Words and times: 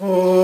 Oh. 0.00 0.43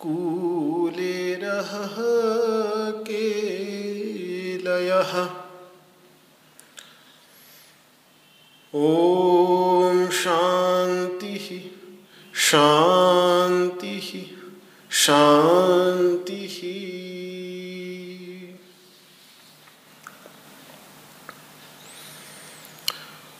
कूले 0.00 1.34
रहः 1.34 3.02
केलयः। 3.02 5.28
ॐ 8.74 10.10
शान्तिः 10.10 11.70
शान्तिः 12.34 14.36
शान्तिः। 14.90 16.47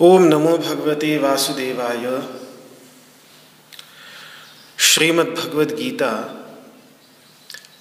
ओम 0.00 0.22
नमो 0.22 0.58
भगवते 0.58 1.16
वासुदेवाय। 1.18 2.04
श्रीमद् 4.78 5.28
भगवद 5.28 5.74
गीता 5.74 6.10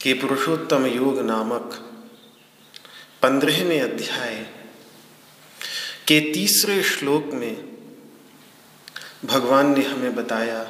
के 0.02 0.14
पुरुषोत्तम 0.14 0.86
योग 0.86 1.20
नामक 1.20 1.76
पंद्रहवें 3.22 3.82
अध्याय 3.82 4.36
के 6.08 6.20
तीसरे 6.34 6.84
श्लोक 6.84 7.30
में 7.34 7.56
भगवान 9.26 9.78
ने 9.78 9.84
हमें 9.84 10.16
बताया 10.16 10.64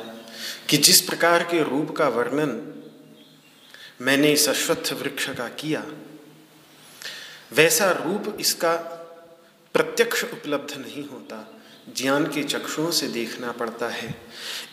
कि 0.70 0.78
जिस 0.78 1.02
प्रकार 1.02 1.44
के 1.44 1.64
रूप 1.64 1.96
का 1.98 2.08
वर्णन 2.08 2.84
मैंने 4.02 4.32
इस 4.32 4.50
अश्वत्थ 4.50 4.94
वृक्ष 4.94 5.30
का 5.30 5.48
किया, 5.48 5.86
वैसा 7.54 7.92
रूप 7.92 8.38
इसका 8.40 8.97
प्रत्यक्ष 9.78 10.24
उपलब्ध 10.24 10.78
नहीं 10.78 11.04
होता। 11.08 11.62
ज्ञान 11.98 12.26
के 12.26 12.44
चक्षुओं 12.44 12.92
से 12.92 13.08
देखना 13.08 13.52
पड़ता 13.52 13.88
है। 13.90 14.16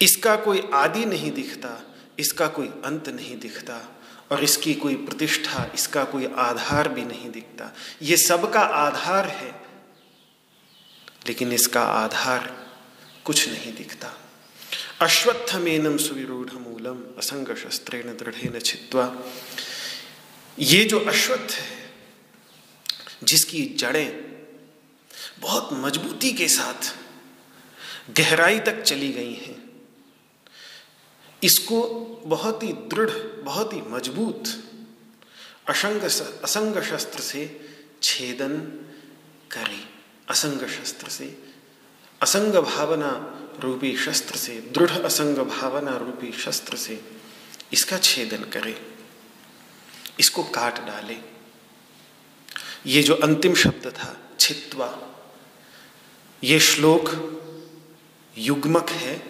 इसका 0.02 0.36
कोई 0.36 0.70
आदि 0.74 1.04
नहीं 1.04 1.32
दिखता, 1.32 1.96
इसका 2.18 2.46
कोई 2.46 2.66
अंत 2.66 3.08
नहीं 3.08 3.38
दिखता, 3.38 3.98
और 4.32 4.44
इसकी 4.44 4.74
कोई 4.74 4.94
प्रतिष्ठा, 4.94 5.70
इसका 5.74 6.04
कोई 6.04 6.26
आधार 6.36 6.88
भी 6.88 7.04
नहीं 7.04 7.30
दिखता। 7.30 7.74
ये 8.02 8.16
सबका 8.16 8.60
आधार 8.60 9.26
है, 9.26 9.62
लेकिन 11.28 11.52
इसका 11.52 11.82
आधार 11.82 12.68
कुछ 13.24 13.48
नहीं 13.48 13.74
दिखता। 13.74 14.18
अश्वत्थमेनम 15.00 15.96
सुविरूढ़ 15.96 16.52
मूलम 16.52 17.04
असंग 17.18 17.56
शस्त्रेण 17.56 18.02
दृढ़ 18.02 18.60
छित्वा 18.60 19.24
ये 20.58 20.84
जो 20.84 21.00
अश्वत्थ 21.00 21.52
है, 21.52 21.90
जिसकी 23.24 23.64
जड़ें 23.64 24.23
बहुत 25.44 25.72
मजबूती 25.72 26.32
के 26.32 26.48
साथ 26.48 26.94
गहराई 28.10 28.60
तक 28.60 28.82
चली 28.82 29.12
गई 29.12 29.34
हैं। 29.34 29.56
इसको 31.42 31.80
बहुत 32.26 32.62
ही 32.62 32.72
दृढ़, 32.72 33.10
बहुत 33.44 33.72
ही 33.72 33.80
मज़बूत 33.80 34.44
असंग 35.68 36.02
असंग 36.44 36.82
शस्त्र 36.82 37.20
से 37.20 37.42
छेदन 38.02 38.56
करें। 39.50 39.88
असंग 40.28 40.66
शस्त्र 40.68 41.08
से, 41.08 41.44
असंग 42.22 42.52
भावना 42.52 43.10
रूपी 43.60 43.96
शस्त्र 43.96 44.36
से, 44.36 44.60
दृढ़ 44.60 44.90
असंग 44.90 45.36
भावना 45.36 45.96
रूपी 45.96 46.32
शस्त्र 46.32 46.76
से 46.76 47.00
इसका 47.72 47.98
छेदन 47.98 48.44
करे। 48.44 48.76
इसको 50.20 50.42
काट 50.44 50.84
डाले। 50.86 51.16
ये 52.86 53.02
जो 53.02 53.14
अंतिम 53.14 53.54
शब्द 53.54 53.86
था, 53.90 54.16
छित्वा 54.40 55.13
ये 56.44 56.60
श्लोक 56.60 57.10
युग्मक 58.38 58.90
है। 58.90 59.22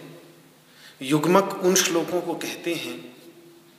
युग्मक 1.03 1.61
उन 1.65 1.75
श्लोकों 1.75 2.21
को 2.21 2.35
कहते 2.35 2.75
हैं 2.75 3.17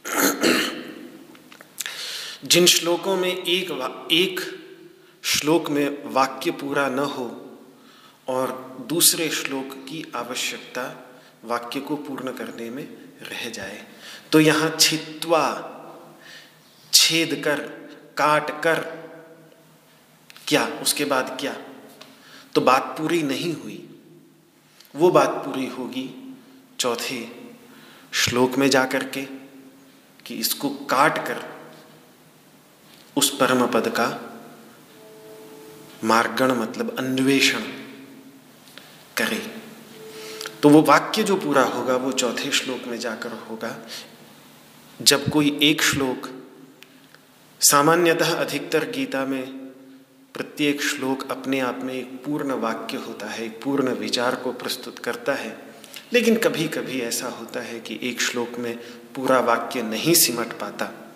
जिन 2.46 2.66
श्लोकों 2.66 3.18
में 3.18 3.44
एक 3.44 4.08
एक 4.12 4.42
श्लोक 5.24 5.70
में 5.70 6.04
वाक्य 6.06 6.52
पूरा 6.52 6.90
न 6.90 7.00
हो 7.00 7.58
और 8.28 8.78
दूसरे 8.90 9.30
श्लोक 9.30 9.64
की 9.64 10.12
आवश्यकता 10.16 11.08
वाक्य 11.46 11.80
को 11.80 11.96
पूर्ण 11.96 12.32
करने 12.32 12.70
में 12.70 12.98
रह 13.22 13.50
जाए। 13.50 13.88
तो 14.32 14.40
यहाँ 14.40 14.78
छित्वा, 14.80 15.72
छेद 16.94 17.42
कर, 17.46 17.60
काट 18.18 18.64
कर, 18.64 19.08
क्या, 20.48 20.68
उसके 20.68 21.06
बाद 21.06 21.38
क्या? 21.40 21.58
तो 22.56 22.62
बात 22.62 22.96
पूरी 22.98 23.24
नहीं 23.24 23.54
हुई। 23.54 23.90
वो 24.96 25.12
बात 25.12 25.30
पूरी 25.30 25.66
होगी 25.66 26.36
चौथे 26.80 27.28
श्लोक 28.14 28.56
में 28.56 28.70
जाकर 28.70 29.04
के 29.04 29.22
कि 30.26 30.36
इसको 30.36 30.70
काट 30.70 31.18
कर 31.28 31.44
उस 33.18 33.38
परम 33.38 33.68
पद 33.68 33.88
का 33.88 34.08
मार्गण 36.04 36.52
मतलब 36.52 36.96
अन्वेषण 37.00 37.60
करे। 39.18 39.52
तो 40.64 40.70
वो 40.70 40.82
वाक्य 40.82 41.24
जो 41.24 41.36
पूरा 41.36 41.64
होगा, 41.64 41.96
वो 41.96 42.12
चौथे 42.12 42.52
श्लोक 42.52 42.88
में 42.88 43.00
जाकर 43.00 43.32
होगा। 43.32 43.76
जब 45.02 45.30
कोई 45.30 45.60
एक 45.62 45.82
श्लोक 45.82 46.30
सामान्यतः 47.62 48.34
अधिकतर 48.34 48.90
गीता 48.92 49.26
में 49.26 49.65
प्रत्येक 50.36 50.82
श्लोक 50.82 51.32
अपने 51.32 51.60
आप 51.60 51.80
में 51.84 51.94
एक 51.94 52.24
पूर्ण 52.26 52.52
वाक्य 52.52 52.98
होता 52.98 53.28
है, 53.28 53.46
एक 53.46 53.62
पूर्ण 53.64 53.90
विचार 53.90 54.36
को 54.36 54.52
प्रस्तुत 54.52 55.00
करता 55.00 55.34
है। 55.34 55.76
लेकिन 56.14 56.38
कभी 56.38 56.68
कभी 56.68 57.02
ऐसा 57.02 57.28
होता 57.28 57.60
है 57.60 57.80
कि 57.80 58.00
एक 58.04 58.22
श्लोक 58.22 58.58
में 58.58 58.78
पूरा 59.16 59.40
वाक्य 59.40 59.82
नहीं 59.82 60.14
सिमट 60.14 60.48
पाता। 60.60 61.14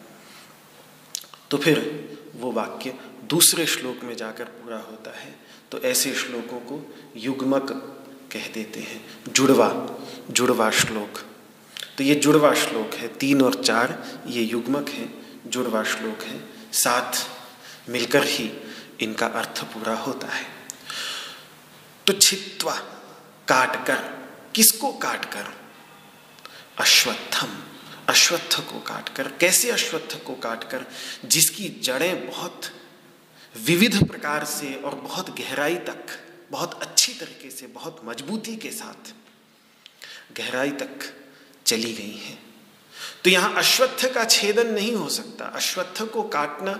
तो 1.51 1.57
फिर 1.57 2.09
वो 2.35 2.51
वाक्य 2.51 2.93
दूसरे 3.29 3.65
श्लोक 3.65 4.03
में 4.03 4.17
जाकर 4.17 4.43
पूरा 4.43 4.77
होता 4.77 5.19
है। 5.19 5.39
तो 5.71 5.79
ऐसे 5.79 6.13
श्लोकों 6.13 6.59
को 6.59 6.95
युग्मक 7.15 7.71
कह 8.31 8.47
देते 8.47 8.79
हैं। 8.79 9.05
जुड़वा 9.33 9.99
जुड़वा 10.31 10.71
श्लोक। 10.71 11.19
तो 11.97 12.03
ये 12.03 12.15
जुड़वा 12.15 12.53
श्लोक 12.53 12.93
है, 12.93 13.07
तीन 13.07 13.41
और 13.41 13.63
चार 13.63 14.19
ये 14.27 14.43
युग्मक 14.43 14.89
है। 14.89 15.09
जुड़वा 15.47 15.83
श्लोक 15.83 16.21
है, 16.23 16.43
साथ 16.73 17.11
मिलकर 17.89 18.23
ही 18.23 18.68
इनका 19.01 19.25
अर्थ 19.25 19.63
पूरा 19.63 19.95
होता 19.95 20.27
है। 20.27 20.45
तो 22.07 22.13
छित्वा 22.13 22.75
काट 23.47 23.87
कर, 23.87 23.95
किसको 24.55 24.91
काट 24.93 25.25
कर? 25.25 25.45
अश्वत्थम, 26.79 27.57
अश्वत्थ 28.09 28.59
को 28.59 28.79
काटकर 28.79 29.27
कैसे 29.31 29.71
अश्वत्थ 29.71 30.23
को 30.23 30.35
काटकर 30.35 30.85
जिसकी 31.25 31.69
जड़ें 31.69 32.29
बहुत 32.29 32.61
विविध 33.55 34.07
प्रकार 34.07 34.45
से 34.45 34.73
और 34.75 34.95
बहुत 34.95 35.29
गहराई 35.39 35.75
तक, 35.75 36.05
बहुत 36.51 36.81
अच्छी 36.81 37.13
तरीके 37.13 37.49
से, 37.49 37.67
बहुत 37.67 38.01
मजबूती 38.05 38.55
के 38.55 38.71
साथ 38.71 39.13
गहराई 40.37 40.71
तक 40.71 41.13
चली 41.65 41.93
गई 41.93 42.17
हैं। 42.17 42.37
तो 43.23 43.29
यहाँ 43.29 43.53
अश्वत्थ 43.55 44.05
का 44.13 44.25
छेदन 44.25 44.67
नहीं 44.67 44.95
हो 44.95 45.09
सकता। 45.09 45.45
अश्वत्थ 45.45 46.01
को 46.03 46.23
काटना 46.23 46.73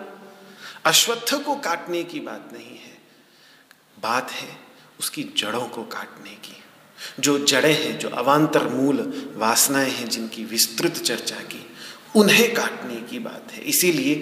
अश्वत्थ 0.86 1.34
को 1.34 1.56
काटने 1.56 2.04
की 2.04 2.20
बात 2.20 2.50
नहीं 2.54 2.80
है। 2.80 2.98
बात 4.02 4.32
है 4.32 4.58
उसकी 5.00 5.24
जड़ों 5.24 5.68
को 5.68 5.84
काटने 5.84 6.30
की। 6.30 6.64
जो 7.20 7.46
जड़ें 7.46 7.84
हैं, 7.84 8.00
जो 8.00 8.10
अवान्तर 8.10 8.68
मूल 8.68 9.24
वासनाएँ 9.36 9.92
हैं, 9.92 10.10
जिनकी 10.10 10.44
विस्तृत 10.44 10.94
चर्चा 10.94 11.36
की, 11.36 11.66
उन्हें 12.16 12.54
काटने 12.54 12.96
की 12.96 13.20
बात 13.20 13.52
है। 13.52 13.64
इसीलिए 13.64 14.16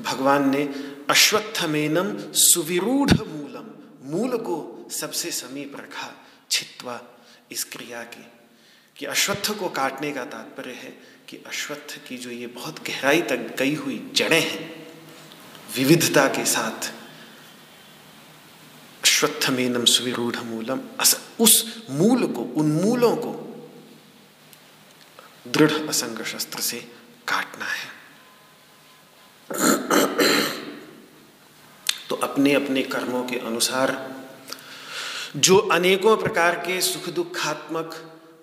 भगवान 0.00 0.50
ने 0.50 0.62
अश्वत्थमेनम 1.10 2.32
सुविरूढ़ 2.32 3.12
मूलम, 3.12 3.64
मूल 4.10 4.38
को 4.38 4.88
सबसे 4.92 5.30
समीप 5.30 5.76
रखा, 5.76 6.26
छित्वा 6.50 7.00
इस 7.52 7.64
क्रिया 7.64 8.02
के। 8.02 8.42
कि 8.96 9.06
अश्वत्थ 9.06 9.50
को 9.50 9.68
काटने 9.68 10.12
का 10.12 10.24
तात्पर्य 10.24 10.72
है 10.72 10.98
कि 11.28 11.36
अश्वत्थ 11.36 12.00
की 12.08 12.16
जो 12.16 12.30
ये 12.30 12.46
बहुत 12.46 12.88
गहराई 12.88 13.22
तक 13.22 13.36
गई 13.36 13.74
हुई 13.74 14.10
जड़ें 14.14 14.50
हैं 14.50 14.81
विविधता 15.76 16.26
के 16.28 16.44
साथ। 16.44 16.92
अश्वत्थमेनम 19.02 19.84
सुविरूढ़ 19.84 20.36
मूलम 20.36 20.80
उस 21.40 21.86
मूल 21.90 22.26
को, 22.26 22.42
उन 22.42 22.72
मूलों 22.72 23.16
को 23.16 23.32
दृढ़ 25.48 25.72
असंग 25.88 26.24
शस्त्र 26.24 26.60
से 26.60 26.78
काटना 27.28 27.64
है। 27.64 27.90
तो 32.08 32.16
अपने 32.16 32.54
अपने 32.54 32.82
कर्मों 32.82 33.24
के 33.24 33.38
अनुसार, 33.38 34.14
जो 35.36 35.56
अनेकों 35.58 36.16
प्रकार 36.16 36.54
के 36.54 36.80
सुख 36.80 37.08
दुखात्मक 37.08 37.94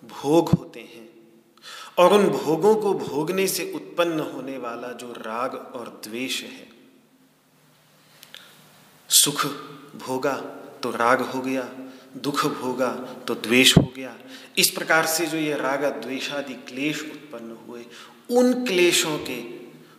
भोग 0.04 0.50
होते 0.50 0.80
हैं, 0.80 1.10
और 1.98 2.14
उन 2.14 2.28
भोगों 2.30 2.76
को 2.76 2.94
भोगने 2.94 3.48
से 3.48 3.72
उत्पन्न 3.76 4.20
होने 4.20 4.58
वाला 4.58 4.92
जो 4.94 5.12
राग 5.12 5.56
और 5.76 6.02
द्वेष 6.04 6.42
है 6.44 6.79
सुख 9.10 9.46
भोगा 9.96 10.34
तो 10.84 10.92
राग 10.92 11.22
हो 11.22 11.42
गया, 11.42 11.62
दुख 12.18 12.46
भोगा 12.46 12.90
तो 13.28 13.36
द्वेष 13.36 13.78
हो 13.78 13.94
गया। 13.96 14.16
इस 14.58 14.70
प्रकार 14.70 15.06
से 15.06 15.26
जो 15.26 15.38
ये 15.38 15.56
राग 15.56 15.86
द्वेषादि 15.86 16.54
क्लेश 16.54 17.02
उत्पन्न 17.02 17.58
हुए, 17.68 17.86
उन 18.32 18.66
क्लेशों 18.66 19.18
के 19.18 19.42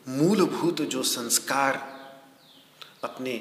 मूलभूत 0.08 0.80
जो 0.82 1.02
संस्कार 1.02 1.74
अपने 3.04 3.32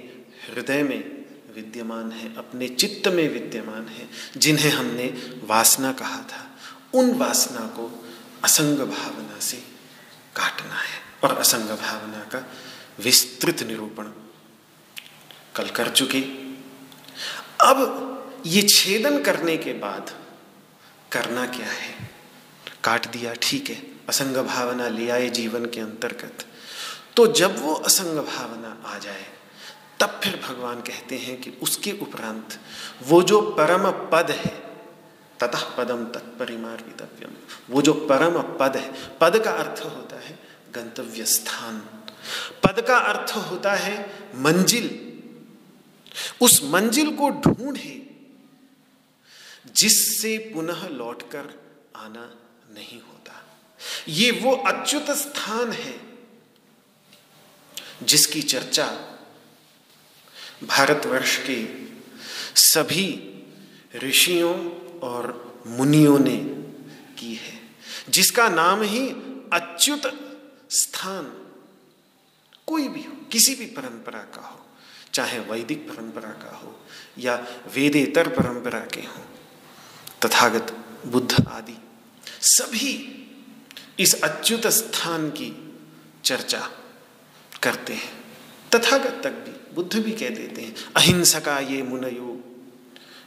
हृदय 0.48 0.84
में 0.84 1.26
विद्यमान 1.56 2.12
है, 2.12 2.36
अपने 2.36 2.68
चित्त 2.68 3.08
में 3.08 3.30
विद्यमान 3.30 3.88
है, 3.88 4.10
जिन्हें 4.38 4.72
हमने 4.72 5.06
वासना 5.44 5.92
कहा 5.92 6.22
था, 6.22 6.46
उन 6.94 7.14
वासना 7.14 7.60
को 7.60 8.06
असंग 8.44 8.78
भावना 8.78 9.40
से 9.40 9.58
काटना 10.36 10.76
है 10.76 11.02
और 11.24 11.38
असंग 11.38 11.70
भावना 11.70 12.20
का 12.20 12.46
विस्तृत 13.00 13.64
निरूपण 13.64 14.04
कल 15.60 15.70
कर 15.70 15.90
चुके। 15.90 16.22
अब 17.62 17.80
ये 18.46 18.62
छेदन 18.62 19.24
करने 19.24 19.58
के 19.58 19.74
बाद 19.74 20.12
करना 21.12 21.46
क्या 21.46 21.66
है? 21.66 22.10
काट 22.84 23.08
दिया, 23.08 23.34
ठीक 23.34 23.70
है। 23.70 23.82
असंग 24.10 24.38
भावना 24.38 24.88
ले 24.88 25.10
आए 25.10 25.30
जीवन 25.30 25.66
के 25.66 25.80
अंतर्गत। 25.80 26.46
तो 27.16 27.28
जब 27.28 27.64
वो 27.64 27.74
असंग 27.74 28.18
भावना 28.18 28.84
आ 28.86 28.98
जाए, 28.98 29.26
तब 30.00 30.22
फिर 30.24 30.42
भगवान 30.50 30.76
कहते 30.76 31.18
हैं 31.18 31.42
कि 31.42 31.54
उसके 31.62 31.92
उपरांत 31.92 32.60
वो 33.04 33.22
जो 33.24 33.42
परम 33.42 33.92
पद 33.92 34.32
है, 34.32 34.56
ततः 35.40 35.76
पदम 35.78 36.06
तत्परिमार्गितव्यम 36.06 37.32
वो 37.70 37.82
जो 37.82 37.94
परम 37.94 38.42
पद 38.42 38.78
है, 38.78 38.94
पद 39.22 39.40
का 39.40 39.52
अर्थ 39.52 39.86
होता 39.86 40.20
है 40.20 40.40
गंतव्य 40.76 41.26
स्थान 41.26 41.84
पद 42.64 42.82
का 42.82 42.98
अर्थ 42.98 43.36
होता 43.36 43.74
है 43.74 44.14
मंजिल। 44.36 45.09
उस 46.42 46.64
मंजिल 46.64 47.16
को 47.16 47.30
ढूंढे, 47.30 47.96
जिससे 49.76 50.38
पुनः 50.38 50.88
लौटकर 50.88 51.54
आना 51.96 52.26
नहीं 52.74 53.02
होता। 53.02 53.44
ये 54.08 54.32
वो 54.32 54.56
अच्युत 54.56 55.12
स्थान 55.12 55.72
है, 55.72 56.00
जिसकी 58.04 58.42
चर्चा 58.42 58.86
भारतवर्ष 60.64 61.38
के 61.38 61.58
सभी 62.56 63.08
ऋषियों 63.96 64.56
और 65.00 65.64
मुनियों 65.68 66.20
ने 66.20 66.38
की 67.20 67.34
है, 67.36 67.60
जिसका 68.10 68.50
नाम 68.50 68.82
ही 68.82 69.10
अच्युत 69.54 70.02
स्थान 70.72 71.36
कोई 72.68 72.88
भी 72.88 73.04
हो, 73.04 73.14
किसी 73.32 73.56
भी 73.56 73.66
परंपरा 73.66 74.20
का 74.20 74.42
हो। 74.42 74.66
चाहे 75.14 75.40
वैदिक 75.40 75.88
परंपरा 75.90 76.30
का 76.42 76.56
हो 76.58 76.76
या 77.18 77.36
वेदेतर 77.76 78.28
परंपरा 78.28 78.80
के 78.80 79.02
हो, 79.02 79.24
तथागत 80.26 80.76
बुद्ध 81.08 81.46
आदि, 81.48 81.78
सभी 82.42 82.94
इस 84.00 84.22
अच्युत 84.22 84.68
स्थान 84.68 85.30
की 85.30 85.52
चर्चा 86.24 86.70
करते 87.64 87.94
हैं। 87.94 88.14
तथागत 88.76 89.22
तक 89.24 89.32
भी, 89.32 89.76
बुद्ध 89.76 90.00
भी 90.00 90.12
कह 90.12 90.30
देते 90.30 90.62
हैं, 90.62 90.76
अहिंसका 90.96 91.60
ये 91.60 91.82
मुनयो, 91.84 92.38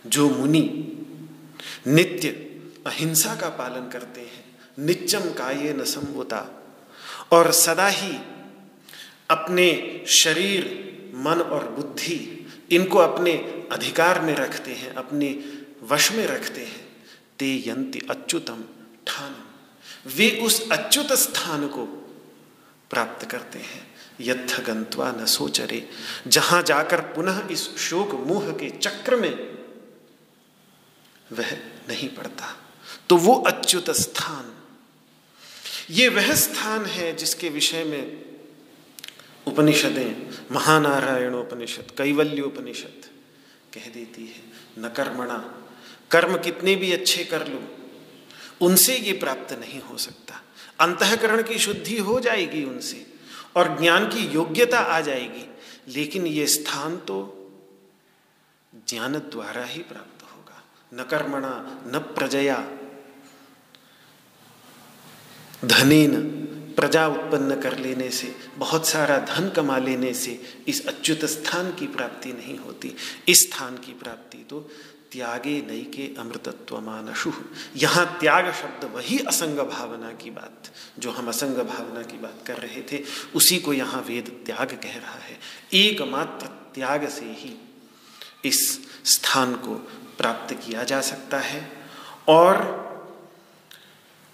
जो 0.06 0.28
मुनि 0.30 0.62
नित्य 1.86 2.28
अहिंसा 2.86 3.34
का 3.36 3.48
पालन 3.48 3.88
करते 3.88 4.20
हैं 4.20 4.44
नित्यम 4.78 5.30
काये 5.32 5.72
न 5.72 5.84
संवता, 5.84 6.62
और 7.32 7.52
सदा 7.52 7.86
ही 7.88 8.16
अपने 9.30 10.04
शरीर 10.06 10.91
मन 11.14 11.40
और 11.40 11.70
बुद्धि 11.70 12.46
इनको 12.70 12.98
अपने 12.98 13.32
अधिकार 13.72 14.20
में 14.20 14.34
रखते 14.34 14.70
हैं, 14.70 14.94
अपने 14.94 15.44
वश 15.82 16.12
में 16.12 16.26
रखते 16.26 16.60
हैं। 16.60 17.06
ते 17.38 17.68
यंति 17.68 17.98
अच्युतम 18.10 18.64
ठानम। 19.06 19.44
वे 20.10 20.40
उस 20.42 20.72
अच्युत 20.72 21.12
स्थान 21.12 21.68
को 21.68 21.86
प्राप्त 22.90 23.30
करते 23.30 23.58
हैं। 23.58 23.94
यथ 24.20 24.64
गंत्वा 24.64 25.12
न 25.12 25.26
सोचरे। 25.26 25.88
जहाँ 26.26 26.62
जाकर 26.62 27.00
पुनः 27.00 27.48
इस 27.48 27.76
शोक 27.76 28.10
मोह 28.10 28.52
के 28.52 28.70
चक्र 28.70 29.16
में 29.16 29.32
वह 31.32 31.52
नहीं 31.88 32.08
पड़ता। 32.08 32.56
तो 33.08 33.16
वो 33.16 33.34
अच्युत 33.34 33.90
स्थान। 33.90 34.52
ये 35.90 36.08
वह 36.08 36.34
स्थान 36.34 36.86
है 36.86 37.16
जिसके 37.16 37.48
विषय 37.48 37.84
में 37.84 38.31
उपनिषदें, 39.46 40.30
महानारायण 40.52 41.34
उपनिषद, 41.34 41.90
कैवल्य 41.98 42.42
उपनिषद 42.42 43.04
कह 43.74 43.90
देती 43.94 44.26
है, 44.26 44.42
न 44.78 44.88
कर्मणा, 44.88 45.36
कर्म 46.10 46.36
कितने 46.38 46.76
भी 46.76 46.92
अच्छे 46.92 47.24
कर 47.24 47.46
लो, 47.48 47.62
उनसे 48.60 48.96
ये 48.96 49.12
प्राप्त 49.12 49.52
नहीं 49.52 49.80
हो 49.80 49.96
सकता। 49.98 50.40
अंतकरण 50.80 51.42
की 51.42 51.58
शुद्धि 51.58 51.98
हो 51.98 52.20
जाएगी 52.20 52.64
उनसे 52.64 53.06
और 53.56 53.80
ज्ञान 53.80 54.08
की 54.08 54.26
योग्यता 54.26 54.78
आ 54.78 55.00
जाएगी, 55.00 55.48
लेकिन 55.88 56.26
ये 56.26 56.46
स्थान 56.46 56.96
तो 56.96 57.38
ज्ञान 58.88 59.18
द्वारा 59.18 59.64
ही 59.64 59.82
प्राप्त 59.82 60.22
होगा। 60.22 60.62
न 60.94 61.04
कर्मणा, 61.04 61.80
न 61.86 61.98
प्रजया, 61.98 62.56
धनेन 65.64 66.41
प्रजा 66.76 67.06
उत्पन्न 67.06 67.60
कर 67.60 67.78
लेने 67.78 68.10
से, 68.10 68.34
बहुत 68.58 68.86
सारा 68.88 69.18
धन 69.26 69.48
कमा 69.48 69.78
लेने 69.78 70.12
से 70.14 70.40
इस 70.68 70.86
अच्युत 70.86 71.24
स्थान 71.26 71.70
की 71.70 71.86
प्राप्ति 71.86 72.32
नहीं 72.32 72.58
होती। 72.58 72.94
इस 73.28 73.42
स्थान 73.42 73.76
की 73.76 73.92
प्राप्ति 73.92 74.44
तो 74.50 74.60
त्यागे 75.12 75.54
नई 75.60 75.82
के 75.94 76.04
अमृतत्व 76.18 76.78
मानशु 76.80 77.32
यहाँ 77.76 78.04
त्याग 78.20 78.52
शब्द 78.52 78.84
वही 78.94 79.18
असंग 79.18 79.58
भावना 79.60 80.12
की 80.12 80.30
बात, 80.30 80.70
जो 80.98 81.10
हम 81.10 81.28
असंग 81.28 81.56
भावना 81.58 82.02
की 82.02 82.18
बात 82.18 82.38
कर 82.46 82.58
रहे 82.58 82.82
थे, 82.82 83.02
उसी 83.34 83.58
को 83.58 83.72
यहाँ 83.72 84.00
वेद 84.02 84.28
त्याग 84.46 84.78
कह 84.82 84.96
रहा 84.96 85.18
है। 85.18 85.38
एकमात्र 85.74 86.46
त्याग 86.74 87.08
से 87.08 87.24
ही 87.24 87.54
इस 88.44 88.60
स्थान 89.06 89.54
को 89.54 89.74
प्राप्त 90.18 90.54
किया 90.56 90.84
जा 90.84 91.00
सकता 91.00 91.38
है। 91.40 91.60
और 92.28 92.56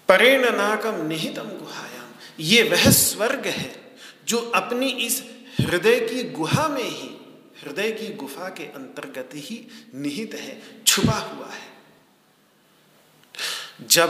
परेण 0.09 0.45
नाकम 0.55 1.05
निहितम 1.07 1.49
गुहायाम 1.57 1.98
ये 2.39 2.63
वह 2.63 2.89
स्वर्ग 2.91 3.47
है 3.47 3.95
जो 4.27 4.37
अपनी 4.37 4.87
इस 4.87 5.23
हृदय 5.59 5.99
की 5.99 6.23
गुहा 6.23 6.67
में 6.67 6.83
ही, 6.83 7.09
हृदय 7.63 7.91
की 7.91 8.13
गुफा 8.13 8.49
के 8.49 8.63
अंतर्गत 8.63 9.29
ही 9.35 9.67
निहित 9.95 10.33
है, 10.33 10.61
छुपा 10.87 11.17
हुआ 11.17 11.47
है। 11.47 11.67
जब 13.87 14.09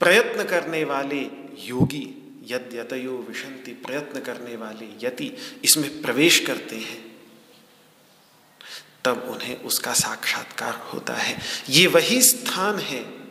प्रयत्न 0.00 0.44
करने 0.44 0.84
वाले 0.84 1.20
योगी 1.58 2.04
यद्यतयो 2.46 3.16
विशंति 3.28 3.72
प्रयत्न 3.72 4.20
करने 4.20 4.56
वाले 4.56 5.06
यति 5.06 5.32
इसमें 5.64 6.02
प्रवेश 6.02 6.38
करते 6.40 6.76
हैं, 6.76 7.14
तब 9.04 9.22
उन्हें 9.30 9.56
उसका 9.56 9.92
साक्षात्कार 9.92 10.74
होता 10.74 11.14
है। 11.14 11.38
ये 11.70 11.86
वही 11.86 12.22
स्थान 12.22 12.78
है 12.78 13.23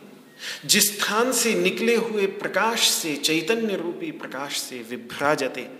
जिस 0.66 0.98
स्थान 0.98 1.32
से 1.32 1.54
निकले 1.54 1.96
हुए 1.96 2.26
प्रकाश 2.26 2.88
से, 2.88 3.16
चैतन्य 3.16 3.76
रूपी 3.76 4.10
प्रकाश 4.10 4.58
से 4.58 4.86
विभ्राजते, 4.90 5.70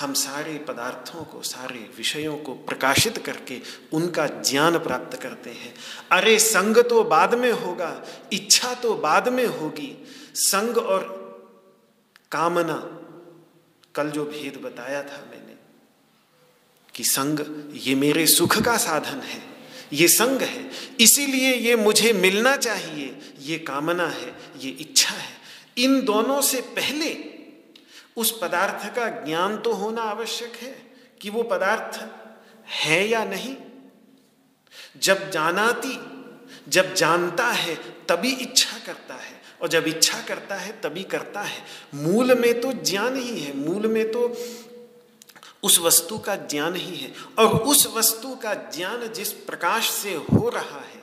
हम 0.00 0.12
सारे 0.12 0.58
पदार्थों 0.58 1.24
को, 1.24 1.42
सारे 1.42 1.90
विषयों 1.96 2.36
को 2.36 2.54
प्रकाशित 2.54 3.18
करके 3.18 3.60
उनका 3.92 4.26
ज्ञान 4.26 4.78
प्राप्त 4.78 5.22
करते 5.22 5.50
हैं। 5.50 5.74
अरे, 6.10 6.38
संग 6.38 6.78
तो 6.78 7.04
बाद 7.04 7.34
में 7.34 7.52
होगा, 7.52 8.02
इच्छा 8.32 8.74
तो 8.74 8.94
बाद 8.94 9.28
में 9.28 9.46
होगी। 9.46 10.06
संग 10.34 10.78
और 10.78 11.22
कामना, 12.32 12.98
कल 13.94 14.10
जो 14.10 14.24
भेद 14.24 14.60
बताया 14.62 15.02
था 15.02 15.28
मैंने, 15.30 15.52
कि 16.94 17.04
संग 17.04 17.40
ये 17.74 17.94
मेरे 17.94 18.26
सुख 18.26 18.62
का 18.62 18.76
साधन 18.76 19.20
है। 19.20 19.51
ये 19.92 20.08
संग 20.08 20.42
है। 20.42 20.70
इसीलिए 21.00 21.54
ये 21.54 21.76
मुझे 21.76 22.12
मिलना 22.12 22.56
चाहिए। 22.56 23.18
ये 23.38 23.58
कामना 23.58 24.06
है, 24.06 24.34
ये 24.58 24.70
इच्छा 24.70 25.14
है। 25.14 25.36
इन 25.78 26.04
दोनों 26.04 26.42
से 26.42 26.60
पहले 26.60 27.24
उस 28.16 28.38
पदार्थ 28.42 28.96
का 28.96 29.08
ज्ञान 29.08 29.58
तो 29.58 29.72
होना 29.72 30.02
आवश्यक 30.02 30.52
है 30.56 30.82
कि 31.20 31.30
वो 31.30 31.42
पदार्थ 31.42 32.00
है 32.68 33.08
या 33.08 33.24
नहीं। 33.24 33.56
जब 35.00 35.30
जानाती, 35.30 35.98
जब 36.68 36.94
जानता 36.94 37.46
है, 37.46 37.74
तभी 38.08 38.32
इच्छा 38.32 38.78
करता 38.86 39.14
है 39.14 39.42
और 39.62 39.68
जब 39.68 39.86
इच्छा 39.86 40.20
करता 40.20 40.54
है, 40.54 40.72
तभी 40.72 41.02
करता 41.02 41.40
है। 41.40 41.64
मूल 41.94 42.38
में 42.38 42.60
तो 42.60 42.72
ज्ञान 42.72 43.16
ही 43.16 43.40
है। 43.40 43.56
मूल 43.56 43.86
में 43.86 44.12
तो 44.12 44.28
उस 45.62 45.78
वस्तु 45.78 46.18
का 46.18 46.36
ज्ञान 46.36 46.76
ही 46.76 46.96
है। 46.96 47.12
और 47.38 47.56
उस 47.62 47.86
वस्तु 47.86 48.34
का 48.36 48.54
ज्ञान 48.54 49.06
जिस 49.08 49.32
प्रकाश 49.32 49.90
से 49.90 50.14
हो 50.14 50.48
रहा 50.48 50.80
है, 50.80 51.00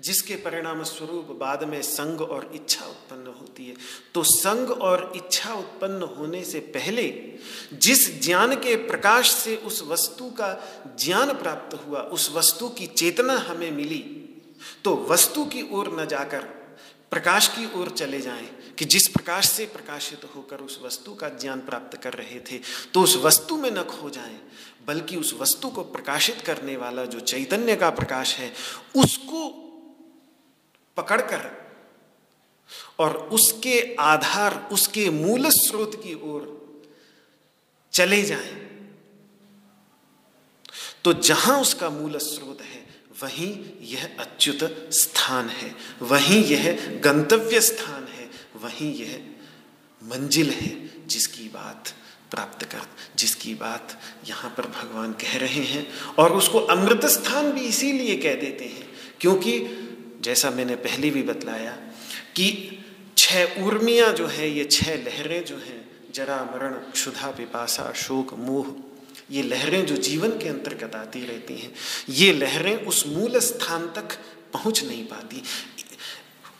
जिसके 0.00 0.34
परिणाम 0.36 0.82
स्वरूप 0.82 1.30
बाद 1.30 1.64
में 1.64 1.80
संग 1.82 2.20
और 2.20 2.50
इच्छा 2.54 2.84
उत्पन्न 2.86 3.26
होती 3.26 3.66
है। 3.66 3.74
तो 4.14 4.22
संग 4.22 4.70
और 4.70 5.12
इच्छा 5.16 5.54
उत्पन्न 5.54 6.02
होने 6.16 6.44
से 6.44 6.60
पहले 6.60 7.06
जिस 7.72 8.22
ज्ञान 8.22 8.54
के 8.54 8.74
प्रकाश 8.76 9.30
से 9.30 9.56
उस 9.56 9.82
वस्तु 9.82 10.30
का 10.30 10.50
ज्ञान 11.00 11.32
प्राप्त 11.32 11.74
हुआ, 11.76 12.00
उस 12.00 12.30
वस्तु 12.34 12.68
की 12.68 12.86
चेतना 12.86 13.38
हमें 13.38 13.70
मिली 13.70 14.04
तो 14.84 14.94
वस्तु 15.08 15.44
की 15.44 15.68
ओर 15.72 15.88
न 16.00 16.06
जाकर 16.06 16.40
प्रकाश 17.10 17.48
की 17.48 17.80
ओर 17.80 17.88
चले 17.90 18.20
जाएँ। 18.20 18.48
कि 18.78 18.84
जिस 18.84 19.06
प्रकाश 19.08 19.48
से 19.48 19.66
प्रकाशित 19.66 20.24
होकर 20.36 20.60
उस 20.60 20.78
वस्तु 20.82 21.14
का 21.14 21.28
ज्ञान 21.40 21.60
प्राप्त 21.60 21.96
कर 22.02 22.14
रहे 22.14 22.40
थे 22.40 22.60
तो 22.94 23.02
उस 23.02 23.16
वस्तु 23.16 23.56
में 23.56 23.70
न 23.70 23.82
खो 23.82 24.10
जाएँ, 24.10 24.40
बल्कि 24.86 25.16
उस 25.16 25.34
वस्तु 25.34 25.68
को 25.68 25.82
प्रकाशित 25.84 26.40
करने 26.40 26.76
वाला 26.76 27.04
जो 27.04 27.20
चैतन्य 27.20 27.76
का 27.76 27.90
प्रकाश 27.90 28.34
है, 28.34 28.52
उसको 28.96 29.48
पकड़कर 30.96 31.50
और 32.98 33.16
उसके 33.32 33.80
आधार, 33.94 34.68
उसके 34.72 35.08
मूल 35.10 35.48
स्रोत 35.50 35.94
की 36.04 36.14
ओर 36.24 36.54
चले 37.92 38.22
जाएँ। 38.22 38.64
तो 41.04 41.12
जहाँ 41.12 41.60
उसका 41.60 41.90
मूल 41.90 42.16
स्रोत 42.18 42.62
है, 42.62 42.84
वहीं 43.22 43.52
यह 43.82 44.16
अच्युत 44.20 44.88
स्थान 44.92 45.48
है, 45.48 45.74
वहीं 46.02 46.42
यह 46.44 47.00
गंतव्य 47.04 47.60
स्थान 47.60 48.05
वहीं 48.62 48.94
यह 48.94 49.20
मंजिल 50.02 50.50
है 50.50 51.06
जिसकी 51.06 51.48
बात 51.48 51.94
प्राप्त 52.30 52.64
कर, 52.64 52.86
जिसकी 53.18 53.54
बात 53.54 53.98
यहाँ 54.28 54.50
पर 54.50 54.66
भगवान 54.66 55.12
कह 55.12 55.36
रहे 55.38 55.64
हैं 55.64 55.86
और 56.18 56.32
उसको 56.32 56.58
अमृत 56.58 57.04
स्थान 57.06 57.52
भी 57.52 57.60
इसीलिए 57.60 58.16
कह 58.16 58.34
देते 58.34 58.64
हैं 58.64 58.88
क्योंकि 59.20 59.58
जैसा 60.20 60.50
मैंने 60.50 60.76
पहले 60.76 61.10
भी 61.10 61.22
बतलाया 61.22 61.72
कि 62.36 62.48
छह 63.18 63.62
उर्मियाँ 63.62 64.12
जो 64.12 64.26
है, 64.26 64.50
ये 64.50 64.64
छह 64.64 64.94
लहरें 64.94 65.44
जो 65.44 65.56
हैं, 65.56 66.12
जरा 66.14 66.36
मरण, 66.44 66.72
क्षुधा, 66.72 67.30
पिपासा, 67.30 67.92
शोक, 67.92 68.34
मोह, 68.34 68.66
ये 69.30 69.42
लहरें 69.42 69.86
जो 69.86 69.96
जीवन 69.96 70.30
के 70.30 70.48
अंतर्गत 70.48 70.94
आती 70.94 71.24
रहती 71.26 71.54
हैं, 71.54 71.72
ये 72.08 72.32
लहरें 72.32 72.76
उस 72.86 73.06
मूल 73.06 73.38
स्थान 73.38 73.86
तक 73.86 74.18
पहुँच 74.52 74.84
नहीं 74.84 75.04
पाती। 75.04 75.42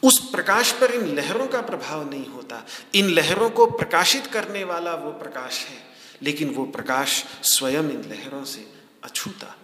उस 0.06 0.18
प्रकाश 0.30 0.72
पर 0.72 0.90
इन 0.90 1.16
लहरों 1.16 1.46
का 1.46 1.60
प्रभाव 1.60 2.10
नहीं 2.10 2.26
होता। 2.26 2.66
इन 2.94 3.08
लहरों 3.08 3.50
को 3.50 3.66
प्रकाशित 3.66 4.26
करने 4.26 4.64
वाला 4.64 4.94
वो 4.94 5.10
प्रकाश 5.10 5.64
है, 5.64 5.78
लेकिन 6.22 6.50
वो 6.50 6.64
प्रकाश 6.64 7.24
स्वयं 7.42 7.90
इन 7.90 8.04
लहरों 8.10 8.44
से 8.44 8.72
अछूता 9.04 9.54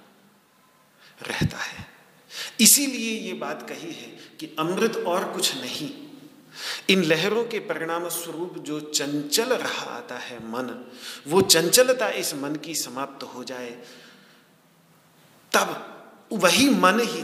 रहता 1.28 1.58
है। 1.58 1.86
इसीलिए 2.60 3.18
ये 3.20 3.32
बात 3.32 3.68
कही 3.68 3.92
है 3.92 4.36
कि 4.40 4.56
अमृत 4.58 4.96
और 4.96 5.24
कुछ 5.32 5.54
नहीं। 5.54 5.90
इन 6.90 7.02
लहरों 7.04 7.44
के 7.44 7.58
परिणाम 7.58 8.08
स्वरूप 8.08 8.58
जो 8.58 8.80
चंचल 8.80 9.52
रहा 9.52 9.90
आता 9.90 10.18
है 10.18 10.38
मन, 10.38 10.90
वो 11.26 11.40
चंचलता 11.40 12.08
इस 12.08 12.34
मन 12.34 12.56
की 12.56 12.74
समाप्त 12.74 13.22
हो 13.24 13.44
जाए, 13.44 13.70
तब 15.52 15.88
वही 16.32 16.68
मन 16.70 17.00
ही 17.00 17.22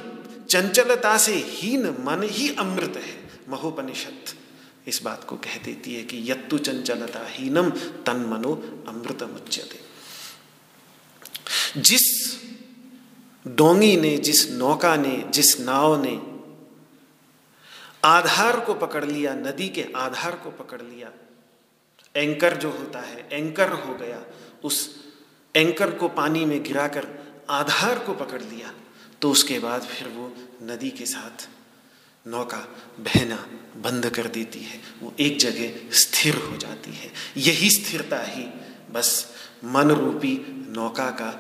चंचलता 0.51 1.19
से 1.19 1.35
हीन 1.35 1.87
मन 1.87 2.23
ही 2.23 2.55
अमृत 2.55 2.97
है। 2.97 3.31
महोपनिषद 3.49 4.25
इस 4.89 5.03
बात 5.03 5.25
को 5.25 5.37
कह 5.37 5.59
देती 5.59 5.95
है 5.95 6.03
कि 6.03 6.31
यत्तु 6.31 6.59
चंचलता 6.59 7.27
हीनम, 7.27 7.71
तन 8.07 8.17
मनो 8.17 8.55
अमृत 8.89 9.23
मुच्यते। 9.23 9.81
जिस 11.81 12.37
डोंगी 13.47 13.97
ने, 13.97 14.17
जिस 14.19 14.51
नौका 14.51 14.97
ने, 14.97 15.25
जिस 15.31 15.61
नाव 15.61 16.03
ने 16.03 16.39
आधार 18.05 18.61
को 18.61 18.75
पकड़ 18.75 19.05
लिया, 19.05 19.35
नदी 19.35 19.69
के 19.69 19.87
आधार 19.97 20.37
को 20.37 20.51
पकड़ 20.51 20.83
लिया, 20.83 21.13
एंकर 22.17 22.57
जो 22.57 22.71
होता 22.71 23.01
है, 23.01 23.29
एंकर 23.33 23.73
हो 23.73 23.95
गया, 23.95 24.23
उस 24.65 25.05
एंकर 25.57 25.91
को 25.91 26.09
पानी 26.09 26.45
में 26.45 26.63
गिराकर 26.63 27.07
आधार 27.51 27.99
को 27.99 28.15
पकड़ 28.15 28.43
लिया 28.43 28.75
तो 29.23 29.31
उसके 29.31 29.59
बाद 29.59 29.83
फिर 29.83 30.09
वो 30.09 30.35
नदी 30.63 30.91
के 30.91 31.07
साथ 31.07 31.49
नौका 32.27 32.59
बहना 33.01 33.37
बंद 33.77 34.11
कर 34.11 34.27
देती 34.27 34.59
है। 34.59 34.81
वो 35.01 35.15
एक 35.21 35.39
जगह 35.39 35.91
स्थिर 35.93 36.37
हो 36.37 36.57
जाती 36.57 36.91
है। 36.91 37.13
यही 37.37 37.71
स्थिरता 37.71 38.23
ही 38.23 38.45
बस 38.91 39.35
मन 39.65 39.91
रूपी 39.91 40.39
नौका 40.69 41.11
का 41.11 41.31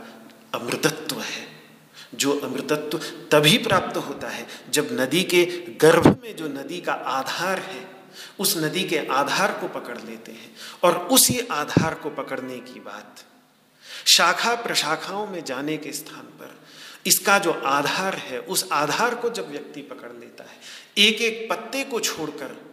अमृतत्व 0.54 1.20
है। 1.20 1.48
जो 2.14 2.38
अमृतत्व 2.38 2.98
तभी 3.32 3.58
प्राप्त 3.58 3.96
होता 3.96 4.28
है 4.28 4.46
जब 4.70 4.88
नदी 4.92 5.22
के 5.22 5.44
गर्भ 5.80 6.20
में 6.22 6.36
जो 6.36 6.48
नदी 6.48 6.80
का 6.80 6.92
आधार 6.92 7.58
है, 7.58 7.90
उस 8.38 8.56
नदी 8.56 8.84
के 8.84 8.98
आधार 8.98 9.52
को 9.52 9.68
पकड़ 9.68 9.98
लेते 9.98 10.32
हैं 10.32 10.54
और 10.82 10.96
उसी 10.96 11.38
आधार 11.40 11.94
को 11.94 12.10
पकड़ने 12.10 12.58
की 12.58 12.80
बात 12.80 13.24
शाखा 14.06 14.54
प्रशाखाओं 14.54 15.26
में 15.26 15.44
जाने 15.44 15.76
के 15.76 15.92
स्थान 15.92 16.22
पर 16.22 16.58
इसका 17.06 17.38
जो 17.38 17.52
आधार 17.52 18.14
है, 18.14 18.38
उस 18.40 18.68
आधार 18.72 19.14
को 19.14 19.30
जब 19.30 19.50
व्यक्ति 19.50 19.82
पकड़ 19.82 20.20
लेता 20.20 20.44
है 20.44 20.60
एक 20.98 21.22
एक 21.22 21.50
पत्ते 21.50 21.84
को 21.84 22.00
छोड़कर 22.00 22.68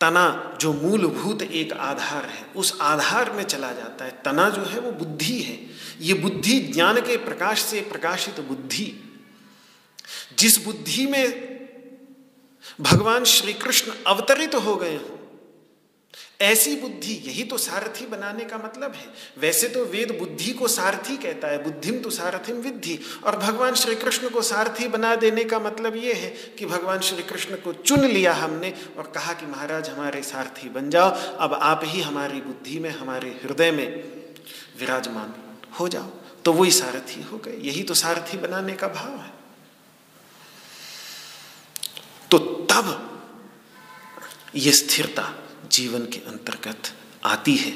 तना 0.00 0.58
जो 0.60 0.72
मूलभूत 0.72 1.42
एक 1.42 1.72
आधार 1.72 2.24
है, 2.24 2.46
उस 2.56 2.78
आधार 2.80 3.32
में 3.32 3.42
चला 3.42 3.72
जाता 3.72 4.04
है। 4.04 4.22
तना 4.24 4.50
जो 4.50 4.62
है, 4.62 4.80
वो 4.80 4.92
बुद्धि 4.92 5.40
है। 5.40 5.66
ये 6.00 6.14
बुद्धि 6.14 6.60
ज्ञान 6.60 7.00
के 7.00 7.16
प्रकाश 7.16 7.62
से 7.62 7.80
प्रकाशित 7.80 8.40
बुद्धि। 8.40 9.18
जिस 10.38 10.64
बुद्धि 10.64 11.06
में 11.06 11.58
भगवान 12.80 13.24
श्री 13.24 13.52
कृष्ण 13.52 13.92
अवतरित 14.06 14.54
हो 14.54 14.76
गए 14.76 14.96
हों 14.96 15.17
ऐसी 16.40 16.76
बुद्धि, 16.76 17.12
यही 17.12 17.44
तो 17.44 17.58
सारथी 17.58 18.06
बनाने 18.06 18.44
का 18.44 18.58
मतलब 18.58 18.92
है। 18.94 19.06
वैसे 19.38 19.68
तो 19.68 19.84
वेद 19.84 20.16
बुद्धि 20.18 20.52
को 20.52 20.68
सारथी 20.68 21.16
कहता 21.16 21.48
है, 21.48 21.64
बुद्धिम 21.64 21.98
तो 21.98 22.10
सारथिम 22.10 22.56
विद्धि। 22.56 22.98
और 23.24 23.36
भगवान 23.36 23.74
श्री 23.74 23.94
कृष्ण 23.94 24.30
को 24.30 24.42
सारथी 24.42 24.88
बना 24.88 25.14
देने 25.16 25.44
का 25.44 25.58
मतलब 25.58 25.96
ये 25.96 26.12
है 26.12 26.30
कि 26.30 26.66
भगवान 26.66 27.00
श्री 27.00 27.22
कृष्ण 27.22 27.56
को 27.56 27.72
चुन 27.72 28.00
लिया 28.00 28.32
हमने 28.32 28.74
और 28.98 29.12
कहा 29.14 29.32
कि 29.32 29.46
महाराज, 29.46 29.88
हमारे 29.88 30.22
सारथी 30.22 30.68
बन 30.68 30.90
जाओ, 30.90 31.10
अब 31.38 31.54
आप 31.54 31.80
ही 31.84 32.00
हमारी 32.00 32.40
बुद्धि 32.40 32.78
में, 32.78 32.90
हमारे 32.90 33.28
हृदय 33.28 33.70
में 33.70 33.96
विराजमान 34.78 35.34
हो 35.80 35.88
जाओ। 35.88 36.06
तो 36.44 36.52
वही 36.52 36.70
सारथी 36.70 37.22
हो 37.22 37.38
गए। 37.38 37.56
यही 37.60 37.82
तो 37.82 37.94
सारथी 37.94 38.38
बनाने 38.38 38.72
का 38.72 38.88
भाव 38.88 39.16
है। 39.16 39.32
तो 42.30 42.38
तब 42.38 43.20
ये 44.54 44.72
स्थिरता 44.72 45.47
जीवन 45.72 46.00
के 46.00 46.18
अंतर्गत 46.18 46.82
आती 47.24 47.56
है। 47.56 47.70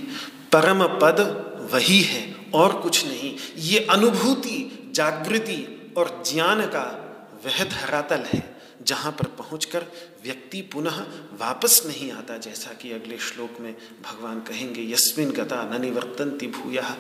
परम 0.52 0.84
पद 0.84 1.48
वही 1.72 2.00
है, 2.00 2.36
और 2.54 2.80
कुछ 2.80 3.06
नहीं। 3.06 3.36
ये 3.56 3.86
अनुभूति, 3.90 4.90
जागृति 4.94 5.92
और 5.96 6.22
ज्ञान 6.32 6.62
का 6.66 6.98
वह 7.44 7.64
धरातल 7.64 8.20
है, 8.20 8.62
जहाँ 8.82 9.12
पर 9.12 9.24
पहुंचकर 9.24 9.84
व्यक्ति 10.24 10.60
पुनः 10.60 10.98
वापस 11.32 11.82
नहीं 11.86 12.12
आता, 12.12 12.36
जैसा 12.36 12.72
कि 12.72 12.92
अगले 12.92 13.18
श्लोक 13.18 13.60
में 13.60 13.76
भगवान 14.02 14.40
कहेंगे, 14.40 14.92
यस्मिन 14.92 15.30
गता 15.30 15.78
न 15.78 15.80
निवर्तनति 15.80 16.46
भूया। 16.46 16.96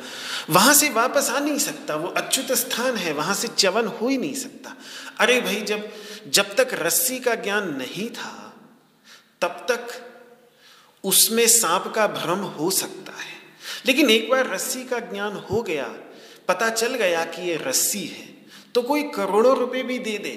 वहाँ 0.50 0.74
से 0.74 0.90
वापस 0.90 1.30
आ 1.30 1.38
नहीं 1.38 1.58
सकता, 1.58 1.96
वो 1.96 2.08
अच्युत 2.08 2.52
स्थान 2.52 2.96
है, 2.96 3.12
वहाँ 3.12 3.34
से 3.34 3.48
च्यवन 3.48 3.86
हो 3.86 4.08
ही 4.08 4.18
नहीं 4.18 4.34
सकता। 4.34 4.76
अरे 5.20 5.40
भाई, 5.40 5.60
जब 5.60 5.92
जब 6.28 6.54
तक 6.54 6.68
रस्सी 6.72 7.20
का 7.20 7.34
ज्ञान 7.34 7.76
नहीं 7.76 8.10
था, 8.10 8.54
तब 9.40 9.66
तक 9.68 9.81
उसमें 11.04 11.46
सांप 11.48 11.92
का 11.94 12.06
भ्रम 12.06 12.38
हो 12.50 12.70
सकता 12.70 13.12
है। 13.12 13.34
लेकिन 13.86 14.10
एक 14.10 14.30
बार 14.30 14.50
रस्सी 14.50 14.84
का 14.84 14.98
ज्ञान 14.98 15.36
हो 15.50 15.62
गया, 15.62 15.84
पता 16.48 16.68
चल 16.70 16.94
गया 16.94 17.24
कि 17.24 17.48
ये 17.48 17.56
रस्सी 17.56 18.04
है 18.06 18.30
तो 18.74 18.82
कोई 18.82 19.02
करोड़ों 19.10 19.56
रुपए 19.56 19.82
भी 19.82 19.98
दे 19.98 20.16
दे 20.18 20.36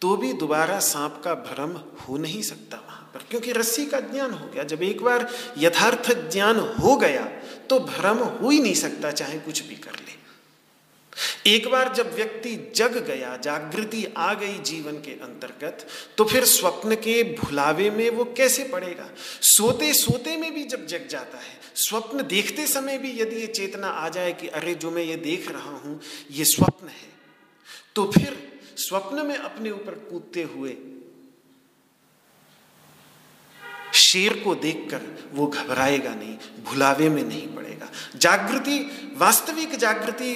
तो 0.00 0.16
भी 0.16 0.32
दोबारा 0.32 0.78
सांप 0.80 1.20
का 1.24 1.34
भ्रम 1.34 1.70
हो 2.00 2.16
नहीं 2.16 2.42
सकता 2.42 2.76
वहाँ 2.78 3.10
पर। 3.14 3.20
क्योंकि 3.30 3.52
रस्सी 3.52 3.86
का 3.86 4.00
ज्ञान 4.02 4.30
हो 4.30 4.46
गया। 4.46 4.64
जब 4.64 4.82
एक 4.82 5.02
बार 5.02 5.28
यथार्थ 5.58 6.12
ज्ञान 6.32 6.58
हो 6.80 6.96
गया 6.96 7.24
तो 7.70 7.78
भ्रम 7.80 8.18
हो 8.18 8.50
ही 8.50 8.60
नहीं 8.60 8.74
सकता, 8.74 9.10
चाहे 9.10 9.38
कुछ 9.38 9.62
भी 9.62 9.74
कर 9.76 9.90
एक 11.46 11.66
बार 11.68 11.92
जब 11.94 12.14
व्यक्ति 12.14 12.54
जग 12.76 12.96
गया, 13.06 13.36
जागृति 13.36 14.04
आ 14.16 14.32
गई 14.34 14.58
जीवन 14.60 14.96
के 15.00 15.12
अंतर्गत 15.22 15.86
तो 16.18 16.24
फिर 16.24 16.44
स्वप्न 16.44 16.94
के 16.96 17.22
भुलावे 17.34 17.90
में 17.90 18.08
वो 18.10 18.24
कैसे 18.36 18.64
पड़ेगा? 18.64 19.08
सोते 19.42 19.92
सोते 19.94 20.36
में 20.36 20.52
भी 20.54 20.64
जब 20.64 20.86
जग 20.86 21.06
जाता 21.10 21.38
है, 21.38 21.58
स्वप्न 21.76 22.22
देखते 22.26 22.66
समय 22.66 22.98
भी 22.98 23.10
यदि 23.20 23.36
ये 23.36 23.46
चेतना 23.48 23.88
आ 23.88 24.08
जाए 24.08 24.32
कि 24.32 24.48
अरे 24.50 24.74
जो 24.74 24.90
मैं 24.90 25.02
ये 25.02 25.16
देख 25.18 25.50
रहा 25.50 25.76
हूँ, 25.76 26.00
ये 26.30 26.44
स्वप्न 26.46 26.88
है 26.88 27.12
तो 27.96 28.10
फिर 28.12 28.36
स्वप्न 28.78 29.26
में 29.26 29.36
अपने 29.36 29.70
ऊपर 29.70 29.94
कूदते 30.10 30.42
हुए 30.42 30.76
शेर 33.94 34.32
को 34.44 34.54
देखकर 34.54 35.00
वो 35.32 35.46
घबराएगा 35.46 36.14
नहीं, 36.14 36.36
भुलावे 36.64 37.08
में 37.08 37.22
नहीं 37.22 37.46
पड़ेगा। 37.48 37.90
जागृति, 38.16 38.78
वास्तविक 39.16 39.74
जागृति 39.76 40.34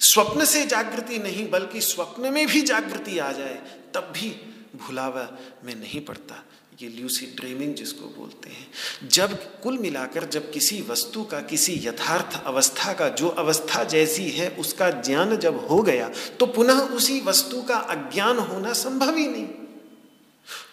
स्वप्न 0.00 0.44
से 0.44 0.66
जागृति 0.66 1.18
नहीं, 1.18 1.50
बल्कि 1.50 1.80
स्वप्न 1.80 2.32
में 2.32 2.46
भी 2.46 2.60
जागृति 2.60 3.18
आ 3.18 3.32
जाए, 3.32 3.62
तब 3.94 4.12
भी 4.14 4.30
भुलावा 4.76 5.28
में 5.64 5.74
नहीं 5.74 6.00
पड़ता। 6.00 6.42
ये 6.82 6.88
ल्यूसी 6.88 7.26
ड्रीमिंग 7.26 7.74
जिसको 7.74 8.06
बोलते 8.06 8.50
हैं। 8.50 9.08
जब 9.08 9.60
कुल 9.60 9.78
मिलाकर 9.78 10.24
जब 10.24 10.50
किसी 10.52 10.80
वस्तु 10.82 11.22
का, 11.24 11.40
किसी 11.40 11.80
यथार्थ 11.84 12.42
अवस्था 12.44 12.92
का, 12.92 13.08
जो 13.08 13.28
अवस्था 13.28 13.84
जैसी 13.84 14.28
है, 14.30 14.48
उसका 14.50 14.90
ज्ञान 14.90 15.36
जब 15.36 15.66
हो 15.66 15.82
गया 15.82 16.08
तो 16.40 16.46
पुनः 16.46 16.80
उसी 16.80 17.20
वस्तु 17.20 17.62
का 17.62 17.76
अज्ञान 17.76 18.38
होना 18.38 18.72
संभव 18.72 19.16
ही 19.16 19.26
नहीं। 19.28 19.46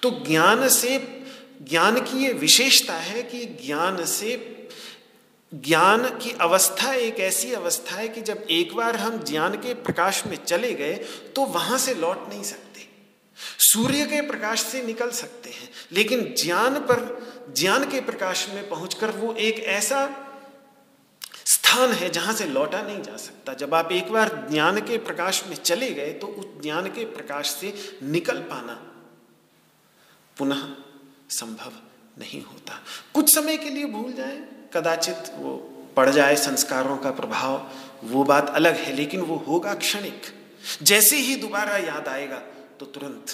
तो 0.03 0.09
ज्ञान 0.27 0.67
से, 0.69 0.97
ज्ञान 1.69 1.99
की 1.99 2.23
ये 2.25 2.33
विशेषता 2.33 2.93
है 2.93 3.23
कि 3.23 3.45
ज्ञान 3.65 4.05
से 4.05 4.62
ज्ञान 5.53 6.07
की 6.19 6.31
अवस्था 6.41 6.93
एक 6.93 7.19
ऐसी 7.19 7.51
अवस्था 7.53 7.95
है 7.95 8.07
कि 8.07 8.21
जब 8.21 8.45
एक 8.49 8.73
बार 8.75 8.95
हम 8.95 9.17
ज्ञान 9.23 9.55
के 9.55 9.73
प्रकाश 9.73 10.25
में 10.25 10.35
चले 10.35 10.73
गए 10.73 10.93
तो 11.35 11.45
वहाँ 11.45 11.77
से 11.77 11.93
लौट 11.93 12.27
नहीं 12.29 12.43
सकते। 12.43 12.87
सूर्य 13.37 14.05
के 14.05 14.21
प्रकाश 14.21 14.61
से 14.61 14.83
निकल 14.83 15.11
सकते 15.11 15.49
हैं, 15.49 15.69
लेकिन 15.91 16.23
ज्ञान 16.37 16.79
पर, 16.79 17.53
ज्ञान 17.57 17.89
के 17.91 18.01
प्रकाश 18.01 18.47
में 18.49 18.67
पहुंचकर 18.69 19.11
वो 19.11 19.33
एक 19.33 19.59
ऐसा 19.59 20.05
स्थान 21.45 21.91
है 21.91 22.09
जहाँ 22.09 22.33
से 22.33 22.45
लौटा 22.45 22.81
नहीं 22.81 23.01
जा 23.01 23.17
सकता। 23.17 23.53
जब 23.53 23.73
आप 23.73 23.91
एक 23.91 24.11
बार 24.11 24.47
ज्ञान 24.51 24.79
के 24.81 24.97
प्रकाश 24.97 25.43
में 25.47 25.55
चले 25.55 25.91
गए 25.91 26.11
तो 26.13 26.27
उस 26.27 26.61
ज्ञान 26.61 26.87
के 26.87 27.05
प्रकाश 27.05 27.51
से 27.51 27.73
निकल 28.03 28.39
पाना 28.41 28.73
पुनः 30.37 30.67
संभव 31.29 31.71
नहीं 32.19 32.43
होता। 32.43 32.79
कुछ 33.13 33.33
समय 33.35 33.57
के 33.57 33.69
लिए 33.69 33.85
भूल 33.85 34.11
जाए। 34.13 34.41
कदाचित 34.73 35.17
वो 35.35 35.69
पड़ 35.95 36.09
जाए 36.09 36.35
संस्कारों 36.35 36.97
का 36.97 37.11
प्रभाव, 37.11 37.71
वो 38.03 38.23
बात 38.23 38.49
अलग 38.49 38.75
है, 38.75 38.95
लेकिन 38.95 39.21
वो 39.21 39.35
होगा 39.35 39.73
क्षणिक। 39.73 40.21
जैसे 40.83 41.17
ही 41.17 41.35
दोबारा 41.35 41.77
याद 41.77 42.07
आएगा 42.07 42.37
तो 42.79 42.85
तुरंत। 42.85 43.25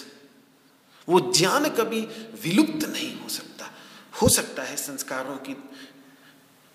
वो 1.09 1.19
ज्ञान 1.19 1.69
कभी 1.69 2.01
विलुप्त 2.43 2.89
नहीं 2.89 3.19
हो 3.19 3.29
सकता। 3.29 3.71
हो 4.21 4.29
सकता 4.29 4.63
है 4.63 4.75
संस्कारों 4.75 5.37
की 5.37 5.53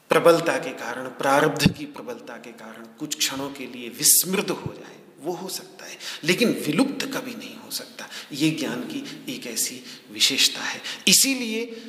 प्रबलता 0.08 0.58
के 0.58 0.70
कारण, 0.70 1.04
प्रारब्ध 1.04 1.72
की 1.72 1.86
प्रबलता 1.86 2.34
के 2.34 2.52
कारण 2.52 2.84
कुछ 2.84 3.16
क्षणों 3.16 3.50
के 3.50 3.66
लिए 3.66 3.88
विस्मृत 3.88 4.50
हो 4.50 4.74
जाए। 4.74 4.96
वो 5.20 5.32
हो 5.32 5.48
सकता 5.48 5.86
है, 5.86 5.98
लेकिन 6.24 6.48
विलुप्त 6.52 7.06
कभी 7.06 7.34
नहीं 7.34 7.56
हो 7.56 7.70
सकता। 7.70 8.06
ये 8.32 8.50
ज्ञान 8.50 8.80
की 8.80 9.24
एक 9.28 9.46
ऐसी 9.46 9.82
विशेषता 10.10 10.60
है। 10.60 10.80
इसीलिए 11.08 11.82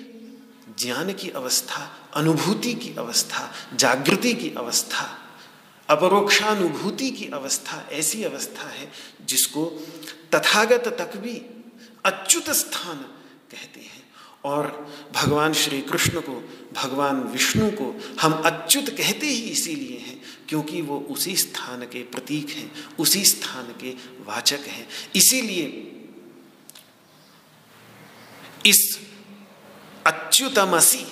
ज्ञान 0.80 1.14
की 1.14 1.30
अवस्था 1.30 2.05
अनुभूति 2.16 2.74
की 2.74 2.96
अवस्था, 2.96 3.54
जागृति 3.74 4.34
की 4.34 4.54
अवस्था, 4.58 5.20
अपरोक्षानुभूति 5.90 7.12
की 7.12 7.26
अवस्था 7.26 7.90
ऐसी 7.92 8.24
अवस्था 8.24 8.70
है 8.70 8.92
जिसको 9.26 9.66
तथागत 10.36 10.84
तक 10.88 11.18
भी 11.18 11.42
अच्युत 12.06 12.50
स्थान 12.50 12.98
कहते 13.52 13.80
हैं। 13.80 14.06
और 14.44 14.94
भगवान 15.14 15.54
श्री 15.54 15.82
कृष्ण 15.82 16.22
को, 16.22 16.50
भगवान 16.74 17.22
विष्णु 17.24 17.72
को 17.72 18.02
हम 18.22 18.34
अच्युत 18.34 18.90
कहते 18.90 19.28
ही 19.28 19.42
इसीलिए 19.42 19.98
हैं 19.98 20.22
क्योंकि 20.50 20.82
वो 20.82 21.00
उसी 21.00 21.36
स्थान 21.36 21.82
के 21.82 22.04
प्रतीक 22.04 22.50
हैं, 22.50 22.72
उसी 23.00 23.26
स्थान 23.26 23.64
के 23.82 23.90
वाचक 24.26 24.60
हैं। 24.60 24.88
इसीलिए 25.16 25.92
इस 28.66 29.00
अच्युतमसी 30.08 31.06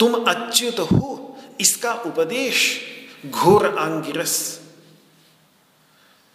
तुम 0.00 0.14
अच्युत 0.24 0.78
हो, 0.78 1.38
इसका 1.60 1.94
उपदेश 1.94 2.80
घोर 3.26 3.78
आंगिरस। 3.78 4.60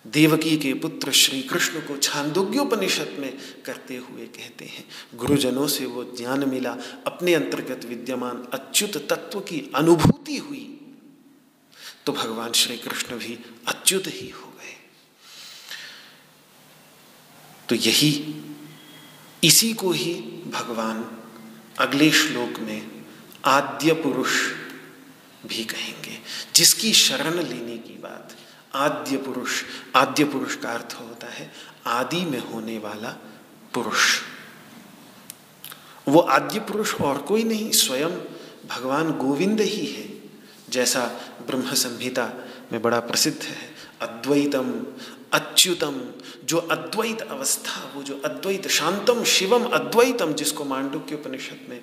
देवकी 0.08 0.58
के 0.58 0.73
पुत्र 0.73 1.12
श्री 1.12 1.41
कृष्ण 1.41 1.80
को 1.80 1.97
छांदोग्योपनिषद 1.97 3.15
में 3.19 3.38
करते 3.65 3.95
हुए 3.95 4.26
कहते 4.26 4.65
हैं, 4.65 4.86
गुरुजनों 5.15 5.67
से 5.67 5.86
वो 5.86 6.04
ज्ञान 6.04 6.49
मिला, 6.49 6.78
अपने 7.08 7.34
अंतर्गत 7.34 7.86
विद्यमान 7.86 8.47
अच्युत 8.54 8.97
तत्व 9.10 9.39
की 9.39 9.71
अनुभूति 9.76 10.38
हुई। 10.38 10.80
तो 12.06 12.12
भगवान 12.12 12.52
श्री 12.52 12.78
कृष्ण 12.78 13.17
भी 13.17 13.39
अच्युत 13.67 14.04
ही 14.08 14.30
हो 14.30 14.47
गए। 14.47 14.76
तो 17.69 17.76
यही, 17.76 18.36
इसी 19.43 19.73
को 19.73 19.91
ही 19.91 20.13
भगवान 20.54 21.17
अगले 21.80 22.12
श्लोक 22.12 22.60
में 22.60 22.92
आद्य 23.45 23.93
पुरुष 23.93 24.32
भी 25.45 25.63
कहेंगे। 25.63 26.19
जिसकी 26.56 26.93
शरण 26.93 27.34
लेने 27.34 27.77
की 27.77 27.93
बात 27.93 28.36
आद्य 28.75 29.17
पुरुष 29.17 29.63
आद्य 29.95 30.23
पुरुष 30.23 30.56
का 30.56 30.71
अर्थ 30.71 30.97
होता 31.01 31.27
है 31.27 31.53
आदि 31.88 32.25
में 32.25 32.39
होने 32.39 32.77
वाला 32.77 33.10
पुरुष। 33.73 34.21
वो 36.08 36.19
आद्य 36.19 36.60
पुरुष 36.60 36.95
और 36.95 37.17
कोई 37.17 37.43
नहीं, 37.43 37.71
स्वयं 37.71 38.10
भगवान 38.67 39.12
गोविंद 39.12 39.62
ही 39.62 39.86
है। 39.86 40.19
जैसा 40.69 41.06
ब्रह्म 41.47 41.73
संहिता 41.73 42.32
में 42.71 42.82
बड़ा 42.82 42.99
प्रसिद्ध 42.99 43.43
है, 43.43 43.75
अद्वैतम 44.01 44.86
अच्युतम, 45.34 46.00
जो 46.46 46.58
अद्वैत 46.58 47.22
अवस्था, 47.22 47.91
वो 47.96 48.04
जो 48.04 48.19
अद्वैत 48.26 48.67
शांतम, 48.69 49.24
शिवम 49.28 49.63
अद्वैतम, 49.74 50.34
जिसको 50.34 50.65
मांडू 50.65 51.00
के 51.00 51.15
उपनिषद 51.15 51.69
में 51.69 51.82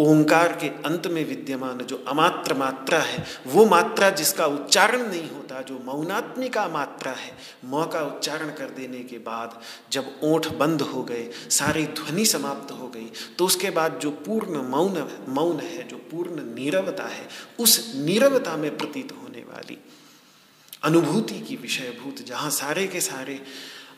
ओंकार 0.00 0.52
के 0.52 0.68
अंत 0.86 1.06
में 1.06 1.24
विद्यमान 1.24 1.78
जो 1.80 2.02
अमात्र 2.08 2.54
मात्रा 2.54 2.98
है, 3.00 3.24
वो 3.46 3.64
मात्रा 3.66 4.10
जिसका 4.10 4.46
उच्चारण 4.46 5.06
नहीं 5.08 5.28
होता, 5.30 5.60
जो 5.62 5.78
मौनात्मिका 5.84 6.66
मात्रा 6.68 7.12
है, 7.12 7.32
मौ 7.64 7.84
का 7.86 8.00
उच्चारण 8.02 8.50
कर 8.50 8.70
देने 8.70 9.02
के 9.02 9.18
बाद 9.20 9.60
जब 9.92 10.12
ओठ 10.24 10.48
बंद 10.54 10.82
हो 10.84 11.02
गए, 11.02 11.28
सारी 11.50 11.84
ध्वनि 11.96 12.24
समाप्त 12.26 12.72
हो 12.72 12.88
गई 12.88 13.10
तो 13.38 13.46
उसके 13.46 13.70
बाद 13.70 13.98
जो 14.02 14.10
पूर्ण 14.26 14.62
मौन 14.68 15.06
मौन 15.28 15.60
है, 15.60 15.86
जो 15.88 15.96
पूर्ण 16.10 16.44
नीरवता 16.54 17.04
है, 17.06 17.28
उस 17.60 17.92
नीरवता 17.96 18.56
में 18.56 18.76
प्रतीत 18.78 19.12
होने 19.12 19.44
वाली 19.44 19.78
अनुभूति 20.86 21.40
की 21.40 21.56
विषयभूत, 21.56 22.26
जहाँ 22.26 22.50
सारे 22.50 22.86
के 22.86 23.00
सारे 23.00 23.40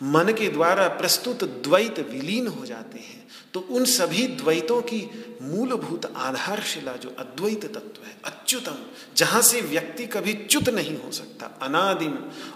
मन 0.03 0.33
के 0.33 0.49
द्वारा 0.49 0.89
प्रस्तुत 0.89 1.45
द्वैत 1.63 1.99
विलीन 2.11 2.47
हो 2.47 2.67
जाते 2.67 2.99
हैं 2.99 3.27
तो 3.55 3.61
उन 3.61 3.85
सभी 3.85 4.27
द्वैतों 4.27 4.81
की 4.83 5.01
मूलभूत 5.43 6.05
आधारशिला 6.17 6.93
जो 6.93 7.15
अद्वैत 7.19 7.65
तत्व 7.65 8.07
है, 8.07 8.17
अच्युतम, 8.25 8.77
जहाँ 9.17 9.41
से 9.43 9.61
व्यक्ति 9.61 10.07
कभी 10.07 10.33
च्युत 10.33 10.69
नहीं 10.69 10.97
हो 10.97 11.11
सकता, 11.13 11.47
अनादिम 11.63 12.13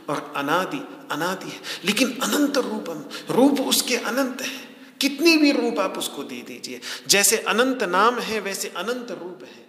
और 0.08 0.32
अनादि 0.36 0.80
अनादि 1.10 1.50
है। 1.50 1.60
लेकिन 1.84 2.18
अनंत 2.22 2.58
रूपम, 2.58 3.04
रूप 3.34 3.60
उसके 3.60 3.96
अनंत 3.96 4.42
है। 4.42 4.60
कितनी 5.00 5.36
भी 5.36 5.52
रूप 5.52 5.78
आप 5.78 5.98
उसको 5.98 6.22
दे 6.22 6.40
दीजिए, 6.42 6.80
जैसे 7.08 7.38
अनंत 7.38 7.82
नाम 7.82 8.18
है, 8.18 8.40
वैसे 8.40 8.68
अनंत 8.68 9.10
रूप 9.12 9.40
है। 9.44 9.61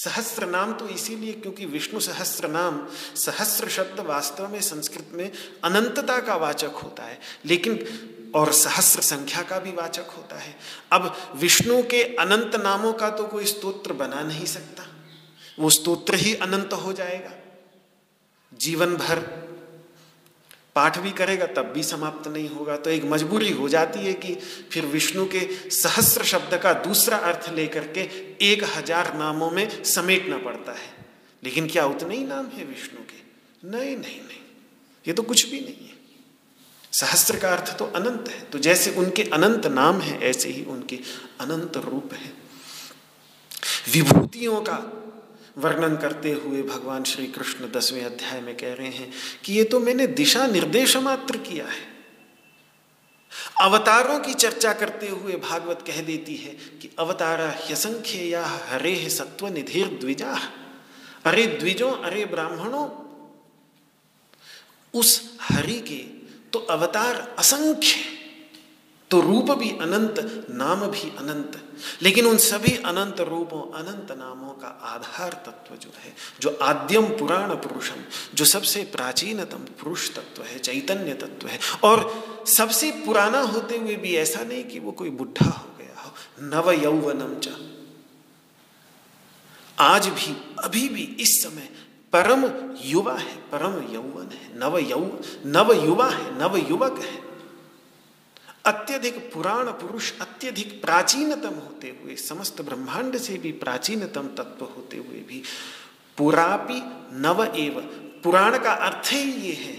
सहस्त्र 0.00 0.46
नाम 0.46 0.72
तो 0.72 0.88
इसीलिए 0.88 1.32
क्योंकि 1.32 1.66
विष्णु 1.66 2.00
सहस्त्र 2.00 2.48
नाम 2.48 2.86
सहस्र 3.16 3.68
शब्द 3.68 4.00
वास्तव 4.06 4.48
में 4.48 4.60
संस्कृत 4.60 5.10
में 5.14 5.30
अनंतता 5.64 6.18
का 6.20 6.36
वाचक 6.36 6.80
होता 6.84 7.02
है, 7.02 7.18
लेकिन 7.46 8.32
और 8.34 8.52
सहस्त्र 8.52 9.00
संख्या 9.02 9.42
का 9.42 9.58
भी 9.58 9.72
वाचक 9.72 10.10
होता 10.10 10.36
है। 10.36 10.54
अब 10.92 11.14
विष्णु 11.36 11.82
के 11.82 12.02
अनंत 12.16 12.56
नामों 12.56 12.92
का 12.92 13.10
तो 13.10 13.26
कोई 13.26 13.44
स्तोत्र 13.46 13.92
बना 13.94 14.22
नहीं 14.22 14.46
सकता, 14.46 14.86
वो 15.58 15.70
स्तोत्र 15.70 16.14
ही 16.14 16.34
अनंत 16.38 16.72
हो 16.74 16.92
जाएगा। 16.92 17.32
जीवन 18.52 18.96
भर 18.96 19.18
पाठ 20.80 20.98
भी 20.98 21.10
करेगा, 21.12 21.46
तब 21.46 21.72
भी 21.72 21.82
समाप्त 21.82 22.28
नहीं 22.28 22.48
होगा। 22.48 22.76
तो 22.76 22.90
एक 22.90 23.04
मजबूरी 23.04 23.50
हो 23.52 23.68
जाती 23.68 24.00
है 24.00 24.12
कि 24.12 24.34
फिर 24.70 24.86
विष्णु 24.86 25.24
के 25.26 25.40
सहस्र 25.70 26.24
शब्द 26.24 26.56
का 26.58 26.72
दूसरा 26.82 27.16
अर्थ 27.28 27.48
लेकर 27.54 27.86
के 27.88 28.08
एक 28.42 28.64
हज़ार 28.76 29.12
नामों 29.14 29.50
में 29.50 29.82
समेटना 29.84 30.38
पड़ता 30.38 30.72
है। 30.72 30.88
लेकिन 31.42 31.68
क्या 31.68 31.84
उतने 31.86 32.16
ही 32.16 32.24
नाम 32.24 32.46
है 32.46 32.64
विष्णु 32.64 33.04
के? 33.04 33.18
नहीं 33.68 33.96
नहीं 33.96 34.20
नहीं। 34.20 34.40
ये 35.04 35.12
तो 35.12 35.22
कुछ 35.22 35.44
भी 35.48 35.60
नहीं 35.60 35.88
है। 35.88 35.98
सहस्त्र 36.92 37.38
का 37.38 37.52
अर्थ 37.52 37.76
तो 37.78 37.84
अनंत 37.96 38.28
है। 38.28 38.40
तो 38.44 38.58
जैसे 38.58 38.90
उनके 38.94 39.22
अनंत 39.32 39.66
नाम 39.66 40.00
है, 40.00 40.18
ऐसे 40.20 40.48
ही 40.48 40.64
उनके 40.64 40.98
अनंत 41.40 41.76
रूप 41.76 42.14
है। 42.14 42.32
विभूतियों 43.92 44.60
का 44.60 44.76
वर्णन 45.60 45.96
करते 45.96 46.32
हुए 46.32 46.62
भगवान 46.62 47.04
श्री 47.04 47.26
कृष्ण 47.26 47.70
दसवें 47.72 48.04
अध्याय 48.04 48.40
में 48.40 48.56
कह 48.56 48.74
रहे 48.74 48.88
हैं 48.88 49.12
कि 49.44 49.52
ये 49.52 49.64
तो 49.64 49.80
मैंने 49.80 50.06
दिशा 50.06 50.46
निर्देश 50.46 50.96
मात्र 50.96 51.36
किया 51.38 51.66
है। 51.66 51.88
अवतारों 53.60 54.18
की 54.20 54.34
चर्चा 54.34 54.72
करते 54.72 55.08
हुए 55.08 55.32
भागवत 55.40 55.84
कह 55.86 56.00
देती 56.02 56.36
है 56.36 56.54
कि 56.80 56.90
अवतारा 56.98 57.50
ह्यसंख्य 57.58 58.18
या 58.18 58.44
हरे 58.68 59.08
सत्व 59.10 59.48
निधिर 59.48 59.86
द्विजा 60.00 60.38
अरे 61.24 61.46
द्विजों, 61.46 61.92
अरे 61.92 62.24
ब्राह्मणों, 62.24 62.88
उस 64.94 65.38
हरि 65.42 65.80
के 65.80 65.98
तो 66.52 66.58
अवतार 66.58 67.36
असंख्य 67.38 68.19
तो 69.10 69.20
रूप 69.20 69.50
भी 69.50 69.70
अनंत, 69.70 70.46
नाम 70.50 70.86
भी 70.86 71.16
अनंत। 71.18 71.64
लेकिन 72.02 72.26
उन 72.26 72.36
सभी 72.36 72.76
अनंत 72.76 73.20
रूपों, 73.20 73.72
अनंत 73.72 74.18
नामों 74.18 74.48
का 74.48 74.68
आधार 74.82 75.32
तत्व 75.32 75.76
जो 75.76 75.88
है, 76.04 76.14
जो 76.40 76.58
आद्यम 76.62 77.04
पुराण 77.06 77.54
पुरुषम, 77.54 77.96
जो 78.34 78.44
सबसे 78.44 78.82
प्राचीनतम 78.82 79.58
पुरुष 79.58 80.10
तत्व 80.10 80.42
है, 80.42 80.58
चैतन्य 80.58 81.14
तत्व 81.14 81.48
है, 81.48 81.58
और 81.84 82.24
सबसे 82.46 82.90
पुराना 82.90 83.40
होते 83.40 83.76
हुए 83.76 83.96
भी 83.96 84.16
ऐसा 84.16 84.44
नहीं 84.44 84.64
कि 84.64 84.78
वो 84.78 84.92
कोई 84.92 85.10
बुढ़ा 85.10 85.50
हो 85.50 85.68
गया 85.78 86.02
हो, 86.02 86.12
नव 86.42 86.70
यौवनम 86.70 87.40
च। 87.40 87.48
आज 89.78 90.08
भी, 90.08 90.36
अभी 90.64 90.88
भी, 90.88 91.02
इस 91.02 91.42
समय 91.42 91.68
परम 92.12 92.72
युवा 92.82 93.14
है, 93.14 93.36
परम 93.36 93.94
यौवन 93.94 94.30
है, 94.32 94.58
नव 94.58 94.78
यौ, 94.78 95.20
नव 95.46 95.72
युवा 95.72 96.08
है, 96.08 96.38
नव 96.38 96.56
युवक 96.56 96.98
है। 96.98 97.29
अत्यधिक 98.64 99.18
पुराण 99.34 99.70
पुरुष 99.72 100.12
अत्यधिक 100.20 100.80
प्राचीनतम 100.82 101.54
होते 101.56 101.88
हुए, 102.02 102.16
समस्त 102.16 102.60
ब्रह्मांड 102.62 103.16
से 103.16 103.38
भी 103.38 103.52
प्राचीनतम 103.52 104.26
तत्व 104.28 104.64
होते 104.66 104.96
हुए 104.96 105.20
भी, 105.20 105.42
पुरापि 106.18 106.80
नव 107.20 107.42
एव। 107.56 107.80
पुराण 108.24 108.58
का 108.58 108.72
अर्थ 108.72 109.12
ही 109.12 109.32
ये 109.42 109.52
है 109.52 109.74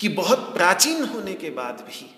कि 0.00 0.08
बहुत 0.08 0.38
प्राचीन 0.54 1.04
होने 1.04 1.34
के 1.34 1.50
बाद 1.50 1.80
भी, 1.80 2.10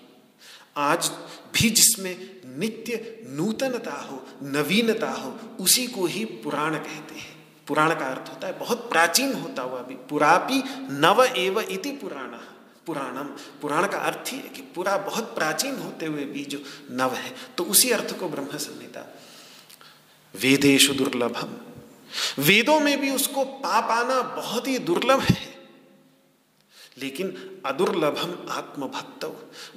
आज 0.77 1.11
भी 1.53 1.69
जिसमें 1.69 2.15
नित्य 2.57 3.19
नूतनता 3.29 3.95
हो, 4.01 4.25
नवीनता 4.43 5.11
हो, 5.11 5.33
उसी 5.59 5.87
को 5.87 6.05
ही 6.05 6.25
पुराण 6.25 6.75
कहते 6.75 7.15
हैं। 7.15 7.35
पुराण 7.67 7.89
का 7.89 8.05
अर्थ 8.05 8.29
होता 8.29 8.47
है, 8.47 8.57
बहुत 8.59 8.89
प्राचीन 8.89 9.33
होता 9.33 9.61
हुआ 9.61 9.81
भी, 9.81 9.95
पुरापि 10.09 10.63
नव 10.91 11.23
एव 11.25 11.59
इति 11.61 11.91
पुराण। 11.91 12.37
पुराणम। 12.87 13.27
पुराण 13.61 13.87
का 13.87 13.97
अर्थ 13.97 14.31
ही 14.31 14.37
है 14.37 14.49
कि 14.49 14.61
पूरा 14.75 14.97
बहुत 14.97 15.35
प्राचीन 15.35 15.75
होते 15.75 16.05
हुए 16.05 16.23
भी 16.25 16.43
जो 16.45 16.61
नव 16.91 17.13
है 17.13 17.35
तो 17.57 17.63
उसी 17.63 17.91
अर्थ 17.91 18.17
को 18.19 18.29
ब्रह्म 18.29 18.57
संहिता। 18.57 19.05
वेदेशु 20.35 20.93
दुर्लभम। 20.93 21.53
वेदों 22.37 22.79
में 22.79 22.99
भी 23.01 23.09
उसको 23.11 23.43
पा 23.43 23.79
पाना 23.81 24.21
बहुत 24.21 24.67
ही 24.67 24.77
दुर्लभ 24.79 25.19
है। 25.19 25.49
लेकिन 26.97 27.61
अदुर्लभम 27.65 28.51
आत्मभक्त। 28.51 29.25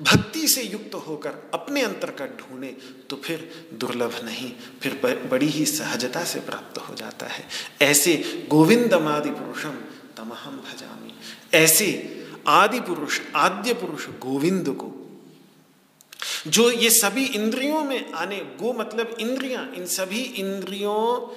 भक्ति 0.01 0.49
से 0.49 0.63
युक्त 0.63 0.95
होकर 0.95 1.51
अपने 1.55 1.83
अंतर 1.83 2.11
का 2.11 2.27
ढूंढे 2.27 2.69
तो 3.11 3.17
फिर 3.17 3.71
दुर्लभ 3.75 4.21
नहीं, 4.25 4.53
फिर 4.83 5.27
बड़ी 5.31 5.47
ही 5.47 5.67
सहजता 5.67 6.25
से 6.25 6.41
प्राप्त 6.41 6.79
हो 6.79 6.95
जाता 6.95 7.27
है। 7.27 7.47
ऐसे 7.83 8.47
गोविंदमादि 8.51 9.31
पुरुषम 9.31 9.75
तमहम 10.17 10.57
भजामी। 10.59 11.15
ऐसे 11.55 11.87
आदि 12.49 12.81
पुरुष 12.81 13.21
आद्य 13.37 13.75
पुरुष 13.75 14.07
गोविंद 14.09 14.69
को 14.69 14.91
जो 16.47 16.71
ये 16.71 16.91
सभी 16.91 17.25
इंद्रियों 17.25 17.81
में 17.85 18.13
आने, 18.13 18.37
गो 18.37 18.73
मतलब 18.73 19.17
इंद्रियाँ, 19.21 19.67
इन 19.75 19.87
सभी 19.87 20.21
इंद्रियों 20.21 21.37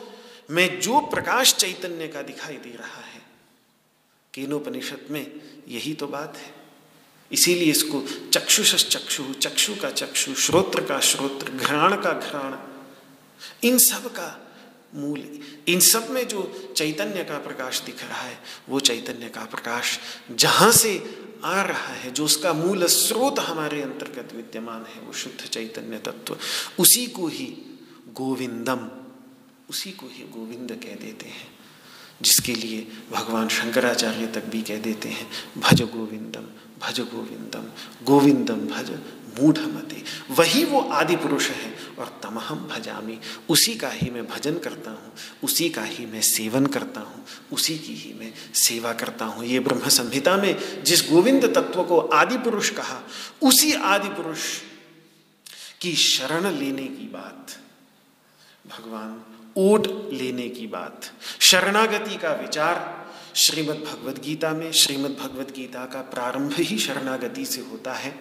में 0.54 0.80
जो 0.80 1.00
प्रकाश 1.00 1.54
चैतन्य 1.54 2.08
का 2.08 2.22
दिखाई 2.22 2.58
दे 2.58 2.70
रहा 2.70 3.02
है, 3.02 3.22
केनोपनिषद 4.34 5.08
में 5.12 5.26
यही 5.67 5.93
तो 5.93 6.08
बात 6.08 6.38
है। 6.38 6.54
इसीलिए 7.32 7.72
इसको 7.72 8.02
चक्षुष 8.34 8.74
चक्षु 8.88 9.24
चक्षु 9.34 9.76
का 9.76 9.89
चक्षु, 9.91 10.34
श्रोत्र 10.34 10.84
का 10.84 11.00
श्रोत्र, 11.00 11.52
घ्राण 11.52 11.96
का 11.96 12.12
घ्राण, 12.12 12.56
इन 13.63 13.78
सब 13.78 14.08
का 14.12 14.46
मूल 14.95 15.23
इन 15.67 15.80
सब 15.80 16.10
में 16.10 16.28
जो 16.28 16.73
चैतन्य 16.76 17.23
का 17.23 17.38
प्रकाश 17.38 17.82
दिख 17.82 18.04
रहा 18.04 18.21
है, 18.21 18.38
वो 18.69 18.80
चैतन्य 18.80 19.30
का 19.30 19.45
प्रकाश 19.45 20.00
जहाँ 20.32 20.71
से 20.71 20.91
आ 21.43 21.62
रहा 21.62 21.93
है, 21.93 22.12
जो 22.12 22.26
उसका 22.26 22.54
मूल 22.54 22.86
स्रोत 22.86 23.39
हमारे 23.39 23.82
अंतर्गत 23.82 24.34
विद्यमान 24.36 24.86
है, 24.86 25.02
वो 25.02 25.13
शुद्ध 25.13 25.47
चैतन्य 25.47 25.97
तत्व, 25.97 26.38
उसी 26.80 27.06
को 27.08 27.28
ही 27.28 27.45
गोविंदम, 28.13 28.89
उसी 29.69 29.91
को 29.91 30.08
ही 30.08 30.23
गोविंद 30.23 30.71
कह 30.71 30.95
देते 30.95 31.28
हैं, 31.28 31.47
जिसके 32.21 32.54
लिए 32.56 32.88
भगवान 33.12 33.47
शंकराचार्य 33.47 34.28
तक 34.28 34.45
भी 34.45 34.62
कह 34.62 34.78
देते 34.78 35.10
हैं, 35.10 35.28
भज 35.58 35.82
गोविंदम 35.82 36.47
भज 36.82 37.00
गोविंदम 37.00 37.63
गोविंदम 38.06 38.67
भज 38.67 38.89
मूढ़मते 39.39 40.04
वही 40.32 40.63
वो 40.65 40.80
आदि 40.82 41.15
पुरुष 41.15 41.50
है 41.50 41.71
और 42.00 42.08
तमहम 42.23 42.67
भजामी। 42.67 43.17
उसी 43.50 43.76
का 43.76 43.89
ही 43.89 44.10
मैं 44.10 44.26
भजन 44.28 44.58
करता 44.58 44.91
हूँ, 44.91 45.13
उसी 45.43 45.69
का 45.69 45.84
ही 45.84 46.06
मैं 46.06 46.21
सेवन 46.21 46.65
करता 46.65 47.02
हूँ, 47.02 47.23
उसी 47.54 47.78
की 47.78 47.93
ही 47.93 48.13
मैं 48.13 48.32
सेवा 48.56 48.93
करता 48.93 49.26
हूँ। 49.26 49.45
ये 49.45 49.60
ब्रह्म 49.60 49.89
संहिता 49.89 50.36
में 50.38 50.84
जिस 50.84 51.10
गोविंद 51.10 51.45
तत्व 51.56 51.84
को 51.84 52.00
आदि 52.00 52.38
पुरुष 52.38 52.69
कहा, 52.69 53.02
उसी 53.43 53.73
आदि 53.73 54.10
पुरुष 54.10 54.45
की 55.82 55.95
शरण 55.95 56.52
लेने 56.52 56.88
की 56.88 57.08
बात, 57.08 57.58
भगवान 58.65 59.21
ओट 59.58 59.88
लेने 60.13 60.47
की 60.50 60.67
बात, 60.67 61.12
शरणागति 61.41 62.17
का 62.17 62.34
विचार, 62.34 62.95
श्रीमद् 63.36 63.84
भगवद 63.84 64.17
गीता 64.17 64.50
में, 64.54 64.71
श्रीमद् 64.71 65.17
भगवद 65.19 65.52
गीता 65.56 65.86
का 65.86 66.02
प्रारंभ 66.12 66.54
ही 66.54 66.78
शरणागति 66.78 67.45
से 67.45 67.62
होता 67.62 67.93
है। 67.93 68.12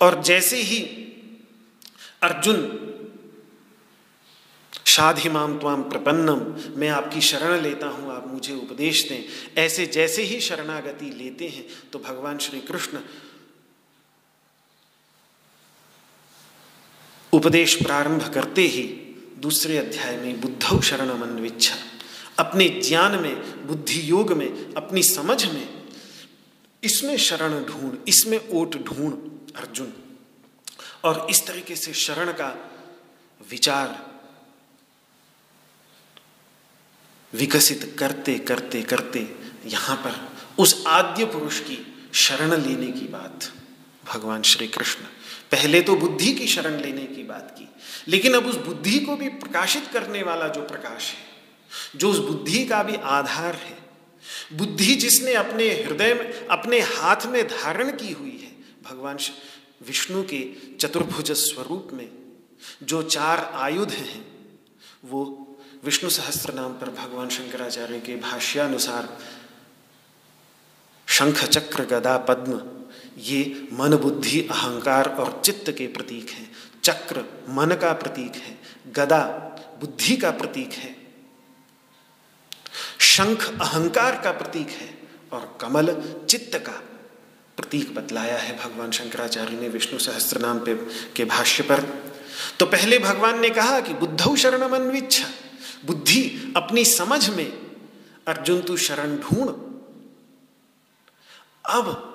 और 0.00 0.22
जैसे 0.22 0.62
ही 0.62 0.80
अर्जुन, 2.22 2.80
शाधिमाम 4.86 5.58
त्वाम 5.58 5.82
प्रपन्नम, 5.82 6.40
मैं 6.80 6.88
आपकी 6.88 7.20
शरण 7.20 7.60
लेता 7.62 7.86
हूँ, 7.86 8.12
आप 8.12 8.26
मुझे 8.26 8.54
उपदेश 8.54 9.02
दें। 9.08 9.62
ऐसे 9.62 9.86
जैसे 9.86 10.22
ही 10.22 10.40
शरणागति 10.40 11.10
लेते 11.12 11.48
हैं 11.48 11.64
तो 11.92 11.98
भगवान 11.98 12.38
श्री 12.38 12.60
कृष्ण 12.60 12.98
उपदेश 17.32 17.74
प्रारंभ 17.74 18.28
करते 18.34 18.62
ही 18.66 18.82
दूसरे 19.38 19.78
अध्याय 19.78 20.16
में 20.16 20.40
बुद्धौ 20.40 20.80
शरणम 20.80 21.22
अन्विच्छा 21.22 21.76
अपने 22.38 22.68
ज्ञान 22.80 23.20
में, 23.20 23.66
बुद्धि 23.66 24.00
योग 24.10 24.32
में, 24.32 24.74
अपनी 24.74 25.02
समझ 25.02 25.44
में 25.46 25.68
इसमें 26.82 27.16
शरण 27.18 27.64
ढूंढ, 27.64 27.96
इसमें 28.08 28.38
ओट 28.50 28.76
ढूंढ। 28.84 29.33
अर्जुन। 29.56 29.92
और 31.04 31.26
इस 31.30 31.46
तरीके 31.46 31.76
से 31.76 31.92
शरण 31.92 32.32
का 32.32 32.48
विचार 33.40 33.98
विकसित 37.32 37.94
करते 37.98 38.38
करते 38.38 38.82
करते 38.82 39.20
यहाँ 39.66 39.96
पर 39.96 40.20
उस 40.58 40.84
आद्य 40.86 41.24
पुरुष 41.24 41.60
की 41.60 41.78
शरण 42.14 42.54
लेने 42.56 42.90
की 42.92 43.06
बात 43.08 43.52
भगवान 44.04 44.42
श्री 44.42 44.68
कृष्ण 44.68 45.04
पहले 45.50 45.80
तो 45.80 45.96
बुद्धि 45.96 46.32
की 46.32 46.46
शरण 46.46 46.80
लेने 46.80 47.06
की 47.06 47.22
बात 47.22 47.54
की, 47.58 47.68
लेकिन 48.08 48.34
अब 48.34 48.46
उस 48.46 48.56
बुद्धि 48.56 48.98
को 48.98 49.16
भी 49.16 49.28
प्रकाशित 49.28 49.86
करने 49.92 50.22
वाला 50.22 50.48
जो 50.48 50.62
प्रकाश 50.62 51.10
है, 51.10 51.98
जो 51.98 52.10
उस 52.10 52.18
बुद्धि 52.18 52.64
का 52.66 52.82
भी 52.82 52.96
आधार 52.96 53.54
है, 53.54 53.76
बुद्धि 54.52 54.94
जिसने 54.94 55.34
अपने 55.34 55.68
हृदय 55.74 56.14
में, 56.14 56.46
अपने 56.46 56.80
हाथ 56.80 57.26
में 57.26 57.46
धारण 57.48 57.90
की 57.96 58.12
हुई 58.12 58.36
है 58.42 58.52
भगवान 58.84 59.18
विष्णु 59.86 60.22
के 60.22 60.40
चतुर्भुज 60.80 61.32
स्वरूप 61.32 61.88
में 61.92 62.08
जो 62.82 63.02
चार 63.02 63.38
आयुध 63.54 63.90
हैं, 63.90 64.24
वो 65.04 65.24
विष्णु 65.84 66.10
सहस्त्र 66.10 66.52
नाम 66.54 66.72
पर 66.72 66.90
भगवान 66.90 67.28
शंकराचार्य 67.28 68.00
के 68.00 68.16
भाष्यानुसार 68.16 69.08
शंख, 71.08 71.44
चक्र, 71.44 71.84
गदा, 71.84 72.16
पद्म, 72.18 72.60
ये 73.18 73.68
मन, 73.72 73.96
बुद्धि, 73.96 74.40
अहंकार 74.40 75.08
और 75.08 75.40
चित्त 75.44 75.70
के 75.70 75.86
प्रतीक 75.86 76.30
हैं। 76.30 76.50
चक्र 76.84 77.24
मन 77.48 77.74
का 77.74 77.92
प्रतीक 77.92 78.36
है, 78.36 78.58
गदा 78.92 79.22
बुद्धि 79.80 80.16
का 80.16 80.30
प्रतीक 80.30 80.72
है, 80.72 80.96
शंख 83.00 83.44
अहंकार 83.60 84.20
का 84.20 84.32
प्रतीक 84.32 84.68
है 84.68 84.88
और 85.32 85.58
कमल 85.60 85.94
चित्त 86.28 86.56
का 86.58 86.80
प्रतीक 87.56 87.94
बतलाया 87.94 88.38
है 88.38 88.56
भगवान 88.64 88.90
शंकराचार्य 88.90 89.56
ने 89.56 89.68
विष्णु 89.68 89.98
सहस्त्र 89.98 90.38
नाम 90.38 90.58
पे, 90.58 90.74
के 91.16 91.24
भाष्य 91.24 91.62
पर। 91.62 91.82
तो 92.58 92.66
पहले 92.66 92.98
भगवान 92.98 93.40
ने 93.40 93.50
कहा 93.50 93.80
कि 93.80 93.94
बुद्धौ 93.94 94.36
शरण 94.36 94.60
अन्विच्छा 94.60 95.28
बुद्धि 95.84 96.52
अपनी 96.56 96.84
समझ 96.84 97.28
में, 97.30 97.52
अर्जुन 98.26 98.60
तू 98.60 98.76
शरण 98.76 99.16
ढूंढ। 99.16 99.48
अब 101.66 102.10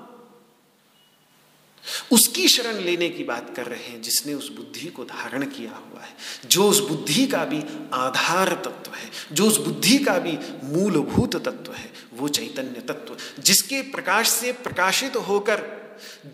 उसकी 2.12 2.48
शरण 2.48 2.76
लेने 2.76 3.10
की 3.10 3.24
बात 3.24 3.56
कर 3.56 3.66
रहे 3.66 3.84
हैं, 3.84 4.02
जिसने 4.02 4.34
उस 4.34 4.50
बुद्धि 4.50 4.88
को 4.88 5.04
धारण 5.04 5.46
किया 5.46 5.72
हुआ 5.72 6.02
है, 6.02 6.16
जो 6.46 6.70
उस 6.70 6.80
बुद्धि 6.80 7.28
का 7.28 7.46
भी 7.46 7.60
आधार 7.94 8.54
तत्व 8.54 8.94
है, 8.94 9.12
जो 9.32 9.48
उस 9.48 9.58
बुद्धि 9.58 9.98
का 9.98 10.20
भी 10.20 10.38
मूलभूत 10.64 11.36
तत्व 11.36 11.74
है, 11.74 11.94
वो 12.14 12.28
चैतन्य 12.28 12.82
तत्व, 12.82 13.42
जिसके 13.42 13.82
प्रकाश 13.82 14.30
से 14.30 14.52
प्रकाशित 14.52 15.16
होकर 15.16 15.80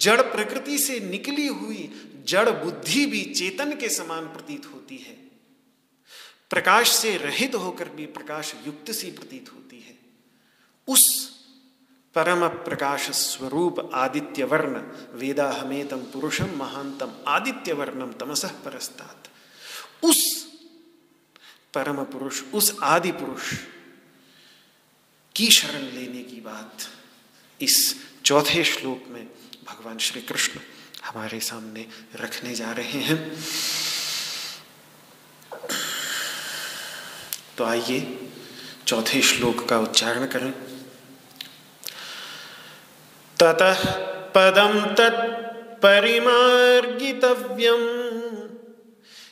जड़ 0.02 0.22
प्रकृति 0.22 0.78
से 0.78 1.00
निकली 1.00 1.48
हुई 1.48 1.92
जड़ 2.28 2.50
बुद्धि 2.50 3.06
भी 3.06 3.24
चेतन 3.24 3.76
के 3.76 3.90
समान 3.90 4.26
प्रतीत 4.26 4.66
होती 4.74 4.98
है। 4.98 5.26
प्रकाश 6.50 6.90
से 6.90 7.18
रहित 7.18 7.56
होकर 7.56 7.90
भी 7.90 8.06
प्रकाश 8.06 8.54
युक्त 8.68 8.92
सी 8.92 9.12
प्रतीत 9.12 9.50
होती 9.54 9.80
है। 9.80 9.96
उस 10.88 11.35
परम 12.16 12.48
प्रकाश 12.48 13.10
स्वरूप 13.10 13.80
आदित्य 13.94 14.44
वर्ण 14.44 14.82
वेदा 15.14 15.50
हमेतम 15.52 15.98
पुरुषम 15.98 16.50
महांतम 16.58 17.14
आदित्य 17.28 17.74
वर्णम 17.74 18.12
तमसह 18.12 18.48
परस्तात। 18.48 19.28
उस 20.04 20.48
परम 21.74 22.04
पुरुष 22.04 22.42
उस 22.54 22.76
आदि 22.84 23.12
पुरुष 23.12 23.54
की 25.36 25.50
शरण 25.52 25.82
लेने 25.82 26.24
की 26.24 26.40
बात 26.42 26.88
इस 27.62 27.96
चौथे 28.26 28.64
श्लोक 28.64 29.08
में 29.10 29.26
भगवान 29.68 29.98
श्री 29.98 30.22
कृष्ण 30.22 30.60
हमारे 31.06 31.40
सामने 31.40 31.86
रखने 32.16 32.56
जा 32.56 32.72
रहे 32.72 33.00
हैं। 33.00 33.18
तो 37.58 37.64
आइए 37.64 38.30
चौथे 38.88 39.22
श्लोक 39.22 39.68
का 39.70 39.80
उच्चारण 39.80 40.26
करें। 40.28 40.75
ततः 43.46 43.96
पदं 44.36 44.96
तत्परिमार्गितव्यं 44.96 46.02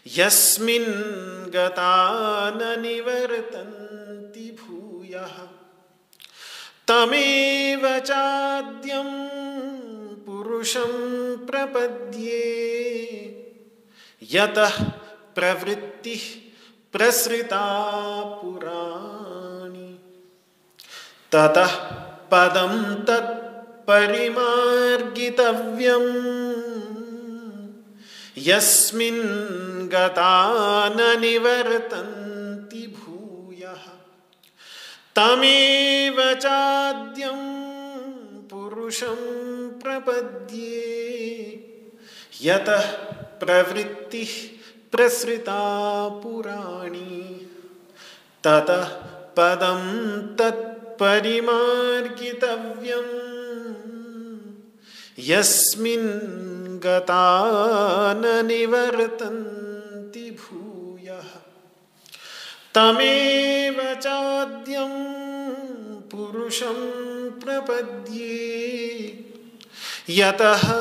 यस्मिन् 0.08 1.52
गता 1.52 2.10
न 2.50 2.82
निवर्तन्ति 2.82 4.58
भूयः। 4.62 5.48
तमेव 6.88 8.00
चाद्यं 8.00 9.10
पुरुषं 10.26 10.92
प्रपद्ये। 11.38 12.34
यतः 14.32 14.84
प्रवृत्तिः 15.36 16.52
प्रसृता 16.92 18.22
पुराणी। 18.24 20.00
ततः 21.32 21.76
पदं 22.34 22.96
तत् 22.96 23.53
परिमार्गितव्यम्। 23.88 26.34
यस्मिन् 28.38 29.90
गता 29.90 30.90
न 30.90 31.20
निवर्तन्ति 31.20 32.78
भूयः। 32.78 33.90
तमेव 35.16 36.34
चाद्यं 36.34 37.40
पुरुषं 38.48 39.80
प्रपद्ये। 39.80 41.00
यतः 42.42 43.18
प्रवृत्तिः 43.18 44.58
प्रसृता 44.92 46.10
पुराणी। 46.10 47.48
ततः 48.44 49.02
पदं 49.38 50.36
तत्परिमार्गितव्यम्। 50.36 53.33
यस्मिन् 55.20 56.80
गता 56.80 57.24
निवर्तन्ति 58.42 60.32
भूयः। 60.32 61.30
तमेव 62.76 63.94
चाद्यं 63.96 64.94
पुरुषं 66.02 66.80
प्रपद्ये। 67.32 68.30
यतः 70.10 70.74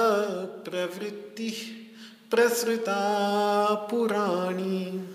प्रवृत्तिः 0.47 1.83
प्रसृता 2.31 3.75
पुराणी। 3.75 5.09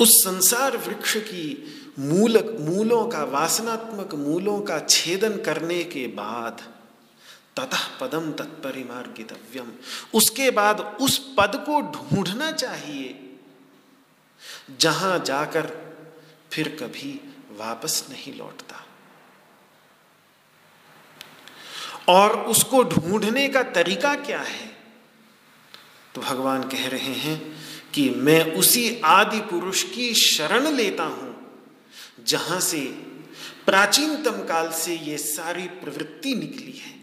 उस 0.00 0.08
संसार 0.24 0.76
वृक्ष 0.76 1.16
की 1.16 1.70
मूल, 1.98 2.36
मूलों 2.60 3.06
का, 3.08 3.22
वासनात्मक 3.24 4.14
मूलों 4.14 4.60
का 4.60 4.78
छेदन 4.80 5.36
करने 5.36 5.82
के 5.84 6.06
बाद 6.06 6.62
ततः 7.56 7.84
पदम 8.00 8.32
तत्परिमार्गितव्यम। 8.32 9.72
उसके 10.14 10.50
बाद 10.50 10.80
उस 11.00 11.18
पद 11.38 11.52
को 11.66 11.80
ढूंढना 11.90 12.50
चाहिए, 12.52 13.36
जहाँ 14.80 15.18
जाकर 15.18 15.66
फिर 16.52 16.68
कभी 16.80 17.12
वापस 17.50 18.04
नहीं 18.10 18.34
लौटता। 18.38 18.80
और 22.08 22.38
उसको 22.40 22.82
ढूँढने 22.84 23.48
का 23.48 23.62
तरीका 23.62 24.14
क्या 24.14 24.40
है? 24.40 24.66
तो 26.14 26.20
भगवान 26.20 26.62
कह 26.62 26.88
रहे 26.88 27.14
हैं 27.16 27.38
कि 27.94 28.08
मैं 28.10 28.54
उसी 28.54 29.00
आदि 29.04 29.40
पुरुष 29.40 29.82
की 29.82 30.14
शरण 30.14 30.68
लेता 30.72 31.04
हूँ। 31.04 31.23
जहाँ 32.26 32.60
से 32.60 32.80
प्राचीनतम 33.66 34.44
काल 34.44 34.70
से 34.70 34.94
ये 34.96 35.18
सारी 35.18 35.62
प्रवृत्ति 35.62 36.34
निकली 36.34 36.72
है, 36.72 36.94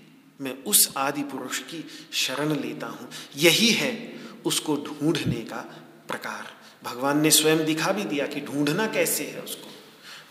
मैं 0.41 0.63
उस 0.63 0.93
आदि 0.97 1.23
पुरुष 1.23 1.59
की 1.59 1.85
शरण 2.13 2.55
लेता 2.55 2.87
हूँ। 2.87 3.09
यही 3.35 3.69
है 3.69 4.13
उसको 4.45 4.75
ढूँढने 4.75 5.41
का 5.41 5.61
प्रकार। 6.07 6.47
भगवान 6.83 7.21
ने 7.21 7.31
स्वयं 7.31 7.65
दिखा 7.65 7.91
भी 7.91 8.03
दिया 8.03 8.27
कि 8.27 8.41
ढूंढना 8.41 8.87
कैसे 8.87 9.23
है 9.23 9.41
उसको। 9.41 9.71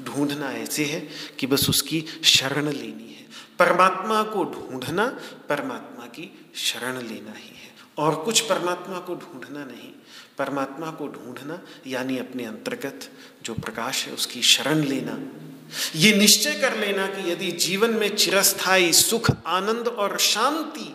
ढूंढना 0.05 0.53
ऐसे 0.53 0.85
है 0.85 1.01
कि 1.39 1.47
बस 1.47 1.69
उसकी 1.69 2.05
शरण 2.25 2.69
लेनी 2.69 3.13
है। 3.15 3.27
परमात्मा 3.59 4.23
को 4.23 4.45
ढूंढना, 4.45 5.07
परमात्मा 5.49 6.07
की 6.07 6.51
शरण 6.55 6.99
लेना 6.99 7.33
ही 7.33 7.49
है। 7.49 7.60
और 8.01 8.15
कुछ 8.25 8.41
परमात्मा 8.41 8.99
को 8.99 9.15
ढूंढना 9.15 9.65
नहीं। 9.65 9.93
परमात्मा 10.39 10.91
को 10.91 11.07
ढूंढना 11.09 11.61
यानी 11.87 12.19
अपने 12.19 12.45
अंतर्गत 12.45 13.11
जो 13.43 13.55
प्रकाश 13.55 14.07
है, 14.07 14.13
उसकी 14.13 14.43
शरण 14.43 14.85
लेना। 14.85 15.19
ये 15.97 16.13
निश्चय 16.17 16.53
कर 16.53 16.77
लेना 16.79 17.07
कि 17.07 17.31
यदि 17.33 17.51
जीवन 17.59 17.91
में 17.91 18.17
चिरस्थाई 18.17 18.93
सुख, 18.93 19.31
आनंद 19.47 19.89
और 19.89 20.19
शांति 20.19 20.95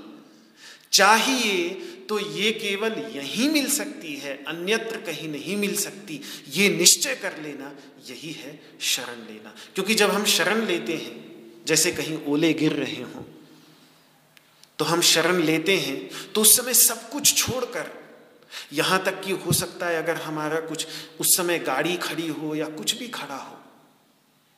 चाहिए 0.92 1.70
तो 2.10 2.20
ये 2.20 2.52
केवल 2.52 2.94
यहीं 3.16 3.50
मिल 3.50 3.70
सकती 3.70 4.16
है, 4.16 4.34
अन्यत्र 4.48 4.98
कहीं 4.98 5.30
नहीं 5.30 5.56
मिल 5.58 5.76
सकती। 5.76 6.20
ये 6.50 6.70
निश्चय 6.70 7.16
कर 7.16 7.38
लेना, 7.42 7.72
यही 8.10 8.32
है 8.32 8.60
शरण 8.82 9.22
लेना। 9.28 9.54
क्योंकि 9.76 9.96
जब 9.96 10.10
हम 10.10 10.26
शरण 10.26 10.66
लेते 10.66 10.94
हैं, 10.94 11.16
जैसे 11.68 11.92
कहीं 11.92 12.18
ओले 12.26 12.54
गिर 12.54 12.74
रहे 12.74 13.02
हों 13.04 13.24
तो 14.80 14.86
हम 14.86 15.02
शरण 15.04 15.42
लेते 15.42 15.78
हैं 15.78 16.32
तो 16.34 16.42
उस 16.42 16.56
समय 16.58 16.74
सब 16.76 17.10
कुछ 17.10 17.34
छोड़कर, 17.36 17.92
यहाँ 18.74 19.04
तक 19.04 19.22
कि 19.22 19.32
हो 19.34 19.52
सकता 19.54 19.88
है 19.88 19.98
अगर 19.98 20.16
हमारा 20.22 20.60
कुछ, 20.62 20.88
उस 21.20 21.36
समय 21.38 21.60
गाड़ी 21.62 21.96
खड़ी 22.00 22.28
हो 22.30 22.56
या 22.56 22.66
कुछ 22.72 22.98
भी 22.98 23.08
खड़ा 23.10 23.36
हो, 23.36 23.58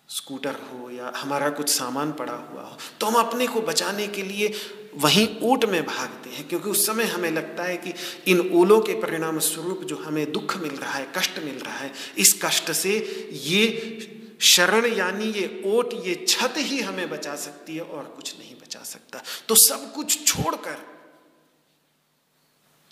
स्कूटर 0.10 0.56
हो 0.64 0.90
या 0.92 1.12
हमारा 1.18 1.50
कुछ 1.52 1.70
सामान 1.70 2.12
पड़ा 2.14 2.34
हुआ 2.34 2.62
हो 2.62 2.78
तो 3.00 3.08
हम 3.08 3.16
अपने 3.18 3.48
को 3.48 3.62
बचाने 3.62 4.08
के 4.08 4.24
लिए 4.24 4.54
वहीं 4.96 5.28
ऊट 5.44 5.66
में 5.66 5.86
भागते 5.86 6.30
हैं, 6.30 6.48
क्योंकि 6.48 6.70
उस 6.70 6.86
समय 6.86 7.04
हमें 7.06 7.30
लगता 7.32 7.64
है 7.64 7.76
कि 7.78 7.94
इन 8.28 8.40
ओलों 8.52 8.80
के 8.82 8.94
परिणाम 9.02 9.40
स्वरूप 9.42 9.84
जो 9.84 9.96
हमें 9.98 10.32
दुख 10.32 10.56
मिल 10.58 10.72
रहा 10.72 10.94
है, 10.94 11.08
कष्ट 11.18 11.40
मिल 11.40 11.58
रहा 11.58 11.78
है, 11.78 11.92
इस 12.18 12.40
कष्ट 12.44 12.72
से 12.74 12.98
ये 13.44 14.38
शरण 14.48 14.86
यानी 14.88 15.32
ये 15.32 15.62
ओट, 15.68 15.94
ये 16.06 16.16
छत 16.28 16.54
ही 16.58 16.80
हमें 16.82 17.10
बचा 17.10 17.36
सकती 17.38 17.76
है 17.76 17.82
और 17.82 18.04
कुछ 18.16 18.34
नहीं। 18.40 18.47
बचा 18.68 18.84
सकता। 18.84 19.24
तो 19.48 19.56
सब 19.56 19.94
कुछ 19.94 20.28
छोड़कर 20.28 20.78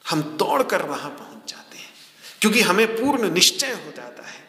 हम 0.10 0.22
दौड़कर 0.22 0.82
वहाँ 0.82 1.10
पहुँच 1.10 1.50
जाते 1.50 1.78
हैं। 1.78 1.94
क्योंकि 2.42 2.62
हमें 2.62 2.96
पूर्ण 2.96 3.32
निश्चय 3.32 3.72
हो 3.72 3.92
जाता 3.92 4.28
है 4.28 4.46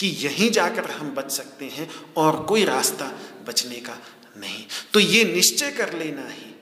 कि 0.00 0.06
यहीं 0.06 0.50
जाकर 0.50 0.90
हम 0.90 1.10
बच 1.10 1.30
सकते 1.30 1.64
हैं 1.64 2.14
और 2.14 2.44
कोई 2.44 2.64
रास्ता 2.64 3.18
बचने 3.44 3.76
का 3.76 3.98
नहीं। 4.36 4.66
तो 4.92 5.00
ये 5.00 5.24
निश्चय 5.24 5.70
कर 5.70 5.92
लेना 5.92 6.28
ही। 6.28 6.52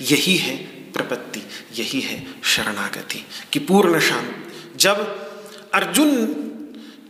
यही 0.00 0.36
है 0.36 0.56
प्रपत्ति, 0.92 1.40
यही 1.72 2.00
है 2.00 2.42
शरणागति 2.42 3.26
कि 3.52 3.58
पूर्ण 3.58 4.00
शांति। 4.00 4.72
जब 4.76 4.98
अर्जुन 5.74 6.34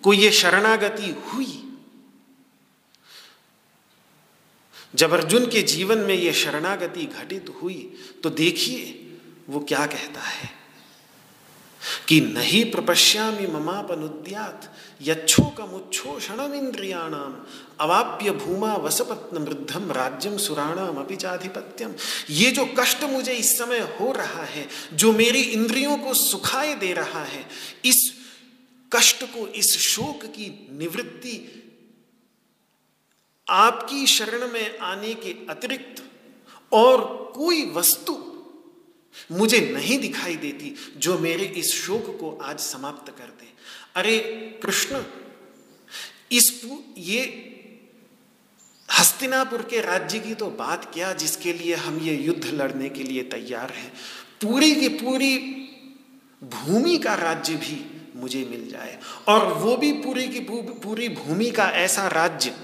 को 0.05 0.13
ये 0.13 0.33
शरणागति 0.33 1.11
हुई 1.11 1.70
जब 4.95 5.13
अर्जुन 5.13 5.47
के 5.47 5.63
जीवन 5.63 5.99
में 5.99 6.15
ये 6.15 6.33
शरणागति 6.33 7.05
घटित 7.05 7.47
हुई 7.63 7.93
तो 8.23 8.31
देखिए 8.31 9.07
वो 9.49 9.61
क्या 9.61 9.87
कहता 9.87 10.21
है। 10.21 10.61
कि 12.09 12.21
नहीं 12.21 12.71
प्रपश्यामी 12.71 13.47
ममापनुद्यात 13.47 14.75
यच्छोकमुच्छोषणम 15.03 16.55
इंद्रियाणाम 16.55 17.47
अवाप्य 17.81 18.31
भूमा 18.31 18.75
वसपत्न 18.75 19.39
वृद्धम 19.39 19.93
राज्यम 19.93 20.37
सुराणाम 20.37 20.97
अपि 20.97 21.17
चाधिपत्यम 21.17 21.95
ये 22.31 22.51
जो 22.51 22.75
कष्ट 22.79 23.05
मुझे 23.05 23.33
इस 23.33 23.59
समय 23.59 23.79
हो 23.79 24.13
रहा 24.13 24.45
है, 24.45 24.69
जो 24.93 25.13
मेरी 25.13 25.41
इंद्रियों 25.41 25.99
को 25.99 26.15
सुखाए 26.15 26.75
दे 26.75 26.93
रहा 26.93 27.25
है, 27.25 27.49
इस 27.85 28.13
कष्ट 28.93 29.25
को, 29.25 29.47
इस 29.47 29.79
शोक 29.79 30.25
की 30.25 30.69
निवृत्ति 30.73 31.60
आपकी 33.51 34.07
शरण 34.07 34.49
में 34.49 34.79
आने 34.79 35.15
के 35.15 35.47
अतिरिक्त 35.51 36.05
और 36.73 37.33
कोई 37.35 37.71
वस्तु 37.71 38.19
मुझे 39.33 39.61
नहीं 39.61 39.99
दिखाई 39.99 40.37
देती 40.37 40.75
जो 40.97 41.19
मेरे 41.19 41.45
इस 41.45 41.75
शोक 41.75 42.07
को 42.21 42.39
आज 42.43 42.61
समाप्त 42.61 43.11
कर 43.19 43.25
दे। 43.25 43.49
अरे 43.97 44.19
कृष्ण, 44.63 45.03
इस 46.33 46.71
ये 46.99 47.47
हस्तिनापुर 48.99 49.63
के 49.63 49.81
राज्य 49.81 50.19
की 50.19 50.35
तो 50.35 50.47
बात 50.47 50.91
क्या 50.95 51.13
जिसके 51.13 51.53
लिए 51.53 51.75
हम 51.75 51.99
ये 51.99 52.15
युद्ध 52.15 52.47
लड़ने 52.47 52.89
के 52.89 53.03
लिए 53.03 53.23
तैयार 53.23 53.71
हैं? 53.71 53.93
पूरी 54.43 54.75
की 54.75 54.89
पूरी 54.89 55.39
भूमि 56.45 56.99
का 56.99 57.15
राज्य 57.15 57.55
भी 57.55 58.03
मुझे 58.17 58.45
मिल 58.45 58.71
जाए 58.71 58.99
और 59.29 59.53
वो 59.53 59.77
भी 59.77 59.93
पूरी 59.93 60.29
की 60.29 60.41
पूरी 60.85 61.09
भूमि 61.09 61.51
का 61.51 61.71
ऐसा 61.71 62.09
राज्य 62.09 62.55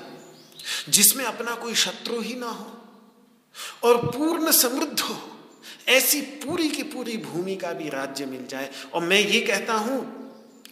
जिसमें 0.89 1.25
अपना 1.25 1.55
कोई 1.55 1.75
शत्रु 1.75 2.21
ही 2.21 2.35
ना 2.35 2.49
हो 2.49 2.73
और 3.85 3.97
पूर्ण 4.07 4.51
समृद्ध 4.53 5.01
हो। 5.01 5.17
ऐसी 5.89 6.21
पूरी 6.21 6.69
की 6.69 6.83
पूरी 6.85 7.17
भूमि 7.19 7.57
का 7.57 7.73
भी 7.73 7.89
राज्य 7.89 8.27
मिल 8.27 8.47
जाए। 8.47 8.71
और 8.95 9.03
मैं 9.03 9.21
ये 9.21 9.41
कहता 9.41 9.75
हूँ, 9.75 10.01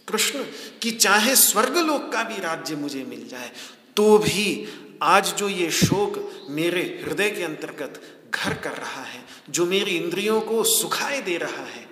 कृष्ण, 0.09 0.43
कि 0.83 0.91
चाहे 0.91 1.37
स्वर्गलोक 1.37 2.11
का 2.13 2.23
भी 2.23 2.41
राज्य 2.41 2.77
मुझे 2.77 3.05
मिल 3.05 3.27
जाए 3.29 3.51
तो 3.97 4.19
भी 4.19 4.67
आज 5.03 5.35
जो 5.35 5.49
ये 5.49 5.71
शोक 5.71 6.47
मेरे 6.51 6.83
हृदय 7.05 7.31
के 7.31 7.43
अंतर्गत 7.43 8.01
घर 8.31 8.55
कर 8.55 8.73
रहा 8.73 9.03
है, 9.03 9.25
जो 9.51 9.67
मेरी 9.67 9.97
इंद्रियों 9.97 10.41
को 10.41 10.63
सुखाए 10.65 11.21
दे 11.23 11.37
रहा 11.37 11.65
है, 11.65 11.87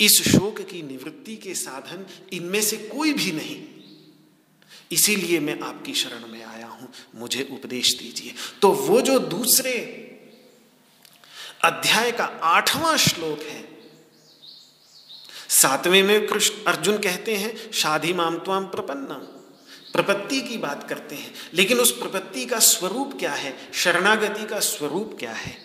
इस 0.00 0.20
शोक 0.28 0.60
की 0.60 0.82
निवृत्ति 0.82 1.36
के 1.36 1.54
साधन 1.54 2.06
इनमें 2.32 2.60
से 2.62 2.76
कोई 2.76 3.12
भी 3.12 3.32
नहीं। 3.32 3.62
इसीलिए 4.92 5.38
मैं 5.40 5.58
आपकी 5.60 5.94
शरण 5.94 6.26
में 6.28 6.33
मुझे 7.14 7.48
उपदेश 7.50 7.98
दीजिए। 7.98 8.34
तो 8.62 8.70
वो 8.70 9.00
जो 9.00 9.18
दूसरे 9.18 10.00
अध्याय 11.64 12.12
का 12.12 12.24
आठवां 12.24 12.96
श्लोक 12.96 13.40
है, 13.40 13.68
सातवें 15.48 16.02
में 16.02 16.26
कृष्ण 16.26 16.54
अर्जुन 16.64 16.98
कहते 16.98 17.36
हैं, 17.36 17.72
शादी 17.72 18.12
माम 18.12 18.38
प्रपन्नम। 18.38 19.34
प्रपत्ति 19.92 20.40
की 20.40 20.56
बात 20.56 20.88
करते 20.88 21.14
हैं। 21.14 21.34
लेकिन 21.54 21.78
उस 21.78 21.90
प्रपत्ति 21.90 22.46
का 22.46 22.58
स्वरूप 22.58 23.18
क्या 23.18 23.32
है? 23.32 23.70
शरणागति 23.74 24.46
का 24.46 24.60
स्वरूप 24.60 25.16
क्या 25.18 25.32
है? 25.32 25.58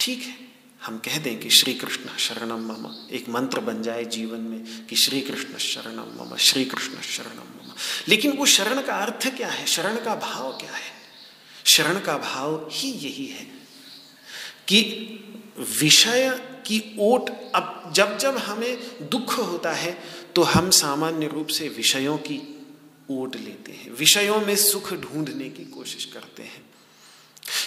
ठीक 0.00 0.22
है, 0.22 0.36
हम 0.82 0.98
कह 0.98 1.18
दें 1.18 1.40
कि 1.40 1.50
श्री 1.50 1.74
कृष्ण 1.74 2.16
शरणम 2.16 2.72
मम। 2.72 3.14
एक 3.14 3.28
मंत्र 3.28 3.60
बन 3.60 3.82
जाए 3.82 4.04
जीवन 4.04 4.38
में 4.38 4.86
कि 4.86 4.96
श्री 4.96 5.20
कृष्ण 5.20 5.58
शरणम 5.58 6.24
मम 6.24 6.36
श्री 6.36 6.64
कृष्ण 6.64 7.00
शरणम 7.00 7.63
मम। 7.63 7.63
लेकिन 8.08 8.32
वो 8.32 8.46
शरण 8.46 8.82
का 8.82 8.94
अर्थ 8.94 9.36
क्या 9.36 9.48
है? 9.48 9.66
शरण 9.66 9.96
का 9.96 10.14
भाव 10.14 10.52
क्या 10.52 10.72
है? 10.72 10.92
शरण 11.64 12.00
का 12.00 12.16
भाव 12.18 12.68
ही 12.72 12.90
यही 12.90 13.26
है 13.26 13.44
कि 14.68 14.80
विषय 15.80 16.30
की 16.66 16.96
ओट 17.00 17.30
अब 17.54 17.92
जब 17.94 18.18
जब 18.18 18.36
हमें 18.38 18.76
दुख 19.10 19.38
होता 19.38 19.72
है 19.72 19.98
तो 20.36 20.42
हम 20.42 20.70
सामान्य 20.70 21.26
रूप 21.26 21.46
से 21.46 21.68
विषयों 21.68 22.16
की 22.18 22.40
ओट 23.10 23.36
लेते 23.36 23.72
हैं। 23.72 23.90
विषयों 23.90 24.40
में 24.40 24.56
सुख 24.56 24.92
ढूँढने 24.94 25.48
की 25.48 25.64
कोशिश 25.64 26.04
करते 26.04 26.42
हैं। 26.42 26.63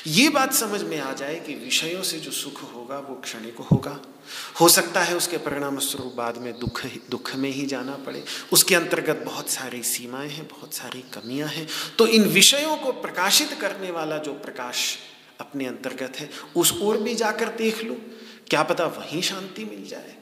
ये 0.07 0.29
बात 0.29 0.53
समझ 0.53 0.81
में 0.81 0.99
आ 0.99 1.13
जाए 1.13 1.35
कि 1.35 1.53
विषयों 1.55 2.03
से 2.03 2.19
जो 2.19 2.31
सुख 2.31 2.73
होगा, 2.73 2.99
वो 2.99 3.15
क्षणिक 3.15 3.55
होगा। 3.57 4.01
हो 4.61 4.69
सकता 4.69 5.01
है 5.01 5.17
उसके 5.17 5.37
परिणाम 5.37 5.79
स्वरूप 5.79 6.13
बाद 6.13 6.37
में 6.37 6.59
दुख 6.59 6.81
दुख 7.09 7.35
में 7.35 7.49
ही 7.49 7.65
जाना 7.65 7.95
पड़े। 7.95 8.23
उसके 8.53 8.75
अंतर्गत 8.75 9.15
बहुत 9.15 9.49
सारी 9.49 9.83
सीमाएँ 9.83 10.29
हैं, 10.29 10.47
बहुत 10.47 10.73
सारी 10.73 11.01
कमियाँ 11.01 11.47
हैं। 11.47 11.67
तो 11.97 12.07
इन 12.07 12.23
विषयों 12.23 12.77
को 12.77 12.91
प्रकाशित 12.91 13.57
करने 13.61 13.91
वाला 13.91 14.17
जो 14.17 14.33
प्रकाश 14.33 14.97
अपने 15.39 15.65
अंतर्गत 15.65 16.13
है, 16.17 16.29
उस 16.55 16.79
ओर 16.81 16.97
भी 16.97 17.15
जाकर 17.15 17.49
देख 17.49 17.83
लो। 17.83 17.97
क्या 18.49 18.63
पता 18.63 18.85
वहीं 18.85 19.21
शांति 19.21 19.65
मिल 19.65 19.87
जाए। 19.87 20.15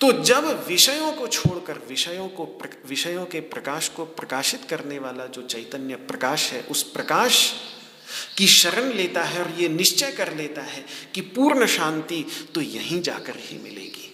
तो 0.00 0.22
जब 0.22 0.66
विषयों 0.66 1.12
को 1.12 1.28
छोड़कर, 1.28 1.78
विषयों 1.88 2.28
को 2.28 2.62
विषयों 2.88 3.26
के 3.26 3.40
प्रकाश 3.40 3.88
को 3.88 4.04
प्रकाशित 4.04 4.64
करने 4.70 4.98
वाला 4.98 5.26
जो 5.26 5.42
चैतन्य 5.42 5.94
प्रकाश 5.94 6.52
है, 6.52 6.62
उस 6.62 6.82
प्रकाश 6.82 7.52
की 8.38 8.46
शरण 8.46 8.92
लेता 8.92 9.22
है 9.22 9.42
और 9.42 9.54
ये 9.60 9.68
निश्चय 9.68 10.10
कर 10.12 10.34
लेता 10.36 10.62
है 10.62 10.84
कि 11.14 11.20
पूर्ण 11.20 11.66
शांति 11.66 12.24
तो 12.54 12.60
यहीं 12.60 13.00
जाकर 13.02 13.36
ही 13.36 13.58
मिलेगी। 13.58 14.10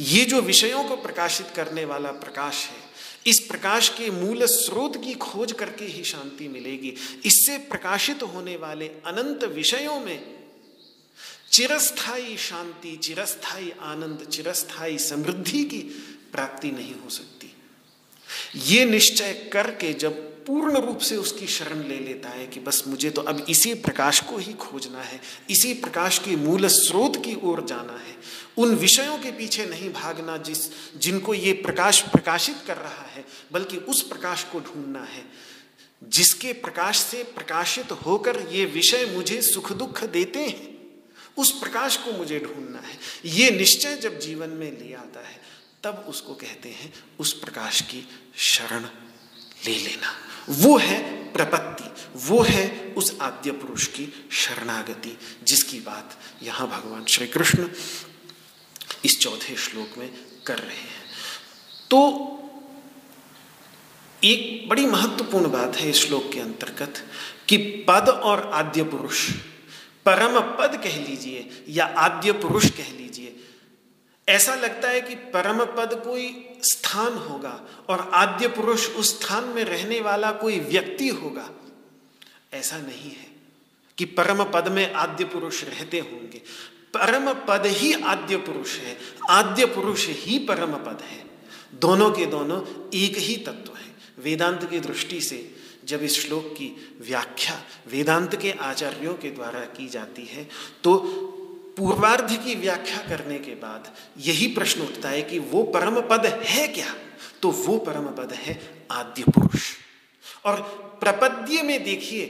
ये 0.00 0.24
जो 0.24 0.40
विषयों 0.40 0.84
को 0.84 0.96
प्रकाशित 0.96 1.46
करने 1.56 1.84
वाला 1.84 2.10
प्रकाश 2.10 2.66
है, 2.66 2.82
इस 3.26 3.38
प्रकाश 3.40 3.88
के 3.88 4.10
मूल 4.10 4.44
स्रोत 4.46 4.96
की 5.04 5.14
खोज 5.14 5.52
करके 5.52 5.84
ही 5.84 6.04
शांति 6.04 6.48
मिलेगी। 6.48 6.94
इससे 7.24 7.58
प्रकाशित 7.58 8.22
होने 8.22 8.56
वाले 8.56 8.86
अनंत 8.86 9.44
विषयों 9.44 10.00
में 10.00 10.34
चिरस्थाई 11.52 12.36
शांति 12.36 12.96
चिरस्थाई 12.96 13.72
आनंद 13.80 14.26
चिरस्थाई 14.32 14.98
समृद्धि 14.98 15.64
की 15.64 15.78
प्राप्ति 16.32 16.70
नहीं 16.70 16.94
हो 16.94 17.10
सकती। 17.10 17.52
ये 18.56 18.84
निश्चय 18.84 19.32
करके 19.52 19.92
जब 19.92 20.33
पूर्ण 20.46 20.78
रूप 20.78 20.98
से 20.98 21.16
उसकी 21.16 21.46
शरण 21.46 21.82
ले 21.88 21.98
लेता 21.98 22.28
है 22.28 22.46
कि 22.46 22.60
बस 22.60 22.82
मुझे 22.86 23.10
तो 23.10 23.22
अब 23.22 23.46
इसी 23.48 23.74
प्रकाश 23.74 24.20
को 24.20 24.38
ही 24.38 24.52
खोजना 24.52 25.02
है, 25.02 25.20
इसी 25.50 25.74
प्रकाश 25.74 26.18
के 26.18 26.36
मूल 26.36 26.66
स्रोत 26.66 27.16
की 27.24 27.34
ओर 27.34 27.64
जाना 27.64 27.98
है। 27.98 28.16
उन 28.58 28.74
विषयों 28.74 29.18
के 29.18 29.30
पीछे 29.30 29.66
नहीं 29.66 29.92
भागना 29.92 30.36
जिस, 30.36 30.58
जिनको 30.98 31.34
ये 31.34 31.52
प्रकाश 31.52 32.00
प्रकाशित 32.00 32.56
कर 32.66 32.76
रहा 32.76 33.06
है, 33.06 33.24
बल्कि 33.52 33.76
उस 33.76 34.02
प्रकाश 34.02 34.44
को 34.44 34.60
ढूंढना 34.60 35.04
है। 35.04 35.24
जिसके 36.08 36.52
प्रकाश 36.52 36.98
से 36.98 37.22
प्रकाशित 37.22 37.92
होकर 37.92 38.40
ये 38.52 38.64
विषय 38.64 39.06
मुझे 39.06 39.42
सुख 39.42 39.72
दुख 39.72 40.04
देते 40.04 40.38
हैं, 40.38 40.74
उस 41.36 41.50
प्रकाश 41.50 41.96
को 41.96 42.12
मुझे 42.12 42.38
ढूंढना 42.38 42.78
है। 42.78 42.98
ये 43.24 43.50
निश्चय 43.50 43.96
जब 43.96 44.18
जीवन 44.18 44.48
में 44.48 44.70
ले 44.72 44.94
आता 44.94 45.26
है, 45.28 45.40
तब 45.84 46.04
उसको 46.08 46.34
कहते 46.34 46.68
हैं 46.68 46.92
उस 47.18 47.32
प्रकाश 47.32 47.80
की 47.80 48.08
शरण 48.36 48.84
ले 49.66 49.78
लेना। 49.78 50.12
वो 50.48 50.76
है 50.78 51.02
प्रपत्ति, 51.32 51.90
वो 52.28 52.42
है 52.42 52.94
उस 52.96 53.16
आद्य 53.22 53.52
पुरुष 53.52 53.86
की 53.86 54.28
शरणागति, 54.32 55.16
जिसकी 55.46 55.80
बात 55.80 56.16
यहाँ 56.42 56.68
भगवान 56.68 57.04
श्री 57.04 57.26
कृष्ण 57.26 57.68
इस 59.04 59.18
चौथे 59.20 59.56
श्लोक 59.56 59.98
में 59.98 60.10
कर 60.46 60.58
रहे 60.58 60.76
हैं। 60.76 61.02
तो 61.90 62.00
एक 64.22 64.68
बड़ी 64.68 64.86
महत्वपूर्ण 64.86 65.50
बात 65.50 65.76
है 65.76 65.88
इस 65.90 66.06
श्लोक 66.06 66.30
के 66.32 66.40
अंतर्गत 66.40 67.04
कि 67.48 67.56
पद 67.88 68.08
और 68.08 68.50
आद्य 68.54 68.82
पुरुष, 68.84 69.30
परम 70.06 70.40
पद 70.56 70.80
कह 70.84 70.96
लीजिए 70.98 71.64
या 71.68 71.84
आद्य 71.98 72.32
पुरुष 72.32 72.70
कह 72.70 72.90
लीजिए 72.90 73.03
ऐसा 74.28 74.54
लगता 74.54 74.88
है 74.88 75.00
कि 75.00 75.14
परम 75.14 75.64
पद 75.64 76.00
कोई 76.04 76.50
स्थान 76.62 77.12
होगा 77.12 77.60
और 77.88 78.10
आद्य 78.14 78.48
पुरुष 78.48 78.88
उस 78.90 79.20
स्थान 79.20 79.44
में 79.44 79.64
रहने 79.64 80.00
वाला 80.00 80.32
कोई 80.32 80.60
व्यक्ति 80.60 81.08
होगा। 81.08 81.50
ऐसा 82.52 82.78
नहीं 82.78 83.10
है 83.10 83.26
कि 83.98 84.04
परम 84.04 84.44
पद 84.44 84.68
में 84.68 84.92
आद्य 84.92 85.24
पुरुष 85.24 85.64
रहते 85.64 85.98
होंगे। 85.98 86.38
परम 86.96 87.32
पद 87.48 87.66
ही 87.66 87.92
आद्य 87.92 88.36
पुरुष 88.36 88.78
है, 88.78 88.98
आद्य 89.30 89.66
पुरुष 89.66 90.08
ही 90.08 90.38
परम 90.38 90.72
पद 90.72 91.02
है। 91.02 91.24
दोनों 91.74 92.10
के 92.10 92.26
दोनों 92.26 92.90
एक 92.94 93.18
ही 93.18 93.36
तत्व 93.36 93.76
है। 93.76 93.92
वेदांत 94.18 94.70
की 94.70 94.80
दृष्टि 94.80 95.20
से 95.20 95.54
जब 95.84 96.02
इस 96.02 96.20
श्लोक 96.20 96.44
की 96.52 96.98
व्याख्या 97.00 97.62
वेदांत 97.88 98.34
के 98.36 98.52
आचार्यों 98.52 99.14
के 99.14 99.30
द्वारा 99.30 99.60
की 99.60 99.88
जाती 99.88 100.24
है 100.24 100.48
तो 100.84 100.94
पूर्वार्ध 101.76 102.44
की 102.44 102.54
व्याख्या 102.54 102.98
करने 103.08 103.38
के 103.38 103.54
बाद 103.54 103.92
यही 104.18 104.46
प्रश्न 104.46 104.80
उठता 104.80 105.08
है 105.08 105.22
कि 105.22 105.38
वो 105.38 105.62
परम 105.62 106.00
पद 106.00 106.26
है 106.26 106.68
क्या? 106.68 106.94
तो 107.42 107.50
वो 107.50 107.78
परम 107.78 108.06
पद 108.06 108.32
है 108.32 108.86
आद्य 108.90 109.22
पुरुष। 109.22 109.62
और 110.44 110.60
प्रपद्य 111.00 111.62
में 111.62 111.84
देखिए, 111.84 112.26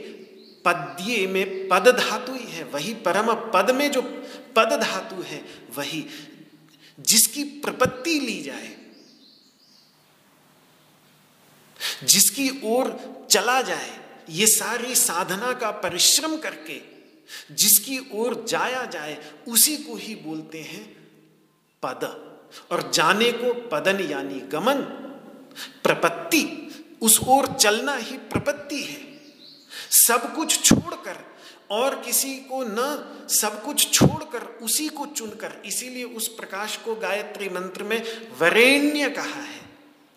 पद्य 0.65 1.27
में 1.27 1.67
पद 1.67 1.87
धातु 1.87 2.33
ही 2.33 2.45
है, 2.45 2.63
वही 2.63 2.93
परम 2.93 3.33
पद 3.33 3.71
में 3.71 3.91
जो 3.91 4.01
पद 4.55 4.79
धातु 4.83 5.21
है, 5.21 5.45
वही 5.75 6.05
जिसकी 6.99 7.43
प्रपत्ति 7.43 8.19
ली 8.19 8.41
जाए, 8.41 8.77
जिसकी 12.03 12.49
ओर 12.63 12.99
चला 13.31 13.61
जाए, 13.61 13.99
ये 14.29 14.47
सारी 14.47 14.95
साधना 14.95 15.53
का 15.53 15.71
परिश्रम 15.71 16.37
करके 16.37 16.94
जिसकी 17.51 17.99
ओर 18.13 18.45
जाया 18.47 18.85
जाए, 18.85 19.17
उसी 19.47 19.77
को 19.77 19.95
ही 19.95 20.15
बोलते 20.15 20.61
हैं 20.61 20.85
पद। 21.83 22.25
और 22.71 22.91
जाने 22.91 23.31
को 23.31 23.53
पदन 23.69 23.99
यानी 23.99 24.39
गमन, 24.39 24.81
प्रपत्ति, 25.83 26.43
उस 27.01 27.19
ओर 27.27 27.47
चलना 27.47 27.95
ही 27.95 28.17
प्रपत्ति 28.17 28.81
है। 28.81 29.01
सब 29.89 30.35
कुछ 30.35 30.61
छोड़कर 30.63 31.17
और 31.71 31.95
किसी 32.01 32.35
को 32.35 32.63
न, 32.63 32.77
सब 33.29 33.63
कुछ 33.63 33.91
छोड़कर 33.93 34.41
उसी 34.41 34.87
को 34.87 35.05
चुनकर, 35.05 35.61
इसीलिए 35.65 36.03
उस 36.03 36.27
प्रकाश 36.27 36.77
को 36.77 36.95
गायत्री 36.95 37.49
मंत्र 37.49 37.83
में 37.83 38.29
वरेण्य 38.39 39.09
कहा 39.09 39.41
है। 39.41 39.61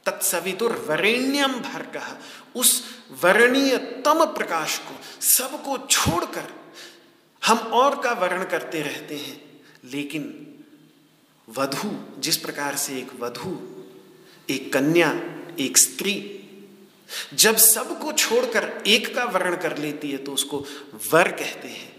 तत्सवितुर 0.07 0.73
वरेण्यम 0.73 1.53
भर 1.53 1.83
कहा 1.83 2.17
उस 2.57 2.85
वर्णीय 3.23 3.77
तम 3.79 4.25
प्रकाश 4.25 4.79
को, 4.79 5.23
सबको 5.23 5.79
छोड़कर 5.87 6.68
हम 7.43 7.59
और 7.59 8.01
का 8.03 8.13
वर्ण 8.13 8.45
करते 8.45 8.83
रहते 8.83 9.17
हैं, 9.17 9.41
लेकिन 9.85 10.25
वधु, 11.49 11.91
जिस 12.21 12.37
प्रकार 12.37 12.77
से 12.77 12.99
एक 12.99 13.13
वधु, 13.21 13.57
एक 14.49 14.73
कन्या, 14.73 15.11
एक 15.61 15.79
स्त्री, 15.79 16.35
जब 17.35 17.57
सबको 17.57 18.13
छोड़कर 18.13 18.83
एक 18.87 19.15
का 19.15 19.25
वर्ण 19.25 19.57
कर 19.57 19.77
लेती 19.79 20.11
है 20.11 20.19
तो 20.19 20.33
उसको 20.33 20.59
वर 21.13 21.31
कहते 21.33 21.69
हैं। 21.69 21.93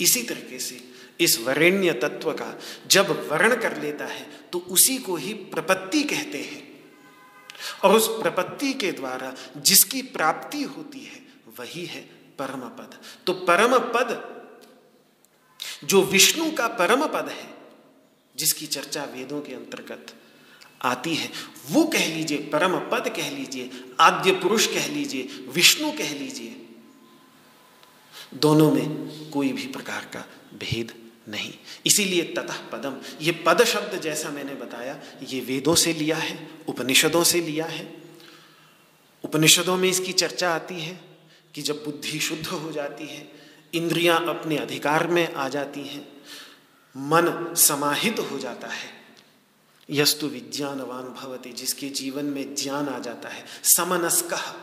इसी 0.00 0.22
तरीके 0.22 0.58
से 0.58 0.80
इस 1.20 1.38
वरेण्य 1.40 1.92
तत्व 1.92 2.32
का 2.32 2.58
जब 2.86 3.10
वर्ण 3.32 3.56
कर 3.56 3.76
लेता 3.82 4.06
है 4.06 4.26
तो 4.52 4.58
उसी 4.58 4.96
को 4.98 5.16
ही 5.16 5.34
प्रपत्ति 5.34 6.02
कहते 6.02 6.38
हैं। 6.38 6.62
और 7.84 7.96
उस 7.96 8.08
प्रपत्ति 8.22 8.72
के 8.72 8.92
द्वारा 8.92 9.34
जिसकी 9.56 10.02
प्राप्ति 10.02 10.62
होती 10.62 11.00
है, 11.00 11.22
वही 11.58 11.84
है 11.86 12.00
परम 12.38 12.60
पद 12.78 12.98
तो 13.26 13.32
परम 13.32 13.78
पद 13.94 14.33
जो 15.84 16.02
विष्णु 16.02 16.50
का 16.50 16.68
परम 16.68 17.06
पद 17.06 17.28
है, 17.28 17.54
जिसकी 18.36 18.66
चर्चा 18.66 19.04
वेदों 19.04 19.40
के 19.40 19.54
अंतर्गत 19.54 20.14
आती 20.82 21.14
है, 21.14 21.30
वो 21.70 21.84
कह 21.84 22.06
लीजिए, 22.06 22.38
परम 22.38 22.78
पद 22.78 23.08
कह 23.16 23.30
लीजिए, 23.30 23.70
आद्य 24.00 24.32
पुरुष 24.32 24.66
कह 24.66 24.86
लीजिए, 24.86 25.22
विष्णु 25.48 25.92
कह 25.92 26.14
लीजिए, 26.14 26.60
दोनों 28.34 28.72
में 28.72 29.30
कोई 29.30 29.52
भी 29.52 29.66
प्रकार 29.66 30.04
का 30.04 30.24
भेद 30.54 30.92
नहीं। 31.28 31.52
इसीलिए 31.86 32.22
ततः 32.22 32.56
पदम, 32.68 33.00
ये 33.20 33.32
पद 33.32 33.64
शब्द 33.64 34.00
जैसा 34.00 34.30
मैंने 34.30 34.54
बताया, 34.54 35.00
ये 35.28 35.40
वेदों 35.40 35.74
से 35.74 35.92
लिया 35.92 36.16
है, 36.16 36.48
उपनिषदों 36.68 37.24
से 37.24 37.40
लिया 37.40 37.64
है। 37.64 37.94
उपनिषदों 39.24 39.76
में 39.76 39.88
इसकी 39.88 40.12
चर्चा 40.12 40.54
आती 40.54 40.80
है 40.80 41.00
कि 41.54 41.62
जब 41.62 41.84
बुद्धि 41.84 42.20
शुद्ध 42.20 42.46
हो 42.46 42.72
जाती 42.72 43.06
है 43.06 43.33
इंद्रियाँ 43.74 44.26
अपने 44.28 44.56
अधिकार 44.56 45.06
में 45.06 45.34
आ 45.34 45.48
जाती 45.48 45.80
हैं। 45.80 46.08
मन 46.96 47.54
समाहित 47.54 48.18
हो 48.18 48.38
जाता 48.38 48.68
है। 48.68 49.04
यस्तु 49.90 50.26
विज्ञानवान 50.26 51.04
भवती, 51.04 51.52
जिसके 51.52 51.88
जीवन 51.88 52.24
में 52.24 52.54
ज्ञान 52.54 52.88
आ 52.88 52.98
जाता 52.98 53.28
है, 53.28 53.44
समनस्क, 53.62 54.56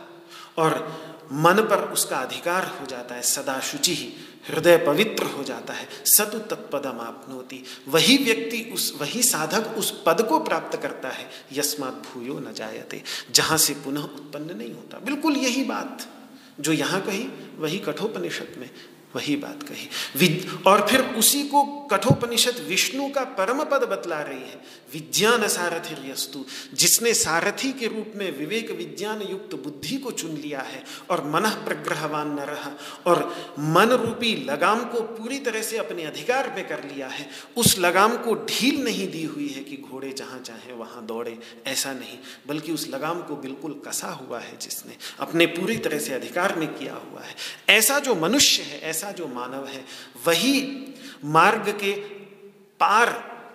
और 0.57 1.01
मन 1.31 1.53
पर 1.53 1.91
उसका 1.91 2.17
अधिकार 2.17 2.77
हो 2.81 2.85
जाता 2.85 3.15
है 3.15 3.21
सदा 3.21 3.59
शुचि 3.59 3.95
ही, 3.95 4.13
हृदय 4.47 4.77
पवित्र 4.77 5.23
हो 5.23 5.43
जाता 5.43 5.73
है, 5.73 5.89
सतु 6.05 6.39
तत्पदम 6.39 6.99
आपनोति। 6.99 7.63
वही 7.87 8.17
व्यक्ति 8.17 8.71
उस, 8.73 8.97
वही 9.01 9.23
साधक 9.23 9.77
उस 9.77 10.03
पद 10.05 10.21
को 10.21 10.39
प्राप्त 10.39 10.81
करता 10.81 11.09
है, 11.09 11.29
यस्मात 11.53 11.93
भूयो 11.93 12.39
न 12.39 12.53
जायते, 12.53 13.03
जहाँ 13.31 13.57
से 13.57 13.73
पुनः 13.73 14.01
उत्पन्न 14.01 14.57
नहीं 14.57 14.73
होता। 14.73 14.99
बिल्कुल 14.99 15.37
यही 15.37 15.63
बात, 15.63 16.07
जो 16.59 16.71
यहाँ 16.73 17.01
कही, 17.01 17.23
वही 17.57 17.79
कठोपनिषद 17.79 18.55
में 18.57 18.69
वही 19.15 19.35
बात 19.35 19.63
कही। 19.63 19.87
और 20.67 20.87
फिर 20.87 21.01
उसी 21.01 21.43
को 21.43 21.63
कठोपनिषद 21.91 22.65
विष्णु 22.67 23.07
का 23.09 23.23
परम 23.37 23.63
पद 23.63 23.83
बतला 23.83 24.21
रही 24.21 24.39
है। 24.39 24.61
विज्ञान 24.93 25.47
सारथि 25.47 26.11
यस्तु, 26.11 26.43
जिसने 26.73 27.13
सारथी 27.13 27.71
के 27.73 27.87
रूप 27.87 28.13
में 28.15 28.37
विवेक 28.37 28.71
विज्ञान 28.71 29.21
युक्त 29.21 29.55
बुद्धि 29.55 29.97
को 29.97 30.11
चुन 30.11 30.31
लिया 30.31 30.61
है 30.61 30.83
और 31.09 31.23
मन 31.25 31.49
प्रग्रहवान 31.65 32.31
न 32.31 32.39
रहा 32.39 32.71
और 33.05 33.23
मन 33.59 33.89
रूपी 33.91 34.35
लगाम 34.49 34.83
को 34.85 35.01
पूरी 35.01 35.39
तरह 35.39 35.61
से 35.61 35.77
अपने 35.77 36.03
अधिकार 36.03 36.53
में 36.55 36.67
कर 36.67 36.83
लिया 36.83 37.07
है। 37.07 37.29
उस 37.57 37.77
लगाम 37.79 38.17
को 38.17 38.35
ढील 38.35 38.83
नहीं 38.83 39.07
दी 39.07 39.23
हुई 39.23 39.47
है 39.47 39.63
कि 39.63 39.77
घोड़े 39.77 40.11
जहाँ 40.11 40.39
चाहे 40.39 40.73
वहाँ 40.73 41.05
दौड़े, 41.05 41.37
ऐसा 41.67 41.93
नहीं, 41.93 42.17
बल्कि 42.47 42.71
उस 42.71 42.87
लगाम 42.89 43.21
को 43.21 43.35
बिल्कुल 43.35 43.81
कसा 43.87 44.07
हुआ 44.07 44.39
है 44.39 44.57
जिसने 44.57 44.97
अपने 45.19 45.45
पूरी 45.45 45.77
तरह 45.77 45.99
से 45.99 46.13
अधिकार 46.13 46.55
में 46.55 46.67
किया 46.67 46.93
हुआ 46.93 47.21
है। 47.21 47.35
ऐसा 47.69 47.99
जो 47.99 48.15
मनुष्य 48.15 48.63
है, 48.63 48.81
ऐसा 48.81 49.00
ऐसा 49.01 49.11
जो 49.11 49.27
मानव 49.27 49.67
है, 49.67 49.85
वही 50.27 50.87
मार्ग 51.25 51.69
के 51.69 51.91
पार 52.79 53.09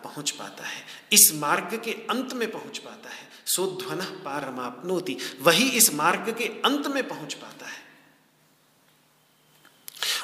पहुँच 0.05 0.31
पाता 0.31 0.65
है। 0.65 0.83
इस 1.13 1.31
मार्ग 1.35 1.83
के 1.85 1.91
अंत 1.91 2.33
में 2.33 2.51
पहुँच 2.51 2.79
पाता 2.79 3.11
है। 3.11 3.29
सोध्वन 3.47 3.97
पारमापनोति। 3.97 5.17
वही 5.41 5.69
इस 5.71 5.95
मार्ग 5.95 6.35
के 6.39 6.45
अंत 6.45 6.87
में 6.87 7.09
पहुँच 7.09 7.35
पाता 7.35 7.67
है। 7.67 7.79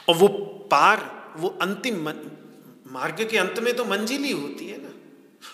और 0.09 0.15
वो 0.15 0.29
पार, 0.71 1.33
वो 1.37 1.59
अंतिम 1.63 1.97
मार्ग 2.87 3.29
के 3.29 3.39
अंत 3.39 3.59
में 3.59 3.77
तो 3.77 3.85
मंजिल 3.85 4.25
ही 4.25 4.33
होती 4.33 4.69
है 4.69 4.79
ना। 4.83 4.91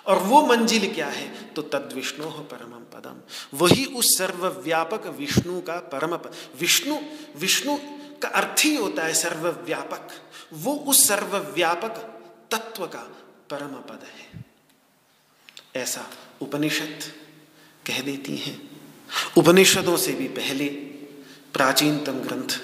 और 0.07 0.19
वो 0.19 0.47
मंजिल 0.47 0.95
क्या 0.95 1.07
है? 1.07 1.45
तो 1.45 1.63
तद 1.63 1.93
विष्णु 1.95 2.31
परम 2.31 3.01
पदम। 3.01 3.21
वही 3.55 3.85
उस 3.85 4.19
सर्वव्यापक 4.19 5.07
विष्णु 5.07 5.61
का 5.61 5.77
परम 5.77 6.17
पद 6.17 6.35
विष्णु 6.61 6.99
विष्णु 7.37 7.98
का 8.23 8.29
अर्थ 8.29 8.65
ही 8.65 8.75
होता 8.77 9.03
है 9.05 9.15
सर्वव्यापक। 9.15 10.09
वो 10.53 10.75
उस 10.75 11.07
सर्वव्यापक 11.09 11.97
तत्व 12.51 12.87
का 12.87 13.03
परम 13.51 13.75
पद 13.89 14.05
है। 14.05 14.45
ऐसा 15.77 16.11
उपनिषद 16.43 16.99
कह 17.87 18.01
देती 18.03 18.37
हैं। 18.37 18.57
उपनिषदों 19.37 19.97
से 19.97 20.13
भी 20.13 20.29
पहले 20.29 20.69
प्राचीनतम 21.55 22.13
ग्रंथ, 22.13 22.59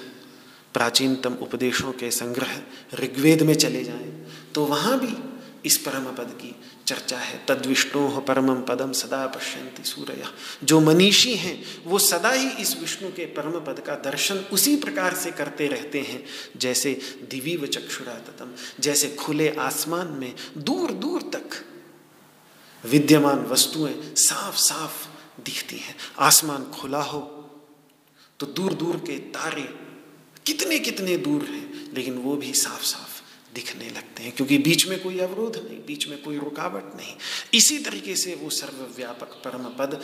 प्राचीनतम 0.73 1.33
उपदेशों 1.33 1.91
के 1.93 2.11
संग्रह 2.11 2.61
ऋग्वेद 2.93 3.41
में 3.41 3.55
चले 3.55 3.83
जाएँ 3.83 4.11
तो 4.55 4.65
वहाँ 4.65 4.99
भी 4.99 5.13
इस 5.65 5.77
परम 5.77 6.05
पद 6.15 6.37
की 6.41 6.55
चर्चा 6.87 7.17
है। 7.17 7.37
तद 7.47 7.65
विष्णु 7.65 8.21
परमम 8.21 8.61
पदम 8.61 8.91
सदा 8.91 9.25
पश्यंति 9.27 9.83
सूर्य। 9.83 10.27
जो 10.63 10.79
मनीषी 10.79 11.35
हैं, 11.35 11.83
वो 11.85 11.99
सदा 11.99 12.31
ही 12.31 12.49
इस 12.61 12.75
विष्णु 12.77 13.09
के 13.09 13.25
परम 13.25 13.59
पद 13.59 13.79
का 13.79 13.95
दर्शन 14.01 14.37
उसी 14.51 14.75
प्रकार 14.75 15.13
से 15.13 15.31
करते 15.31 15.67
रहते 15.67 16.01
हैं। 16.01 16.23
जैसे 16.57 16.93
दिवी 17.29 17.55
व 17.57 17.67
चक्षुरा 17.67 18.13
ततम 18.13 18.53
जैसे 18.79 19.09
खुले 19.15 19.49
आसमान 19.59 20.07
में 20.07 20.33
दूर 20.57 20.91
दूर 20.91 21.21
तक 21.35 21.63
विद्यमान 22.83 23.45
वस्तुएँ 23.45 24.15
साफ़ 24.15 24.55
साफ़ 24.55 25.07
दिखती 25.41 25.77
हैं। 25.77 25.95
आसमान 26.19 26.63
खुला 26.71 27.01
हो 27.03 27.21
तो 28.39 28.45
दूर 28.47 28.73
दूर 28.73 28.95
के 28.97 29.17
तारे 29.33 29.67
कितने 30.45 30.79
कितने 30.79 31.17
दूर 31.17 31.43
हैं, 31.43 31.93
लेकिन 31.93 32.17
वो 32.17 32.35
भी 32.35 32.53
साफ़ 32.53 32.83
साफ़ 32.83 33.14
दिखने 33.55 33.89
लगते 33.89 34.23
हैं, 34.23 34.31
क्योंकि 34.31 34.57
बीच 34.57 34.87
में 34.87 34.99
कोई 35.01 35.19
अवरोध 35.19 35.57
नहीं, 35.59 35.77
बीच 35.85 36.07
में 36.07 36.21
कोई 36.21 36.37
रुकावट 36.39 36.95
नहीं। 36.95 37.15
इसी 37.53 37.77
तरीके 37.79 38.15
से 38.15 38.35
वो 38.35 38.49
सर्वव्यापक 38.51 39.41
परम 39.43 39.63
पद 39.77 40.01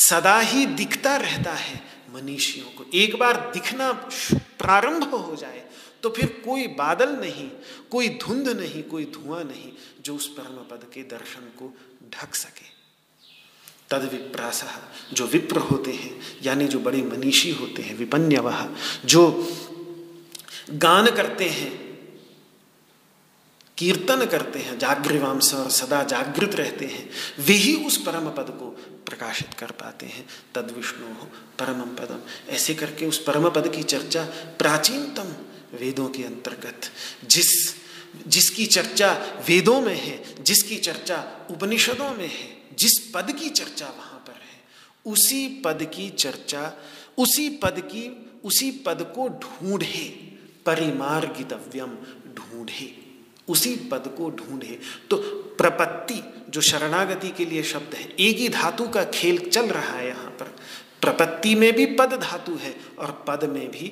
सदा 0.00 0.38
ही 0.40 0.66
दिखता 0.76 1.16
रहता 1.16 1.52
है 1.54 1.80
मनीषियों 2.14 2.66
को। 2.66 2.84
एक 2.94 3.18
बार 3.18 3.50
दिखना 3.54 3.92
प्रारंभ 3.92 5.14
हो 5.14 5.36
जाए 5.36 5.64
तो 6.02 6.10
फिर 6.10 6.26
कोई 6.44 6.66
बादल 6.76 7.10
नहीं, 7.10 7.48
कोई 7.90 8.08
धुंध 8.18 8.48
नहीं, 8.50 8.82
कोई 8.82 9.04
धुआँ 9.06 9.42
नहीं 9.44 9.72
जो 10.04 10.14
उस 10.16 10.26
परम 10.28 10.56
पद 10.70 10.90
के 10.94 11.02
दर्शन 11.02 11.48
को 11.58 11.72
ढक 12.14 12.34
सके। 12.34 12.74
तद 13.90 14.08
विप्रास, 14.12 14.64
जो 15.12 15.26
विप्र 15.26 15.58
होते 15.60 15.92
हैं, 15.92 16.20
यानी 16.42 16.66
जो 16.66 16.78
बड़े 16.78 17.02
मनीषी 17.02 17.50
होते 17.50 17.82
हैं 17.82 17.96
विपन्यवह 17.96 18.68
जो 19.04 19.22
गान 20.72 21.10
करते 21.10 21.48
हैं 21.48 21.85
कीर्तन 23.78 24.26
करते 24.26 24.58
हैं 24.58 24.78
जागृवांश 24.78 25.54
और 25.54 25.70
सदा 25.70 26.02
जागृत 26.02 26.54
रहते 26.54 26.84
हैं, 26.84 27.10
वे 27.38 27.54
ही 27.54 27.84
उस 27.84 27.96
परम 27.96 28.30
पद 28.30 28.50
को 28.50 28.70
प्रकाशित 29.06 29.54
कर 29.54 29.70
पाते 29.70 30.06
हैं। 30.06 30.26
तद 30.54 30.70
विष्णु 30.76 31.14
परम 31.58 31.80
पदम। 31.80 32.20
ऐसे 32.52 32.74
करके 32.74 33.06
उस 33.06 33.22
परम 33.22 33.50
पद 33.50 33.76
की 33.76 33.82
चर्चा 33.82 34.22
प्राचीनतम 34.58 35.34
वेदों 35.78 36.08
के 36.08 36.22
अंतर्गत, 36.22 36.80
जिस, 37.24 37.74
जिसकी 38.26 38.66
चर्चा 38.66 39.12
वेदों 39.48 39.80
में 39.80 40.00
है, 40.00 40.44
जिसकी 40.44 40.76
चर्चा 40.76 41.46
उपनिषदों 41.50 42.10
में 42.10 42.28
है, 42.28 42.62
जिस 42.78 43.10
पद 43.14 43.32
की 43.32 43.48
चर्चा 43.48 43.86
वहाँ 43.86 44.24
पर 44.26 44.32
है, 44.32 44.64
उसी 45.12 45.48
पद 45.48 45.90
की 45.94 46.10
चर्चा, 46.10 46.72
उसी 47.18 47.50
पद 47.50 47.80
की, 47.80 48.30
उसी 48.44 48.70
पद 48.70 49.12
को 49.16 49.28
ढूंढे, 49.28 50.04
परिमार्गितव्यम 50.66 51.94
ढूंढे। 52.34 53.05
उसी 53.48 53.74
पद 53.90 54.14
को 54.18 54.30
ढूंढे। 54.30 54.78
तो 55.10 55.16
प्रपत्ति, 55.58 56.22
जो 56.50 56.60
शरणागति 56.60 57.30
के 57.30 57.44
लिए 57.44 57.62
शब्द 57.64 57.94
है, 57.94 58.08
एक 58.10 58.36
ही 58.36 58.48
धातु 58.48 58.88
का 58.88 59.04
खेल 59.04 59.38
चल 59.48 59.68
रहा 59.68 59.96
है 59.96 60.06
यहाँ 60.08 60.30
पर। 60.30 60.54
प्रपत्ति 61.02 61.54
में 61.54 61.72
भी 61.72 61.86
पद 61.96 62.18
धातु 62.22 62.54
है 62.56 62.74
और 62.98 63.10
पद 63.28 63.44
में 63.44 63.68
भी 63.70 63.88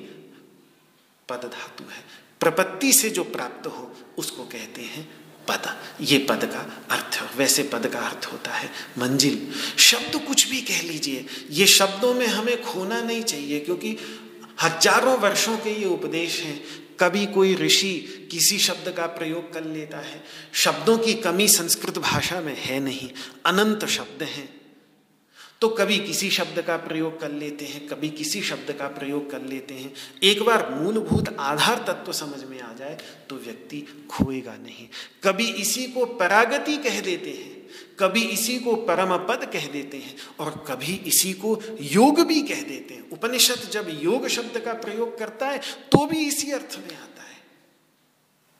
पद 1.29 1.45
धातु 1.45 1.83
है। 1.83 2.03
प्रपत्ति 2.39 2.91
से 2.93 3.09
जो 3.09 3.23
प्राप्त 3.25 3.67
हो, 3.67 3.91
उसको 4.17 4.43
कहते 4.43 4.81
हैं 4.81 5.07
पद। 5.47 5.67
ये 6.01 6.17
पद 6.19 6.45
का 6.45 6.59
अर्थ, 6.91 7.19
वैसे 7.37 7.63
पद 7.63 7.87
का 7.87 7.99
अर्थ 7.99 8.25
होता 8.25 8.51
है 8.51 8.69
मंजिल। 8.97 9.39
शब्द 9.79 10.15
कुछ 10.27 10.49
भी 10.49 10.61
कह 10.61 10.81
लीजिए, 10.81 11.25
ये 11.51 11.65
शब्दों 11.67 12.13
में 12.13 12.25
हमें 12.27 12.61
खोना 12.63 13.01
नहीं 13.01 13.23
चाहिए, 13.23 13.59
क्योंकि 13.59 13.97
हज़ारों 14.63 15.17
वर्षों 15.19 15.57
के 15.57 15.71
ये 15.71 15.85
उपदेश 15.85 16.39
हैं 16.41 16.59
कभी 16.99 17.25
कोई 17.25 17.55
ऋषि 17.55 18.27
किसी 18.31 18.57
शब्द 18.59 18.91
का 18.91 19.05
प्रयोग 19.07 19.53
कर 19.53 19.63
लेता 19.63 19.97
है। 19.97 20.23
शब्दों 20.53 20.97
की 20.97 21.13
कमी 21.13 21.47
संस्कृत 21.47 21.97
भाषा 21.97 22.41
में 22.41 22.55
है 22.57 22.79
नहीं, 22.79 23.09
अनंत 23.45 23.85
शब्द 23.85 24.23
हैं। 24.23 24.49
तो 25.61 25.69
कभी 25.69 25.97
किसी 25.99 26.29
शब्द 26.29 26.61
का 26.61 26.75
प्रयोग 26.77 27.19
कर 27.19 27.31
लेते 27.31 27.65
हैं, 27.65 27.87
कभी 27.87 28.09
किसी 28.09 28.41
शब्द 28.41 28.71
का 28.71 28.87
प्रयोग 28.87 29.29
कर 29.31 29.41
लेते 29.41 29.73
हैं। 29.73 29.93
एक 30.23 30.41
बार 30.43 30.69
मूलभूत 30.69 31.35
आधार 31.39 31.83
तत्व 31.87 32.11
समझ 32.13 32.43
में 32.43 32.59
आ 32.61 32.73
जाए 32.73 32.97
तो 33.29 33.35
व्यक्ति 33.35 34.07
खोएगा 34.09 34.55
नहीं। 34.55 34.87
कभी 35.23 35.47
इसी 35.51 35.85
को 35.85 36.05
परागति 36.05 36.77
कह 36.77 36.99
देते 37.01 37.29
हैं। 37.29 37.64
कभी 37.99 38.23
इसी 38.29 38.57
को 38.59 38.75
परम 38.85 39.17
पद 39.27 39.49
कह 39.53 39.67
देते 39.67 39.97
हैं 39.97 40.15
और 40.39 40.63
कभी 40.67 40.93
इसी 41.05 41.33
को 41.33 41.59
योग 41.81 42.21
भी 42.27 42.41
कह 42.43 42.61
देते 42.61 42.93
हैं। 42.93 43.09
उपनिषद 43.09 43.69
जब 43.71 43.99
योग 44.03 44.27
शब्द 44.27 44.59
का 44.59 44.73
प्रयोग 44.75 45.17
करता 45.19 45.49
है 45.49 45.61
तो 45.91 46.05
भी 46.05 46.25
इसी 46.27 46.51
अर्थ 46.51 46.79
में 46.79 46.95
आता 46.95 47.09
है। 47.09 47.13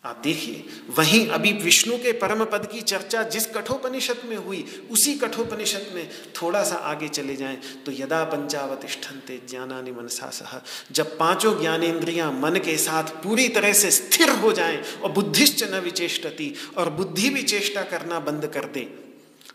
आप 0.03 0.19
देखिए, 0.23 0.63
वहीं 0.97 1.27
अभी 1.27 1.51
विष्णु 1.53 1.97
के 1.97 2.11
परम 2.13 2.43
पद 2.45 2.65
की 2.71 2.81
चर्चा 2.81 3.21
जिस 3.25 3.45
कठोपनिषद 3.47 4.21
में 4.25 4.35
हुई, 4.37 4.65
उसी 4.91 5.13
कठोपनिषद 5.13 5.87
में 5.95 6.09
थोड़ा 6.35 6.63
सा 6.63 6.75
आगे 6.75 7.07
चले 7.07 7.35
जाएँ 7.35 7.57
तो 7.85 7.91
यदा 7.91 8.23
पंचावतिष्ठन्ते 8.23 9.39
ज्ञानानि 9.49 9.91
मनसा 9.91 10.29
सह। 10.29 10.61
जब 10.91 11.17
पाँचों 11.17 11.59
ज्ञानेन्द्रियाँ 11.61 12.31
मन 12.31 12.59
के 12.65 12.77
साथ 12.77 13.09
पूरी 13.23 13.47
तरह 13.49 13.73
से 13.73 13.91
स्थिर 13.91 14.29
हो 14.35 14.51
जाएँ 14.53 14.77
और 15.03 15.11
बुद्धिश्च 15.11 15.63
न 15.63 15.79
विचेष्टती 15.79 16.53
और 16.77 16.89
बुद्धि 16.89 17.29
भी 17.29 17.43
चेष्टा 17.43 17.81
करना 17.83 18.19
बंद 18.19 18.47
कर 18.47 18.65
दे 18.67 18.87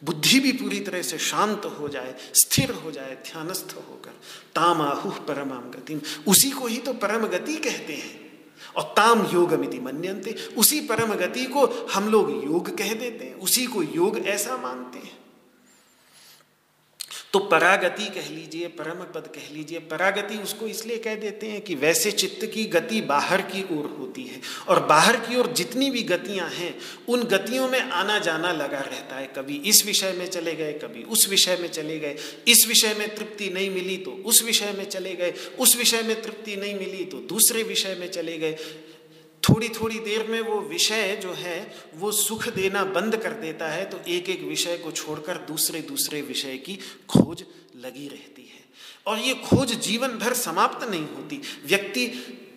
बुद्धि 0.04 0.40
भी 0.40 0.52
पूरी 0.52 0.80
तरह 0.80 1.02
से 1.02 1.18
शांत 1.18 1.64
हो 1.64 1.88
जाए, 1.88 2.14
स्थिर 2.34 2.70
हो 2.70 2.90
जाए, 2.90 3.14
ध्यानस्थ 3.14 3.74
होकर। 3.76 4.10
ताम 4.54 4.82
आहु 4.82 5.10
परमाम 5.10 5.70
गति। 5.70 6.02
उसी 6.28 6.50
को 6.50 6.66
ही 6.66 6.78
तो 6.78 6.92
परम 6.92 7.26
गति 7.26 7.56
कहते 7.56 7.92
हैं। 7.92 8.30
और 8.76 8.82
ताम 8.82 9.26
योगमिति 9.34 9.78
मन्यंते 9.78 10.32
उसी 10.56 10.80
परम 10.80 11.14
गति 11.14 11.44
को 11.44 11.88
हम 11.92 12.08
लोग 12.08 12.44
योग 12.44 12.78
कह 12.78 12.94
देते 12.94 13.24
हैं। 13.24 13.34
उसी 13.34 13.66
को 13.66 13.82
योग 13.82 14.18
ऐसा 14.18 14.56
मानते 14.56 14.98
हैं। 14.98 15.19
तो 17.32 17.38
परागति 17.40 18.04
कह 18.04 18.28
लीजिए 18.30 18.68
परम 18.68 19.02
पद 19.14 19.26
कह 19.34 19.52
लीजिए, 19.54 19.78
परागति 19.80 20.36
उसको 20.36 20.66
इसलिए 20.66 20.96
कह 20.98 21.14
देते 21.14 21.46
हैं 21.46 21.60
कि 21.60 21.74
वैसे 21.74 22.10
चित्त 22.12 22.44
की 22.54 22.64
गति 22.66 23.00
बाहर 23.02 23.40
की 23.42 23.62
ओर 23.72 23.86
होती 23.98 24.22
है 24.22 24.40
और 24.68 24.82
बाहर 24.86 25.16
की 25.16 25.36
ओर 25.36 25.52
जितनी 25.52 25.90
भी 25.90 26.02
गतियाँ 26.02 26.48
हैं, 26.48 26.74
उन 27.08 27.22
गतियों 27.24 27.68
में 27.68 27.80
आना 27.80 28.18
जाना 28.18 28.52
लगा 28.52 28.80
रहता 28.80 29.16
है। 29.16 29.26
कभी 29.36 29.56
इस 29.64 29.84
विषय 29.86 30.12
में 30.12 30.26
चले 30.26 30.54
गए, 30.54 30.72
कभी 30.74 31.02
उस 31.04 31.28
विषय 31.28 31.58
में 31.60 31.68
चले 31.68 31.98
गए। 31.98 32.16
इस 32.48 32.66
विषय 32.68 32.94
में 32.98 33.14
तृप्ति 33.14 33.50
नहीं 33.50 33.70
मिली 33.70 33.96
तो 33.96 34.20
उस 34.24 34.42
विषय 34.44 34.74
में 34.78 34.84
चले 34.84 35.14
गए। 35.14 35.34
उस 35.58 35.76
विषय 35.76 36.02
में 36.02 36.20
तृप्ति 36.22 36.56
नहीं 36.56 36.74
मिली 36.74 37.04
तो 37.04 37.18
दूसरे 37.28 37.62
विषय 37.62 37.96
में 38.00 38.10
चले 38.10 38.38
गए। 38.38 38.56
थोड़ी 39.48 39.68
थोड़ी 39.68 39.98
देर 39.98 40.26
में 40.26 40.40
वो 40.40 40.60
विषय 40.60 41.16
जो 41.22 41.32
है, 41.32 41.74
वो 41.96 42.12
सुख 42.12 42.48
देना 42.48 42.84
बंद 42.84 43.16
कर 43.16 43.32
देता 43.32 43.68
है 43.68 43.84
तो 43.90 44.00
एक 44.08 44.28
एक 44.28 44.42
विषय 44.42 44.76
को 44.76 44.90
छोड़कर 44.92 45.38
दूसरे 45.38 45.80
दूसरे 45.80 46.22
विषय 46.22 46.56
की 46.56 46.78
खोज 47.08 47.44
लगी 47.76 48.08
रहती 48.08 48.42
है। 48.42 48.60
और 49.06 49.18
ये 49.18 49.34
खोज 49.34 49.72
जीवन 49.72 50.08
भर 50.08 50.34
समाप्त 50.34 50.88
नहीं 50.88 51.06
होती। 51.06 51.40
व्यक्ति 51.66 52.06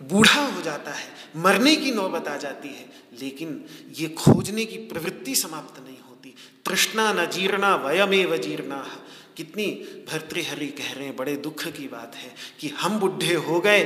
बूढ़ा 0.03 0.41
हो 0.45 0.61
जाता 0.61 0.91
है, 0.91 1.07
मरने 1.35 1.75
की 1.75 1.91
नौबत 1.91 2.27
आ 2.27 2.35
जाती 2.37 2.67
है, 2.67 2.85
लेकिन 3.21 3.65
ये 3.99 4.07
खोजने 4.07 4.65
की 4.65 4.77
प्रवृत्ति 4.77 5.35
समाप्त 5.35 5.79
नहीं 5.83 5.97
होती। 6.09 6.35
तृष्णा 6.65 7.13
न 7.13 7.25
जीर्णा, 7.25 7.75
वयमेव 7.75 8.37
जीर्णा। 8.37 8.99
कितनी 9.37 9.65
भर्तृहरि 10.09 10.67
कह 10.67 10.91
रहे 10.93 11.05
हैं, 11.05 11.15
बड़े 11.15 11.35
दुख 11.35 11.67
की 11.67 11.87
बात 11.87 12.15
है 12.15 12.33
कि 12.59 12.67
हम 12.69 12.99
बुढ़े 12.99 13.33
हो 13.35 13.59
गए 13.59 13.83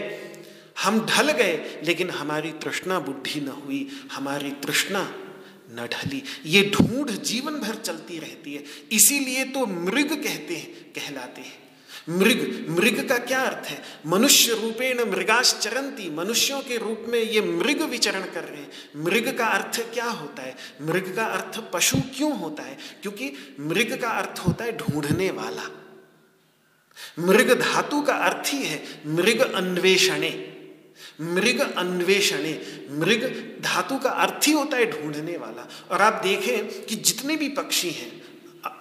हम 0.84 1.06
ढल 1.06 1.32
गए, 1.32 1.82
लेकिन 1.84 2.10
हमारी 2.10 2.52
तृष्णा 2.52 3.00
बुद्धि 3.00 3.42
न 3.42 3.48
हुई, 3.48 4.02
हमारी 4.12 4.52
तृष्णा 4.52 5.14
न 5.72 5.88
ढली। 5.94 6.24
ये 6.46 6.72
ढूंढ 6.74 7.10
जीवन 7.10 7.54
भर 7.54 7.76
चलती 7.76 8.20
रहती 8.20 8.56
है। 8.56 8.64
इसीलिए 8.92 9.44
तो 9.44 9.66
मृग 9.66 10.24
कहते 10.24 10.56
हैं, 10.56 10.94
कहलाते 10.94 11.42
हैं। 11.42 11.68
मृग 12.10 12.66
मृग 12.70 13.10
का 13.10 13.18
क्या 13.18 13.40
अर्थ 13.40 13.68
है? 13.68 13.84
मनुष्य 14.06 14.52
रूपेण 14.52 15.12
मृगाश्चरंती, 15.12 16.10
मनुष्यों 16.10 16.62
के 16.62 16.78
रूप 16.78 17.06
में 17.08 17.20
ये 17.20 17.42
मृग 17.42 17.82
विचरण 17.82 18.22
कर 18.22 18.44
रहे 18.44 18.62
हैं। 18.62 18.72
मृग 18.96 19.38
का 19.38 19.46
अर्थ 19.46 19.94
क्या 19.94 20.06
होता 20.06 20.44
है? 20.44 20.56
मृग 20.82 21.16
का 21.16 21.26
अर्थ 21.26 21.72
पशु 21.74 21.98
क्यों 22.16 22.38
होता 22.38 22.64
है? 22.64 22.78
क्योंकि 23.02 23.56
मृग 23.60 24.02
का 24.02 24.10
अर्थ 24.10 24.40
होता 24.40 24.66
है 24.66 24.78
ढूँढने 24.78 25.32
वाला। 25.32 25.64
मृग 27.20 27.62
धातु 27.62 28.02
का 28.02 28.14
अर्थ 28.14 28.54
ही 28.54 28.64
है, 28.64 29.02
मृग 29.08 29.54
अन्वेषणे। 29.54 30.57
मृग 31.22 31.60
अन्वेषणे, 31.60 32.52
मृग 32.92 33.24
धातु 33.62 33.98
का 33.98 34.10
अर्थ 34.10 34.48
ही 34.48 34.54
होता 34.54 34.78
है 34.78 34.86
ढूँढने 34.92 35.38
वाला। 35.38 35.68
और 35.92 36.02
आप 36.02 36.22
देखें 36.24 36.86
कि 36.86 36.96
जितने 36.96 37.36
भी 37.36 37.50
पक्षी 37.50 37.90
हैं, 37.90 38.12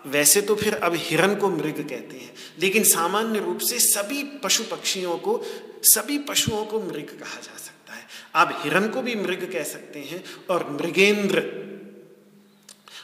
वैसे 0.07 0.41
तो 0.41 0.55
फिर 0.55 0.75
अब 0.75 0.93
हिरण 0.95 1.35
को 1.35 1.49
मृग 1.51 1.89
कहते 1.89 2.17
हैं, 2.17 2.35
लेकिन 2.61 2.85
सामान्य 2.85 3.39
रूप 3.39 3.59
से 3.59 3.79
सभी 3.79 4.23
पशु 4.25 4.65
पक्षियों 4.65 5.19
को, 5.19 5.43
सभी 5.83 6.19
पशुओं 6.19 6.65
को 6.65 6.81
मृग 6.81 7.19
कहा 7.21 7.41
जा 7.41 7.57
सकता 7.59 7.95
है। 7.95 8.07
आप 8.35 8.61
हिरण 8.65 8.89
को 8.89 9.03
भी 9.03 9.15
मृग 9.15 9.53
कह 9.53 9.63
सकते 9.63 9.99
हैं, 9.99 10.25
और 10.51 10.71
मृगेंद्र, 10.71 11.45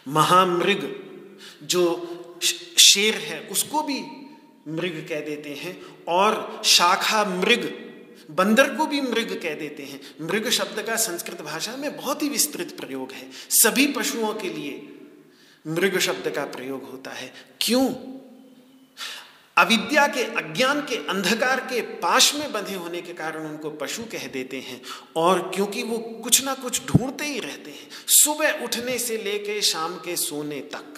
महामृग, 0.09 0.95
जो 1.63 1.85
शेर 2.79 3.15
है, 3.15 3.41
उसको 3.41 3.83
भी 3.83 4.01
मृग 4.69 5.07
कह 5.09 5.21
देते 5.21 5.51
हैं, 5.51 5.83
और 6.09 6.63
शाखा 6.65 7.25
मृग 7.25 7.92
बंदर 8.31 8.75
को 8.75 8.87
भी 8.87 9.01
मृग 9.01 9.41
कह 9.43 9.55
देते 9.55 9.83
हैं। 9.83 10.01
मृग 10.21 10.49
शब्द 10.49 10.83
का 10.83 10.97
संस्कृत 10.97 11.43
भाषा 11.43 11.77
में 11.77 11.97
बहुत 11.97 12.23
ही 12.23 12.29
विस्तृत 12.29 12.77
प्रयोग 12.81 13.13
है। 13.13 13.31
सभी 13.51 13.87
पशुओं 13.87 14.35
के 14.35 14.49
लिए 14.49 14.89
मृग 15.67 15.99
शब्द 15.99 16.31
का 16.31 16.45
प्रयोग 16.45 16.91
होता 16.91 17.11
है। 17.11 17.35
क्यों? 17.61 17.95
अविद्या 19.57 20.07
के, 20.07 20.23
अज्ञान 20.25 20.81
के, 20.81 20.97
अंधकार 20.97 21.61
के 21.61 21.81
पाश 21.81 22.35
में 22.35 22.53
बंधे 22.53 22.75
होने 22.75 23.03
के 23.03 23.13
कारण 23.13 23.47
उनको 23.47 23.71
पशु 23.71 24.03
कह 24.03 24.27
देते 24.27 24.61
हैं। 24.61 24.83
और 25.17 25.51
क्योंकि 25.55 25.83
वो 25.83 25.99
कुछ 25.99 26.45
ना 26.45 26.55
कुछ 26.55 26.87
ढूंढते 26.87 27.25
ही 27.25 27.41
रहते 27.41 27.71
हैं, 27.71 27.89
सुबह 28.07 28.53
उठने 28.53 28.99
से 28.99 29.17
लेके 29.17 29.63
शाम 29.63 29.97
के 29.97 30.17
सोने 30.17 30.61
तक 30.61 30.95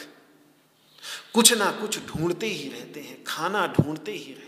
कुछ 1.32 1.52
ना 1.52 1.70
कुछ 1.70 1.98
ढूंढते 1.98 2.46
ही 2.46 2.68
रहते 2.68 3.00
हैं, 3.00 3.24
खाना 3.26 3.66
ढूंढते 3.66 4.12
ही 4.12 4.32
रहते 4.32 4.43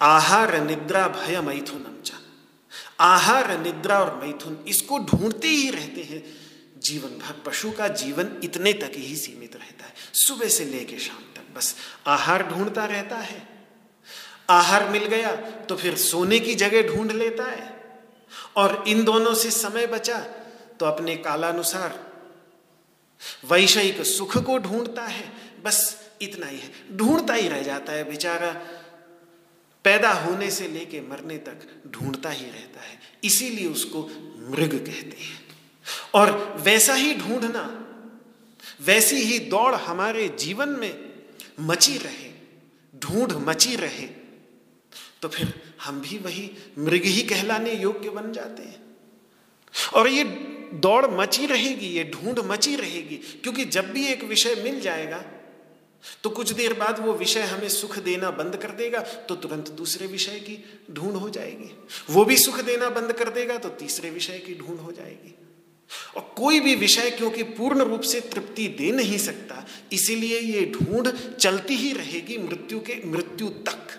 आहार 0.00 0.60
निद्रा 0.60 1.06
भय 1.08 1.40
मैथुन 1.40 1.86
चा 2.04 2.18
आहार 3.00 3.58
निद्रा 3.58 3.98
और 3.98 4.14
मैथुन 4.14 4.64
इसको 4.68 4.98
ढूंढते 4.98 5.48
ही 5.48 5.70
रहते 5.70 6.02
हैं। 6.02 6.22
जीवन 6.80 7.18
भर 7.18 7.40
पशु 7.46 7.70
का 7.70 7.88
जीवन 7.88 8.30
इतने 8.44 8.72
तक 8.72 8.92
ही 8.96 9.16
सीमित 9.16 9.56
रहता 9.56 9.84
है। 9.84 9.94
सुबह 10.14 10.48
से 10.48 10.64
लेके 10.64 10.98
शाम 10.98 11.22
तक 11.36 11.54
बस 11.56 11.74
आहार 12.06 12.46
ढूंढता 12.48 12.84
रहता 12.84 13.16
है। 13.16 13.42
आहार 14.50 14.88
मिल 14.88 15.06
गया 15.06 15.34
तो 15.68 15.76
फिर 15.76 15.96
सोने 15.96 16.38
की 16.38 16.54
जगह 16.54 16.94
ढूंढ 16.94 17.12
लेता 17.12 17.44
है। 17.44 17.76
और 18.56 18.84
इन 18.88 19.04
दोनों 19.04 19.34
से 19.34 19.50
समय 19.50 19.86
बचा 19.86 20.18
तो 20.80 20.86
अपने 20.86 21.16
कालानुसार 21.16 21.98
वैषयिक 23.50 24.02
सुख 24.02 24.36
को 24.38 24.58
ढूंढता 24.58 25.02
है। 25.02 25.32
बस 25.64 25.96
इतना 26.22 26.46
ही 26.46 26.58
है। 26.58 26.96
ढूंढता 26.96 27.34
ही 27.34 27.48
रह 27.48 27.62
जाता 27.62 27.92
है 27.92 28.04
बेचारा। 28.10 28.54
पैदा 29.88 30.12
होने 30.14 30.50
से 30.50 30.68
लेके 30.68 31.00
मरने 31.00 31.36
तक 31.38 31.66
ढूंढता 31.90 32.30
ही 32.30 32.46
रहता 32.46 32.80
है। 32.80 32.98
इसीलिए 33.24 33.66
उसको 33.66 34.02
मृग 34.50 34.74
कहते 34.86 35.16
हैं। 35.20 35.38
और 36.14 36.30
वैसा 36.64 36.94
ही 36.94 37.14
ढूंढना, 37.14 37.62
वैसी 38.80 39.16
ही 39.16 39.38
दौड़ 39.48 39.74
हमारे 39.74 40.28
जीवन 40.38 40.68
में 40.68 40.92
मची 41.60 41.96
रहे, 41.98 42.30
ढूंढ 42.94 43.32
मची 43.48 43.76
रहे 43.76 44.06
तो 45.22 45.28
फिर 45.28 45.52
हम 45.82 46.00
भी 46.00 46.18
वही 46.18 46.50
मृग 46.78 47.04
ही 47.04 47.22
कहलाने 47.22 47.72
योग्य 47.72 48.10
बन 48.10 48.32
जाते 48.32 48.62
हैं। 48.62 48.82
और 49.94 50.08
ये 50.08 50.24
दौड़ 50.74 51.06
मची 51.10 51.46
रहेगी, 51.46 51.86
ये 51.88 52.04
ढूंढ 52.04 52.38
मची 52.44 52.76
रहेगी, 52.76 53.16
क्योंकि 53.42 53.64
जब 53.64 53.90
भी 53.92 54.06
एक 54.06 54.24
विषय 54.24 54.54
मिल 54.54 54.80
जाएगा 54.80 55.24
तो 56.22 56.30
कुछ 56.30 56.52
देर 56.52 56.72
बाद 56.74 56.98
वो 56.98 57.12
विषय 57.12 57.40
हमें 57.40 57.68
सुख 57.68 57.98
देना 57.98 58.30
बंद 58.30 58.56
कर 58.56 58.70
देगा 58.70 59.00
तो 59.28 59.36
तुरंत 59.36 59.68
दूसरे 59.70 60.06
विषय 60.06 60.38
की 60.40 60.56
ढूंढ 60.90 61.16
हो 61.16 61.28
जाएगी। 61.30 61.70
वो 62.10 62.24
भी 62.24 62.36
सुख 62.36 62.60
देना 62.60 62.90
बंद 62.90 63.12
कर 63.12 63.30
देगा 63.30 63.56
तो 63.56 63.68
तीसरे 63.68 64.10
विषय 64.10 64.38
की 64.38 64.54
ढूंढ 64.54 64.78
हो 64.78 64.92
जाएगी। 64.92 65.34
और 66.16 66.22
कोई 66.36 66.60
भी 66.60 66.74
विषय 66.74 67.10
क्योंकि 67.10 67.42
पूर्ण 67.42 67.82
रूप 67.82 68.00
से 68.00 68.20
तृप्ति 68.20 68.66
दे 68.68 68.90
नहीं 68.90 69.18
सकता, 69.18 69.64
इसीलिए 69.92 70.40
ये 70.40 70.64
ढूंढ 70.66 71.08
चलती 71.36 71.74
ही 71.74 71.92
रहेगी 71.92 72.38
मृत्यु 72.38 72.80
के, 72.80 73.00
मृत्यु 73.04 73.48
तक। 73.48 73.96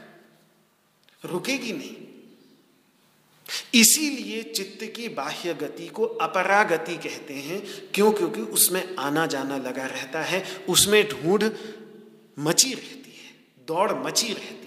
रुकेगी 1.26 1.74
नहीं। 1.74 1.96
इसीलिए 3.74 4.42
चित्त 4.44 4.84
की 4.96 5.08
बाह्य 5.10 5.54
गति 5.54 5.88
को 5.88 6.06
अपरागति 6.06 6.96
कहते 6.98 7.34
हैं, 7.34 7.62
क्यों? 7.94 8.12
क्योंकि 8.12 8.42
उसमें 8.42 8.96
आना 8.96 9.26
जाना 9.26 9.58
लगा 9.58 9.86
रहता 9.86 10.22
है, 10.22 10.44
उसमें 10.70 11.10
ढूंढ 11.10 11.44
मची 12.40 12.74
रहती 12.74 13.12
है, 13.12 13.30
दौड़ 13.68 13.92
मची 14.06 14.28
रहती 14.28 14.54
है। 14.54 14.58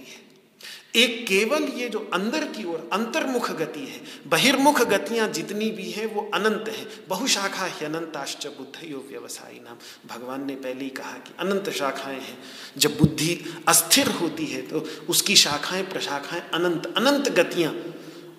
एक 0.96 1.26
केवल 1.26 1.62
ये 1.72 1.88
जो 1.88 1.98
अंदर 2.14 2.44
की 2.46 2.64
ओर 2.64 2.88
अंतर्मुख 2.92 3.50
गति 3.50 3.80
है, 3.80 4.00
बहिर्मुख 4.26 4.80
गतियाँ 4.82 5.28
जितनी 5.28 5.70
भी 5.70 5.90
हैं, 5.90 6.06
वो 6.06 6.30
अनंत 6.34 6.68
है। 6.68 6.86
बहुशाखा 7.08 7.66
ही 7.66 7.84
अनंताश्च 7.84 8.46
बुद्ध 8.48 8.84
यो 8.84 8.98
व्यवसायी 9.10 9.60
नाम 9.60 9.78
भगवान 10.08 10.44
ने 10.46 10.56
पहले 10.56 10.84
ही 10.84 10.90
कहा 10.90 11.12
कि 11.18 11.34
अनंत 11.38 11.70
शाखाएँ 11.70 12.20
हैं। 12.20 12.38
जब 12.78 12.98
बुद्धि 12.98 13.34
अस्थिर 13.68 14.08
होती 14.12 14.46
है 14.46 14.62
तो 14.62 14.80
उसकी 15.08 15.36
शाखाएँ, 15.36 15.82
प्रशाखाएँ 15.82 16.42
अनंत 16.54 16.94
अनंत 16.96 17.28
गतियाँ 17.30 17.72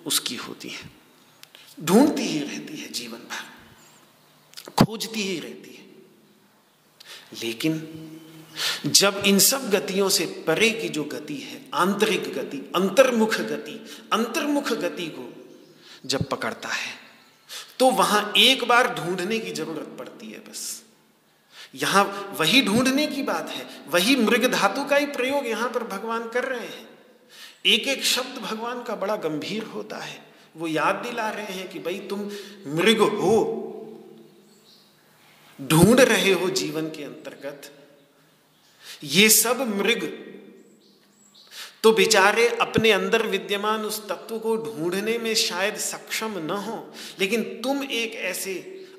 उसकी 0.06 0.36
होती 0.36 0.68
है। 0.68 0.90
ढूंढती 1.80 2.22
ही 2.22 2.38
रहती 2.38 2.76
है 2.76 2.88
जीवन 2.92 3.18
भर, 3.18 3.44
खोजती 4.74 5.22
ही 5.22 5.38
रहती 5.40 5.70
है। 5.70 5.84
लेकिन 7.42 7.72
जब 8.86 9.22
इन 9.26 9.38
सब 9.40 9.68
गतियों 9.70 10.08
से 10.08 10.26
परे 10.46 10.70
की 10.72 10.88
जो 10.88 11.04
गति 11.06 11.36
है, 11.36 11.60
आंतरिक 11.74 12.32
गति, 12.34 12.58
अंतर्मुख 12.76 13.40
गति 13.42 13.80
अंतर्मुख 14.12 14.72
गति 14.74 15.06
को 15.08 15.28
जब 16.06 16.28
पकड़ता 16.28 16.68
है 16.68 16.92
तो 17.78 17.90
वहाँ 17.92 18.32
एक 18.36 18.64
बार 18.68 18.94
ढूँढने 18.94 19.38
की 19.38 19.52
ज़रूरत 19.52 19.96
पड़ती 19.98 20.26
है 20.26 20.38
बस। 20.40 20.82
यहाँ 21.74 22.04
वही 22.40 22.62
ढूँढने 22.62 23.06
की 23.06 23.22
बात 23.22 23.50
है, 23.50 23.66
वही 23.90 24.16
मृग 24.16 24.44
धातु 24.52 24.84
का 24.84 24.96
ही 24.96 25.06
प्रयोग 25.08 25.46
यहाँ 25.46 25.68
पर 25.68 25.84
भगवान 25.88 26.28
कर 26.28 26.44
रहे 26.44 26.66
हैं। 26.66 26.88
एक 27.66 27.88
एक 27.88 28.04
शब्द 28.04 28.38
भगवान 28.42 28.82
का 28.82 28.94
बड़ा 28.96 29.16
गंभीर 29.18 29.62
होता 29.64 29.96
है। 29.98 30.22
वो 30.56 30.66
याद 30.66 30.94
दिला 30.96 31.28
रहे 31.30 31.54
हैं 31.54 31.68
कि 31.70 31.78
भाई 31.78 31.98
तुम 32.10 32.20
मृग 32.76 33.00
हो। 33.12 33.36
ढूंढ 35.58 36.00
रहे 36.02 36.32
हो 36.32 36.50
जीवन 36.52 36.88
के 36.90 37.04
अंतर्गत। 37.04 37.70
ये 39.02 39.28
सब 39.28 39.60
मृग। 39.76 40.04
तो 41.82 41.92
बेचारे 41.92 42.46
अपने 42.60 42.90
अंदर 42.92 43.26
विद्यमान 43.26 43.80
उस 43.80 44.00
तत्व 44.08 44.38
को 44.38 44.56
ढूँढने 44.56 45.16
में 45.18 45.34
शायद 45.34 45.76
सक्षम 45.76 46.38
न 46.38 46.50
हो, 46.50 46.76
लेकिन 47.20 47.42
तुम 47.62 47.82
एक 47.84 48.14
ऐसे 48.14 48.54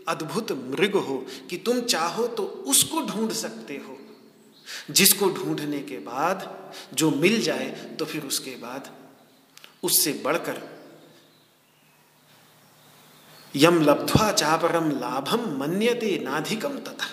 अद्भुत 0.07 0.51
मृग 0.51 0.95
हो 0.95 1.17
कि 1.49 1.57
तुम 1.57 1.81
चाहो 1.81 2.27
तो 2.27 2.43
उसको 2.67 3.01
ढूंढ 3.01 3.31
सकते 3.31 3.77
हो। 3.77 3.97
जिसको 4.91 5.29
ढूँढने 5.29 5.79
के 5.79 5.97
बाद 5.97 6.71
जो 6.93 7.09
मिल 7.11 7.41
जाए 7.41 7.69
तो 7.99 8.05
फिर 8.05 8.23
उसके 8.23 8.51
बाद 8.51 8.89
उससे 9.83 10.13
बढ़कर 10.23 10.61
यम 13.55 13.81
लब्ध्वा 13.81 14.31
चापरम 14.31 14.89
लाभम 14.91 15.49
मन्यते 15.59 16.17
नाधिकम 16.23 16.77
तथा। 16.79 17.07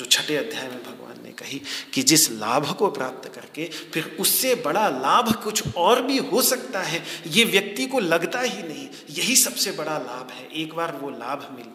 जो 0.00 0.06
छठे 0.06 0.36
अध्याय 0.36 0.68
में 0.68 0.82
भगवान 0.82 1.22
ने 1.24 1.30
कही 1.30 1.60
कि 1.94 2.02
जिस 2.02 2.30
लाभ 2.30 2.70
को 2.72 2.90
प्राप्त 2.90 3.28
करके 3.34 3.64
फिर 3.64 4.16
उससे 4.20 4.54
बड़ा 4.54 4.88
लाभ 4.88 5.32
कुछ 5.44 5.74
और 5.76 6.02
भी 6.02 6.16
हो 6.18 6.42
सकता 6.42 6.82
है, 6.82 7.02
ये 7.26 7.44
व्यक्ति 7.44 7.86
को 7.86 8.00
लगता 8.00 8.40
ही 8.40 8.62
नहीं। 8.62 8.88
यही 9.10 9.36
सबसे 9.36 9.72
बड़ा 9.72 9.98
लाभ 9.98 10.30
है। 10.30 10.48
एक 10.52 10.74
बार 10.74 10.96
वो 10.96 11.10
लाभ 11.10 11.56
मिल 11.56 11.68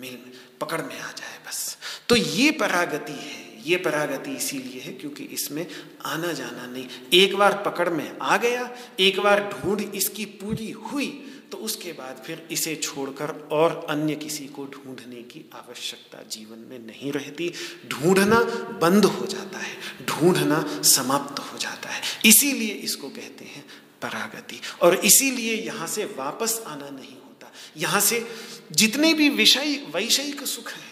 मिल, 0.00 0.18
पकड़ 0.60 0.80
में 0.80 0.98
आ 1.00 1.12
जाए 1.12 1.38
बस। 1.48 1.76
तो 2.08 2.16
ये 2.16 2.50
परागति 2.50 3.12
है। 3.12 3.70
ये 3.70 3.76
परागति 3.76 4.30
इसीलिए 4.30 4.80
है 4.80 4.92
क्योंकि 4.92 5.24
इसमें 5.24 5.66
आना 6.04 6.32
जाना 6.32 6.66
नहीं। 6.66 6.86
एक 7.12 7.36
बार 7.36 7.62
पकड़ 7.66 7.88
में 7.88 8.18
आ 8.22 8.36
गया, 8.36 8.70
एक 9.00 9.20
बार 9.20 9.42
ढूंढ 9.52 9.80
इसकी 9.94 10.24
पूरी 10.24 10.70
हुई 10.70 11.31
तो 11.52 11.58
उसके 11.58 11.92
बाद 11.92 12.22
फिर 12.26 12.48
इसे 12.50 12.76
छोड़कर 12.76 13.48
और 13.52 13.86
अन्य 13.90 14.14
किसी 14.14 14.46
को 14.46 14.64
ढूँढने 14.64 15.22
की 15.22 15.50
आवश्यकता 15.54 16.22
जीवन 16.22 16.58
में 16.58 16.78
नहीं 16.78 17.12
रहती। 17.12 17.52
ढूंढना 17.88 18.40
बंद 18.78 19.04
हो 19.04 19.26
जाता 19.26 19.58
है, 19.58 19.76
ढूंढना 20.06 20.82
समाप्त 20.82 21.38
हो 21.38 21.58
जाता 21.58 21.88
है। 21.88 22.02
इसीलिए 22.24 22.72
इसको 22.74 23.08
कहते 23.08 23.44
हैं 23.44 23.64
परागति। 24.02 24.60
और 24.82 24.94
इसीलिए 24.94 25.54
यहाँ 25.54 25.86
से 25.86 26.04
वापस 26.04 26.62
आना 26.66 26.90
नहीं 26.90 27.14
होता। 27.14 27.52
यहाँ 27.76 28.00
से 28.00 28.26
जितने 28.72 29.14
भी 29.14 29.28
विषय, 29.28 29.86
वैषयिक 29.94 30.46
सुख 30.46 30.72
हैं 30.72 30.91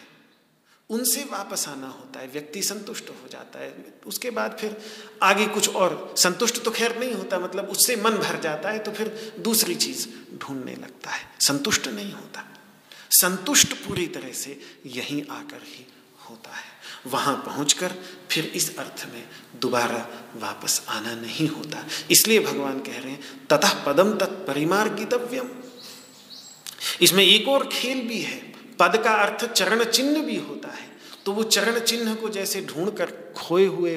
उनसे 0.91 1.24
वापस 1.24 1.68
आना 1.68 1.86
होता 1.86 2.20
है, 2.20 2.28
व्यक्ति 2.28 2.62
संतुष्ट 2.62 3.11
हो 3.11 3.28
जाता 3.32 3.59
है। 3.59 3.74
उसके 4.07 4.30
बाद 4.30 4.57
फिर 4.61 4.76
आगे 5.22 5.47
कुछ 5.47 5.68
और, 5.68 6.14
संतुष्ट 6.18 6.62
तो 6.62 6.70
खैर 6.70 6.99
नहीं 6.99 7.12
होता 7.12 7.38
मतलब 7.38 7.68
उससे 7.68 7.97
मन 7.97 8.11
भर 8.11 8.41
जाता 8.41 8.70
है 8.70 8.78
तो 8.78 8.93
फिर 8.93 9.32
दूसरी 9.38 9.74
चीज़ 9.74 10.07
ढूँढने 10.38 10.74
लगता 10.74 11.11
है। 11.11 11.28
संतुष्ट 11.41 11.88
नहीं 11.88 12.12
होता। 12.12 12.45
संतुष्ट 13.11 13.72
पूरी 13.72 14.07
तरह 14.07 14.32
से 14.32 14.61
यहीं 14.86 15.22
आकर 15.30 15.62
ही 15.64 15.86
होता 16.30 16.51
है। 16.51 16.68
वहाँ 17.07 17.36
पहुंचकर 17.36 17.95
फिर 18.30 18.45
इस 18.45 18.76
अर्थ 18.78 19.07
में 19.12 19.28
दोबारा 19.61 20.07
वापस 20.36 20.82
आना 20.88 21.14
नहीं 21.14 21.49
होता। 21.49 21.86
इसलिए 22.11 22.41
भगवान 22.41 22.80
कह 22.80 22.99
रहे 22.99 23.11
हैं, 23.11 23.47
ततः 23.47 23.84
पदम 23.84 24.16
तत्परिमार्गितव्यम 24.18 25.49
इसमें 27.01 27.24
एक 27.24 27.49
और 27.49 27.68
खेल 27.68 28.09
भी 28.09 28.20
है। 28.20 28.50
पद 28.81 28.97
का 29.05 29.12
अर्थ 29.14 29.45
चरण 29.53 29.85
चिन्ह 29.85 30.22
भी 30.22 30.37
होता 30.39 30.68
है। 30.68 30.89
तो 31.24 31.33
वो 31.33 31.43
चरण 31.43 31.78
चिन्ह 31.81 32.14
को 32.14 32.28
जैसे 32.28 32.61
ढूंढ 32.62 32.91
कर 32.91 33.11
खोए 33.37 33.66
हुए 33.66 33.97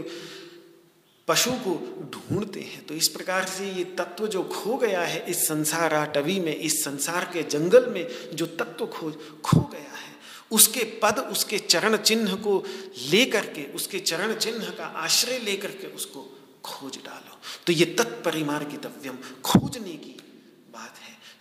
पशु 1.27 1.51
को 1.65 1.73
ढूंढते 2.13 2.59
हैं। 2.59 2.86
तो 2.86 2.93
इस 2.93 3.07
प्रकार 3.07 3.45
से 3.45 3.69
ये 3.71 3.84
तत्व 3.97 4.27
जो 4.27 4.43
खो 4.43 4.75
गया 4.77 5.01
है 5.01 5.23
इस 5.29 5.47
संसार 5.47 5.93
आटवी 5.93 6.39
में, 6.39 6.55
इस 6.55 6.84
संसार 6.84 7.29
के 7.34 7.43
जंगल 7.43 7.89
में 7.89 8.07
जो 8.34 8.45
तत्व 8.45 8.86
खो 8.86 9.11
खो 9.45 9.59
गया 9.59 9.79
है, 9.79 10.11
उसके 10.51 10.84
पद, 11.03 11.19
उसके 11.31 11.57
चरण 11.59 11.97
चिन्ह 11.97 12.36
को 12.36 12.63
लेकर 13.11 13.45
के, 13.45 13.63
उसके 13.73 13.99
चरण 13.99 14.34
चिन्ह 14.36 14.69
का 14.69 14.86
आश्रय 14.86 15.39
लेकर 15.39 15.71
के 15.71 15.88
उसको 15.88 16.29
खोज 16.63 16.97
डालो। 16.97 17.39
तो 17.67 17.73
ये 17.73 17.86
तत्परिमार्गितव्यम, 17.86 19.17
खोजने 19.43 19.92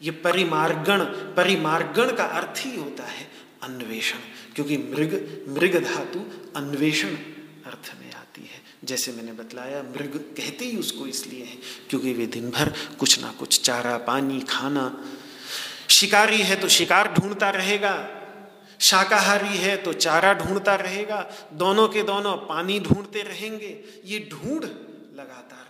ये 0.02 0.10
परिमार्गण 0.22 1.04
परिमार्गण 1.36 2.12
का 2.16 2.24
अर्थ 2.24 2.64
ही 2.66 2.76
होता 2.76 3.04
है 3.06 3.26
अन्वेषण, 3.62 4.18
क्योंकि 4.54 4.76
मृग 4.78 5.12
मृग 5.48 5.82
धातु 5.84 6.20
अन्वेषण 6.56 7.14
अर्थ 7.66 7.92
में 8.00 8.12
आती 8.12 8.42
है। 8.42 8.60
जैसे 8.84 9.12
मैंने 9.12 9.32
बतलाया, 9.32 9.82
मृग 9.84 10.16
कहते 10.36 10.64
ही 10.64 10.76
उसको 10.76 11.06
इसलिए 11.06 11.44
है, 11.44 11.56
क्योंकि 11.90 12.12
वे 12.12 12.26
दिन 12.28 12.50
भर 12.50 12.72
कुछ 12.98 13.20
ना 13.22 13.32
कुछ 13.32 13.60
चारा, 13.60 13.96
पानी, 14.00 14.40
खाना, 14.48 14.84
शिकारी 15.90 16.42
है 16.42 16.56
तो 16.56 16.68
शिकार 16.70 17.12
ढूंढता 17.14 17.50
रहेगा, 17.50 17.94
शाकाहारी 18.80 19.56
है 19.58 19.76
तो 19.76 19.92
चारा 19.94 20.32
ढूंढता 20.34 20.74
रहेगा, 20.76 21.20
दोनों 21.54 21.88
के 21.88 22.02
दोनों 22.02 22.36
पानी 22.46 22.78
ढूंढते 22.80 23.22
रहेंगे, 23.22 23.78
ये 24.04 24.18
ढूंढ 24.32 24.64
लगातार 24.64 25.66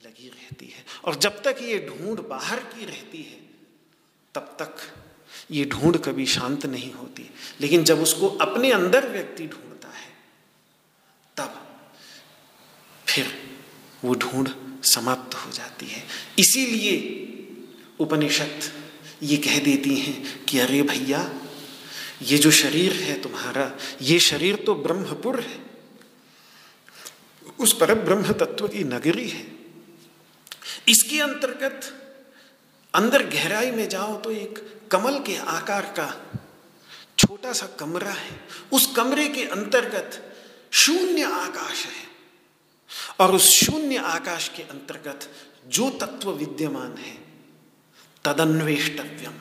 लगी 0.00 0.28
रहती 0.28 0.66
है। 0.66 0.84
और 1.04 1.14
जब 1.16 1.42
तक 1.42 1.62
ये 1.62 1.78
ढूंढ 1.88 2.20
बाहर 2.28 2.58
की 2.68 2.84
रहती 2.84 3.22
है 3.22 3.40
तब 4.34 4.56
तक 4.62 4.76
ये 5.50 5.64
ढूंढ 5.64 5.96
कभी 5.96 6.26
शांत 6.26 6.66
नहीं 6.66 6.92
होती। 6.92 7.30
लेकिन 7.60 7.84
जब 7.84 8.00
उसको 8.00 8.28
अपने 8.28 8.72
अंदर 8.72 9.08
व्यक्ति 9.08 9.46
ढूंढता 9.46 9.88
है, 9.88 10.12
तब 11.36 11.80
फिर 13.08 13.56
वो 14.04 14.14
ढूंढ 14.14 14.48
समाप्त 14.82 15.34
हो 15.34 15.50
जाती 15.50 15.86
है। 15.86 16.06
इसीलिए 16.38 17.18
उपनिषद 18.00 18.60
ये 19.22 19.36
कह 19.36 19.58
देती 19.58 19.96
हैं 19.96 20.44
कि 20.44 20.58
अरे 20.58 20.82
भैया, 20.82 21.34
ये 22.22 22.38
जो 22.38 22.50
शरीर 22.50 22.92
है 22.92 23.22
तुम्हारा, 23.22 23.78
ये 24.02 24.18
शरीर 24.18 24.56
तो 24.56 24.74
ब्रह्मपुर 24.74 25.40
है। 25.40 25.58
उस 27.60 27.72
पर 27.72 27.94
ब्रह्म 27.94 28.32
तत्व 28.32 28.68
की 28.68 28.84
नगरी 28.84 29.28
है। 29.28 29.52
इसके 30.88 31.20
अंतर्गत 31.20 31.98
अंदर 32.94 33.26
गहराई 33.26 33.70
में 33.70 33.88
जाओ 33.88 34.20
तो 34.20 34.30
एक 34.30 34.82
कमल 34.90 35.18
के 35.18 35.36
आकार 35.36 35.82
का 35.82 36.32
छोटा 37.18 37.52
सा 37.52 37.66
कमरा 37.66 38.10
है। 38.10 38.40
उस 38.72 38.86
कमरे 38.96 39.28
के 39.28 39.44
अंतर्गत 39.44 40.36
शून्य 40.70 41.22
आकाश 41.22 41.86
है। 41.86 42.12
और 43.20 43.34
उस 43.34 43.48
शून्य 43.48 43.96
आकाश 43.96 44.48
के 44.48 44.62
अंतर्गत 44.62 45.30
जो 45.66 45.90
तत्व 45.90 46.30
विद्यमान 46.30 46.96
है, 46.96 47.14
तदन्वेष्टव्यम। 48.24 49.34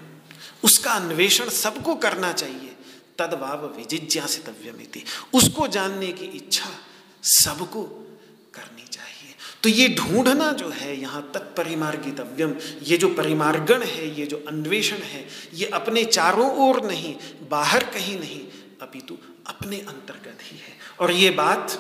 उसका 0.64 0.91
अन्वेषण 0.91 1.49
सबको 1.49 1.95
करना 1.95 2.34
चाहिए, 2.34 2.76
तदभाव 3.20 3.66
विजिज्ञासितव्यमिति 3.78 5.04
उसको 5.34 5.68
जानने 5.68 6.12
की 6.12 6.26
इच्छा 6.26 6.70
सबको 7.24 7.84
करनी 8.54 8.88
चाहिए। 8.88 9.11
तो 9.64 9.70
ये 9.70 9.88
ढूंढना 9.89 10.51
जो 10.51 10.70
है, 10.70 10.95
यहाँ 11.01 11.22
तत्परिमार्गितव्यम 11.34 12.55
ये 12.84 12.97
जो 12.97 13.09
परिमार्गण 13.09 13.84
है, 13.84 14.20
ये 14.20 14.26
जो 14.26 14.43
अन्वेषण 14.47 14.95
है, 14.95 15.26
ये 15.53 15.66
अपने 15.66 16.03
चारों 16.05 16.49
ओर 16.59 16.84
नहीं, 16.86 17.16
बाहर 17.49 17.84
कहीं 17.84 18.20
नहीं, 18.20 18.41
अपितु 18.82 19.18
अपने 19.47 19.78
अंतर्गत 19.78 20.38
ही 20.41 20.57
है। 20.57 20.74
और 20.99 21.12
ये 21.12 21.30
बात 21.30 21.80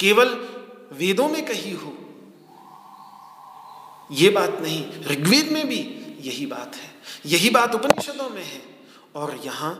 केवल 0.00 0.28
वेदों 0.92 1.28
में 1.28 1.44
कही 1.46 1.72
हो, 1.72 1.96
ये 4.12 4.30
बात 4.30 4.58
नहीं, 4.60 4.84
ऋग्वेद 5.06 5.52
में 5.52 5.66
भी 5.68 5.80
यही 6.20 6.46
बात 6.46 6.76
है, 6.76 6.90
यही 7.26 7.50
बात 7.50 7.74
उपनिषदों 7.74 8.28
में 8.30 8.44
है। 8.44 8.62
और 9.14 9.40
यहाँ 9.44 9.74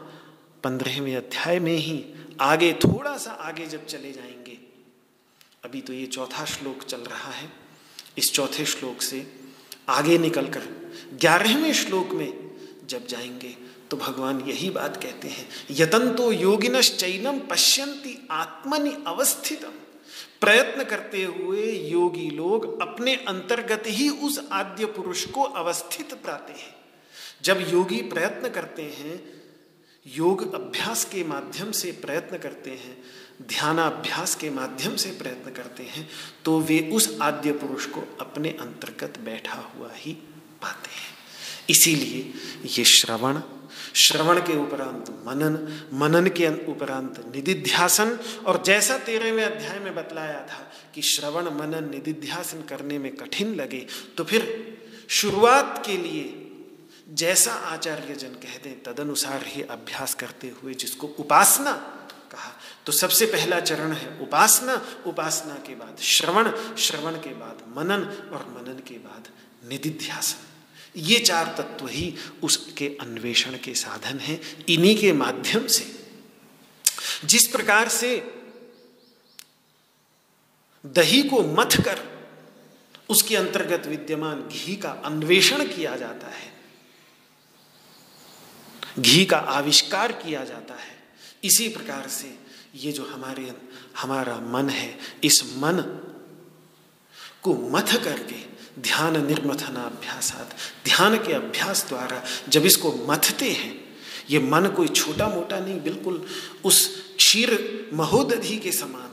पंद्रहवें 0.65 1.17
अध्याय 1.17 1.59
में 1.59 1.77
ही 1.77 2.05
आगे, 2.41 2.73
थोड़ा 2.73 3.17
सा 3.17 3.31
आगे 3.31 3.67
जब 3.67 3.87
चले 3.87 4.13
जाएँगे 4.13 4.59
अभी 5.65 5.81
तो 5.81 5.93
ये 5.93 6.07
चौथा 6.07 6.45
श्लोक 6.45 6.83
चल 6.83 7.01
रहा 7.01 7.31
है। 7.31 7.53
इस 8.19 8.33
चौथे 8.33 8.65
श्लोक 8.65 9.03
से 9.03 9.41
आगे 9.89 10.19
निकलकर 10.19 10.61
ग्यारहवें 11.15 11.73
श्लोक 11.73 12.11
में 12.11 12.51
जब 12.87 13.07
जाएँगे 13.07 13.57
तो 13.91 13.97
भगवान 13.97 14.41
यही 14.41 14.71
बात 14.71 15.03
कहते 15.03 15.29
हैं 15.29 15.49
यतंतो 15.71 16.33
योगिनश 16.33 16.97
चैनम 16.97 17.39
पश्यंती 17.39 18.29
आत्मनि 18.31 19.05
अवस्थितम 19.07 19.73
प्रयत्न 20.41 20.85
करते 20.85 21.25
हुए 21.25 21.73
योगी 21.73 22.31
लोग 22.31 22.83
अपने 22.83 23.15
अंतर्गत 23.15 23.83
ही 23.87 24.09
उस 24.09 24.49
आद्य 24.53 24.85
पुरुष 24.85 25.25
को 25.25 25.43
अवस्थित 25.43 26.15
पाते 26.15 26.53
हैं। 26.53 26.75
जब 27.43 27.67
योगी 27.73 28.03
प्रयत्न 28.03 28.49
करते 28.49 28.83
हैं, 28.83 29.43
योग 30.07 30.55
अभ्यास 30.55 31.05
के 31.05 31.25
माध्यम 31.25 31.73
से 31.73 31.93
प्रयत्न 31.93 32.39
करते 32.39 32.71
हैं 32.71 33.00
ध्यानाभ्यास 33.41 34.35
के 34.35 34.51
माध्यम 34.51 34.97
से 34.97 35.11
प्रयत्न 35.11 35.51
करते 35.53 35.83
हैं 35.83 36.09
तो 36.45 36.59
वे 36.61 36.79
उस 36.93 37.17
आद्य 37.23 37.53
पुरुष 37.53 37.87
को 37.87 38.01
अपने 38.21 38.49
अंतर्गत 38.61 39.19
बैठा 39.25 39.59
हुआ 39.75 39.91
ही 39.95 40.13
पाते 40.63 40.91
हैं। 40.91 41.19
इसीलिए 41.71 42.33
ये 42.69 42.85
श्रवण 42.87 43.41
श्रवण 43.97 44.39
के 44.41 44.57
उपरांत 44.57 45.11
मनन 45.27 45.55
मनन 45.93 46.27
के 46.29 46.47
उपरांत 46.67 47.19
निधिध्यासन, 47.35 48.19
और 48.47 48.63
जैसा 48.67 48.99
तेरहवें 48.99 49.45
अध्याय 49.45 49.79
में 49.79 49.95
बतलाया 49.95 50.41
था 50.47 50.71
कि 50.95 51.03
श्रवण, 51.03 51.49
मनन, 51.51 51.89
निधिध्यासन 51.91 52.63
करने 52.63 52.99
में 52.99 53.15
कठिन 53.17 53.55
लगे 53.55 53.87
तो 54.17 54.25
फिर 54.25 54.43
शुरुआत 55.11 55.83
के 55.87 55.97
लिए 55.97 56.37
जैसा 57.15 57.53
आचार्य 57.53 58.15
जन 58.15 58.35
कह 58.43 58.57
दें 58.65 58.83
तदनुसार 58.83 59.45
ही 59.47 59.63
अभ्यास 59.63 60.15
करते 60.15 60.53
हुए 60.63 60.75
जिसको 60.75 61.07
उपासना 61.19 61.73
तो 62.87 62.93
सबसे 62.93 63.27
पहला 63.27 63.61
चरण 63.61 63.93
है 63.93 64.19
उपासना। 64.21 64.75
उपासना 65.07 65.55
के 65.67 65.75
बाद 65.75 66.01
श्रवण 66.03 66.51
श्रवण 66.77 67.17
के 67.17 67.35
बाद 67.35 67.63
मनन 67.77 68.05
और 68.33 68.47
मनन 68.49 68.79
के 68.89 68.95
बाद 68.99 69.29
निधिध्यासन। 69.69 71.01
ये 71.01 71.19
चार 71.19 71.55
तत्व 71.59 71.87
ही 71.87 72.15
उसके 72.43 72.87
अन्वेषण 73.01 73.57
के 73.59 73.75
साधन 73.75 74.19
हैं। 74.19 74.41
इन्हीं 74.67 74.97
के 74.99 75.13
माध्यम 75.13 75.67
से 75.67 75.85
जिस 77.25 77.47
प्रकार 77.47 77.89
से 77.89 78.17
दही 80.85 81.23
को 81.23 81.43
मथ 81.55 81.81
कर 81.81 81.99
उसके 83.11 83.37
अंतर्गत 83.37 83.87
विद्यमान 83.87 84.43
घी 84.49 84.77
का 84.77 84.91
अन्वेषण 85.05 85.65
किया 85.67 85.97
जाता 85.97 86.29
है, 86.29 86.53
घी 88.99 89.25
का 89.25 89.39
आविष्कार 89.39 90.13
किया 90.15 90.45
जाता 90.45 90.75
है, 90.75 90.99
इसी 91.45 91.69
प्रकार 91.69 92.09
से 92.09 92.39
ये 92.75 92.93
जो 92.93 93.05
हमारे, 93.05 93.53
हमारा 93.99 94.37
मन 94.41 94.69
है, 94.69 94.99
इस 95.25 95.43
मन 95.57 95.81
को 97.43 97.55
मथ 97.71 97.97
करके 98.05 98.49
ध्यान 98.81 99.27
निर्मथना 99.27 99.81
अभ्यासात 99.81 100.55
ध्यान 100.85 101.17
के 101.17 101.33
अभ्यास 101.33 101.85
द्वारा 101.89 102.23
जब 102.49 102.65
इसको 102.65 102.93
मथते 103.09 103.51
हैं, 103.51 103.75
ये 104.31 104.39
मन 104.39 104.67
कोई 104.67 104.89
छोटा 104.89 105.29
मोटा 105.29 105.59
नहीं, 105.61 105.81
बिल्कुल 105.81 106.27
उस 106.65 106.87
क्षीर 107.17 107.91
महोदधि 107.95 108.57
के 108.59 108.73
समान, 108.73 109.11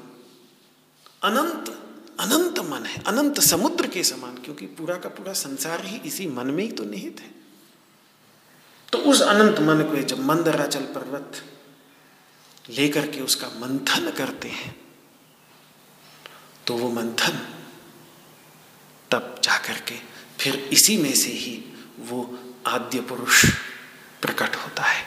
अनंत 1.24 1.70
अनंत 2.20 2.60
मन 2.60 2.86
है, 2.86 3.04
अनंत 3.04 3.40
समुद्र 3.40 3.88
के 3.88 4.04
समान, 4.04 4.36
क्योंकि 4.36 4.66
पूरा 4.66 4.96
का 4.96 5.10
पूरा 5.10 5.34
संसार 5.34 5.86
ही 5.86 5.98
इसी 6.06 6.28
मन 6.28 6.48
में 6.48 6.64
ही 6.64 6.72
तो 6.72 6.84
निहित 6.84 7.20
है। 7.20 7.32
तो 8.92 8.98
उस 8.98 9.22
अनंत 9.22 9.60
मन 9.60 9.84
को 9.84 10.02
जब 10.02 10.20
मंदराचल 10.20 10.84
पर्वत 10.86 11.42
लेकर 12.70 13.08
के 13.08 13.22
उसका 13.22 13.48
मंथन 13.48 14.12
करते 14.12 14.50
हैं 14.50 14.76
तो 16.68 16.78
वो 16.78 16.90
मंथन 16.92 17.40
तब 19.12 19.42
जाकर 19.44 19.80
के 19.80 19.96
फिर 20.40 20.56
इसी 20.56 20.98
में 20.98 21.14
से 21.16 21.30
ही 21.30 21.64
वो 22.00 22.40
आद्य 22.68 23.02
पुरुष 23.02 23.46
प्रकट 24.22 24.56
होता 24.56 24.84
है। 24.84 25.06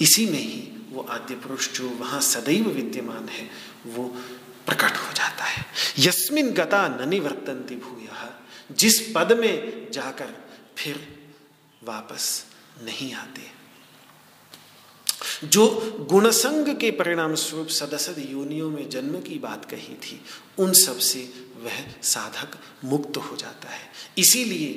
इसी 0.00 0.26
में 0.26 0.38
ही 0.38 0.86
वो 0.90 1.02
आद्य 1.02 1.34
पुरुष 1.34 1.68
जो 1.72 1.88
वहाँ 1.88 2.20
सदैव 2.20 2.68
विद्यमान 2.68 3.28
है, 3.28 3.50
वो 3.86 4.04
प्रकट 4.66 4.96
हो 4.96 5.12
जाता 5.12 5.44
है। 5.44 5.64
यस्मिन 5.98 6.50
गता 6.50 6.88
न 6.88 7.08
निवर्तंति 7.08 7.76
भूय, 7.76 8.08
जिस 8.72 9.00
पद 9.16 9.32
में 9.32 9.90
जाकर 9.92 10.34
फिर 10.76 10.96
वापस 11.84 12.44
नहीं 12.82 13.14
आते। 13.14 13.57
जो 15.44 15.66
गुणसंग 16.10 16.68
के 16.76 16.90
परिणाम 16.90 17.34
स्वरूप 17.34 17.68
सदसद 17.70 18.18
योनियों 18.30 18.70
में 18.70 18.88
जन्म 18.90 19.20
की 19.20 19.38
बात 19.38 19.64
कही 19.64 19.94
थी, 19.96 20.20
उन 20.58 20.72
सबसे 20.74 21.20
वह 21.56 21.84
साधक 22.04 22.58
मुक्त 22.84 23.16
हो 23.16 23.36
जाता 23.36 23.68
है। 23.68 23.90
इसीलिए 24.18 24.72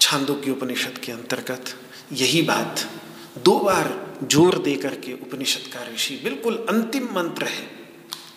छांदोग्य 0.00 0.50
उपनिषद 0.50 0.98
के 0.98 1.12
अंतर्गत 1.12 1.74
यही 2.12 2.42
बात 2.42 2.88
दो 3.44 3.58
बार 3.58 3.96
ज़ोर 4.24 4.58
दे 4.58 4.76
करके 4.76 5.12
उपनिषद 5.12 5.72
का 5.72 5.86
ऋषि 5.86 6.20
बिल्कुल 6.24 6.56
अंतिम 6.68 7.08
मंत्र 7.14 7.44
है। 7.46 7.66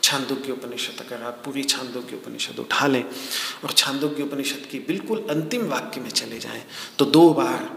छांदोग्य 0.04 0.52
उपनिषद 0.52 1.02
अगर 1.02 1.24
आप 1.24 1.42
पूरी 1.46 1.64
छांदोग्य 1.64 2.16
उपनिषद 2.16 2.60
उठा 2.60 2.88
लें 2.88 3.04
और 3.04 3.72
छांदोग्य 3.72 4.24
उपनिषद 4.24 4.66
की 4.72 4.80
बिल्कुल 4.88 5.28
अंतिम 5.30 5.68
वाक्य 5.68 6.02
में 6.02 6.10
चले 6.10 6.40
जाएँ 6.40 6.64
तो 7.00 7.06
दो 7.08 7.30
बार 7.34 7.70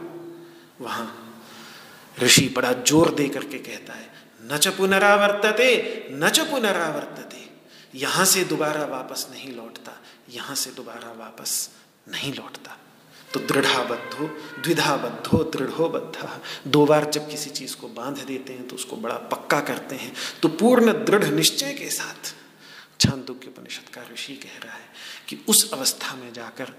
वहाँ 0.81 1.24
ऋषि 2.19 2.49
बड़ा 2.57 2.73
ज़ोर 2.73 3.15
दे 3.15 3.29
करके 3.29 3.59
कहता 3.61 3.93
है, 3.93 4.09
न 4.43 4.59
च 4.59 4.69
पुनरावर्तते, 4.69 6.09
न 6.13 6.29
च 6.29 6.41
पुनरावर्तते। 6.51 7.43
यहाँ 7.95 8.25
से 8.25 8.45
दोबारा 8.45 8.85
वापस 8.87 9.27
नहीं 9.31 9.53
लौटता, 9.57 9.93
यहाँ 10.31 10.55
से 10.55 10.71
दोबारा 10.71 11.13
वापस 11.19 11.71
नहीं 12.09 12.33
लौटता। 12.35 12.77
तो 13.33 13.41
दृढ़ाबद्धो 13.43 14.27
द्विधाबद्धो 14.63 15.43
दृढ़ो 15.45 15.89
बद्ध 15.89 16.29
दो 16.67 16.85
बार 16.87 17.11
जब 17.11 17.29
किसी 17.31 17.51
चीज़ 17.51 17.77
को 17.77 17.89
बाँध 17.91 18.19
देते 18.27 18.53
हैं 18.53 18.67
तो 18.69 18.77
उसको 18.77 18.97
बड़ा 18.97 19.15
पक्का 19.31 19.61
करते 19.61 19.97
हैं। 19.97 20.13
तो 20.43 20.49
पूर्ण 20.51 20.93
दृढ़ 21.05 21.25
निश्चय 21.25 21.73
के 21.73 21.91
साथ 21.91 22.35
छांदोग्य 23.01 23.49
उपनिषद 23.49 23.89
का 23.95 24.03
ऋषि 24.13 24.35
कह 24.37 24.59
रहा 24.65 24.75
है 24.75 24.87
कि 25.29 25.39
उस 25.49 25.73
अवस्था 25.73 26.15
में 26.15 26.33
जाकर 26.33 26.73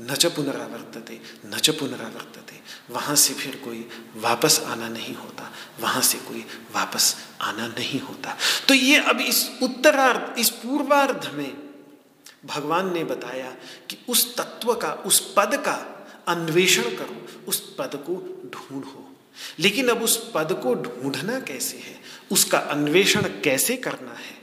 न 0.00 0.14
च 0.14 0.26
पुनरावर्तते, 0.26 1.20
न 1.46 1.58
च 1.58 1.70
पुनरावर्तते। 1.70 2.60
वहाँ 2.90 3.16
से 3.16 3.34
फिर 3.34 3.56
कोई 3.56 3.88
वापस 4.16 4.60
आना 4.60 4.88
नहीं 4.88 5.14
होता, 5.14 5.52
वहाँ 5.80 6.02
से 6.02 6.18
कोई 6.18 6.46
वापस 6.72 7.16
आना 7.40 7.66
नहीं 7.66 8.00
होता। 8.00 8.36
तो 8.68 8.74
ये 8.74 8.96
अब 8.96 9.20
इस 9.20 9.50
उत्तरार्ध, 9.62 10.38
इस 10.38 10.50
पूर्वार्ध 10.50 11.30
में 11.34 11.56
भगवान 12.44 12.92
ने 12.92 13.04
बताया 13.04 13.50
कि 13.90 13.98
उस 14.08 14.36
तत्व 14.36 14.74
का, 14.74 14.92
उस 14.92 15.34
पद 15.36 15.54
का 15.54 16.06
अन्वेषण 16.28 16.82
करो, 16.82 17.44
उस 17.48 17.74
पद 17.78 17.90
को 17.94 18.42
ढूंढो। 18.54 19.16
लेकिन 19.58 19.88
अब 19.88 20.02
उस 20.02 20.30
पद 20.34 20.60
को 20.62 20.74
ढूंढना 20.74 21.40
कैसे 21.40 21.76
है? 21.76 22.00
उसका 22.32 22.58
अन्वेषण 22.58 23.22
कैसे 23.22 23.76
करना 23.76 24.12
है? 24.12 24.38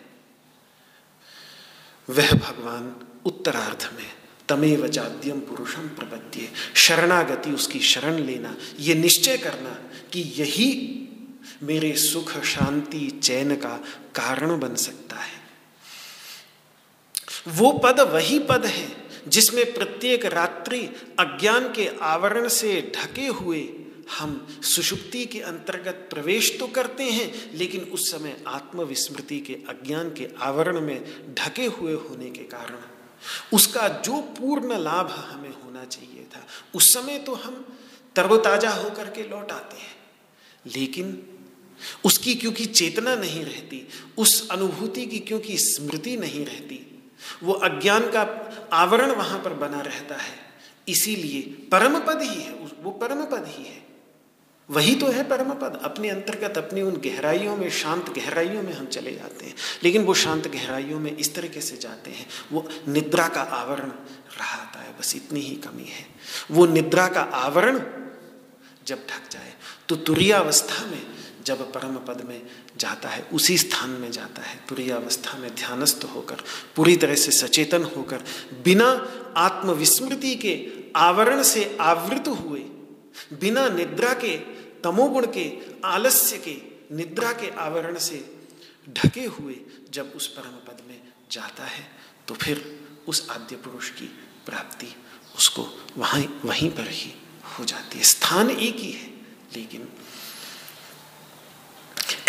वह 2.10 2.32
भगवान 2.32 2.96
उत्तरार्ध 3.26 3.94
में 3.98 4.21
तमेव 4.52 4.88
जाद्यम 4.88 5.40
पुरुषम 5.40 5.88
प्रपद्य। 5.90 6.48
शरणागति 6.76 7.52
उसकी 7.52 7.80
शरण 7.80 8.20
लेना, 8.20 8.56
ये 8.80 8.96
निश्चय 8.96 9.38
करना 9.38 9.78
कि 10.14 10.22
यही 10.38 10.98
मेरे 11.64 11.92
सुख, 11.98 12.32
शांति, 12.46 13.20
चैन 13.24 13.56
का 13.56 13.76
कारण 14.16 14.60
बन 14.60 14.76
सकता 14.76 15.16
है। 15.16 15.40
वो 17.50 17.72
पद 17.84 18.00
वही 18.14 18.40
पद 18.40 18.66
है 18.66 18.88
जिसमें 19.28 19.74
प्रत्येक 19.74 20.26
रात्रि 20.26 20.80
अज्ञान 21.20 21.68
के 21.74 21.88
आवरण 22.02 22.48
से 22.48 22.92
ढके 22.96 23.28
हुए 23.28 23.62
हम 24.20 24.48
सुषुप्ति 24.64 25.26
के 25.26 25.40
अंतर्गत 25.40 26.08
प्रवेश 26.10 26.58
तो 26.60 26.68
करते 26.68 27.04
हैं, 27.04 27.58
लेकिन 27.58 27.82
उस 27.84 28.12
समय 28.12 28.36
आत्मविस्मृति 28.48 29.40
के 29.40 29.54
अज्ञान 29.70 30.10
के 30.10 30.28
आवरण 30.42 30.80
में 30.82 31.00
ढके 31.36 31.66
हुए 31.66 31.94
होने 31.94 32.30
के 32.30 32.44
कारण 32.48 32.80
उसका 33.54 33.88
जो 33.88 34.22
पूर्ण 34.22 34.78
लाभ 34.78 35.12
हमें 35.12 35.64
होना 35.64 35.86
चाहिए 35.86 36.28
था, 36.36 36.48
उस 36.76 36.94
समय 36.94 37.20
तो 37.20 37.34
हम 37.34 37.78
तरोताजा 38.16 38.70
होकर 38.70 39.10
के 39.10 39.30
लौट 39.30 39.52
आते 39.52 39.78
हैं। 39.78 39.96
लेकिन 40.66 41.28
उसकी 42.06 42.36
क्योंकि 42.36 42.66
चेतना 42.66 43.16
नहीं 43.16 43.46
रहती, 43.46 43.88
उस 44.18 44.50
अनुभूति 44.50 45.06
की 45.06 45.20
क्योंकि 45.20 45.58
स्मृति 45.58 46.18
नहीं 46.18 46.46
रहती, 46.46 47.04
वो 47.44 47.54
अज्ञान 47.54 48.02
का 48.02 48.22
आवरण 48.74 49.12
वहाँ 49.12 49.44
पर 49.44 49.54
बना 49.54 49.82
रहता 49.82 50.16
है। 50.16 50.38
इसीलिए 50.88 51.42
परम 51.42 52.00
पद 52.00 52.22
ही 52.22 52.42
है, 52.42 52.52
वो 52.82 52.92
परम 52.92 53.26
पद 53.26 53.46
ही 53.48 53.64
है। 53.64 53.81
वही 54.72 54.96
तो 54.96 55.08
है 55.08 55.24
परम 55.24 55.50
पद। 55.54 55.80
अपने 55.84 56.10
अंतर्गत, 56.10 56.58
अपनी 56.58 56.82
उन 56.82 56.96
गहराइयों 56.96 57.56
में, 57.58 57.70
शांत 57.72 58.10
गहराइयों 58.10 58.62
में 58.64 58.74
हम 58.74 58.86
चले 58.86 59.12
जाते 59.12 59.46
हैं। 59.46 59.56
लेकिन 59.84 60.04
वो 60.04 60.14
शांत 60.14 60.48
गहराइयों 60.48 61.00
में 61.00 61.16
इस 61.18 61.34
तरीके 61.36 61.62
से 61.62 61.78
जाते 61.78 62.12
हैं। 62.12 62.28
वो 62.52 62.68
निद्रा 62.88 63.28
का 63.28 63.42
आवरण 63.42 63.90
रहाता 64.40 64.80
है, 64.80 64.98
बस 65.00 65.16
इतनी 65.16 65.40
ही 65.40 65.56
कमी 65.56 65.86
है। 65.86 66.06
वो 66.52 66.66
निद्रा 66.66 67.08
का 67.08 67.22
आवरण 67.22 67.80
जब 68.88 68.98
ढक 69.10 69.32
जाए 69.32 69.54
तो 69.90 69.96
तुरियावस्था 69.96 70.86
में 70.86 71.02
जब 71.46 71.72
परम 71.74 71.96
पद 71.98 72.22
में 72.26 72.42
जाता 72.78 73.10
है, 73.10 73.26
उसी 73.34 73.58
स्थान 73.58 73.90
में 73.90 74.12
जाता 74.12 74.42
है। 74.42 74.60
तुरियावस्था 74.70 75.38
में 75.38 75.56
ध्यानस्थ 75.56 76.04
होकर, 76.16 76.36
पूरी 76.76 76.96
तरह 76.98 77.16
से 77.16 77.32
सचेतन 77.32 77.84
होकर, 77.84 78.24
बिना 78.64 78.90
आत्मविस्मृति 79.38 80.36
के 80.36 80.54
आवरण 80.96 81.44
से 81.44 81.78
आवृत 81.82 82.28
हुए, 82.28 82.60
बिना 83.34 83.68
निद्रा 83.70 84.14
के 84.14 84.61
तमोगुण 84.84 85.26
के, 85.28 85.46
आलस्य 85.86 86.38
के, 86.38 86.56
निद्रा 86.92 87.32
के 87.34 87.50
आवरण 87.60 87.98
से 88.00 88.24
ढके 88.90 89.26
हुए 89.28 89.56
जब 89.92 90.14
उस 90.16 90.28
परम 90.28 90.56
पद 90.68 90.82
में 90.88 91.00
जाता 91.32 91.64
है 91.66 91.86
तो 92.28 92.36
फिर 92.36 92.64
उस 93.08 93.28
आद्य 93.32 93.56
पुरुष 93.56 93.90
की 93.90 94.06
प्राप्ति 94.46 94.94
उसको 95.38 95.66
वहीं 95.98 96.28
वहीं 96.46 96.70
पर 96.72 96.88
ही 96.90 97.14
हो 97.50 97.66
जाती 97.66 97.98
है। 97.98 98.04
स्थान 98.04 98.50
एक 98.50 98.76
ही 98.76 98.92
है, 98.92 99.10
लेकिन 99.56 99.88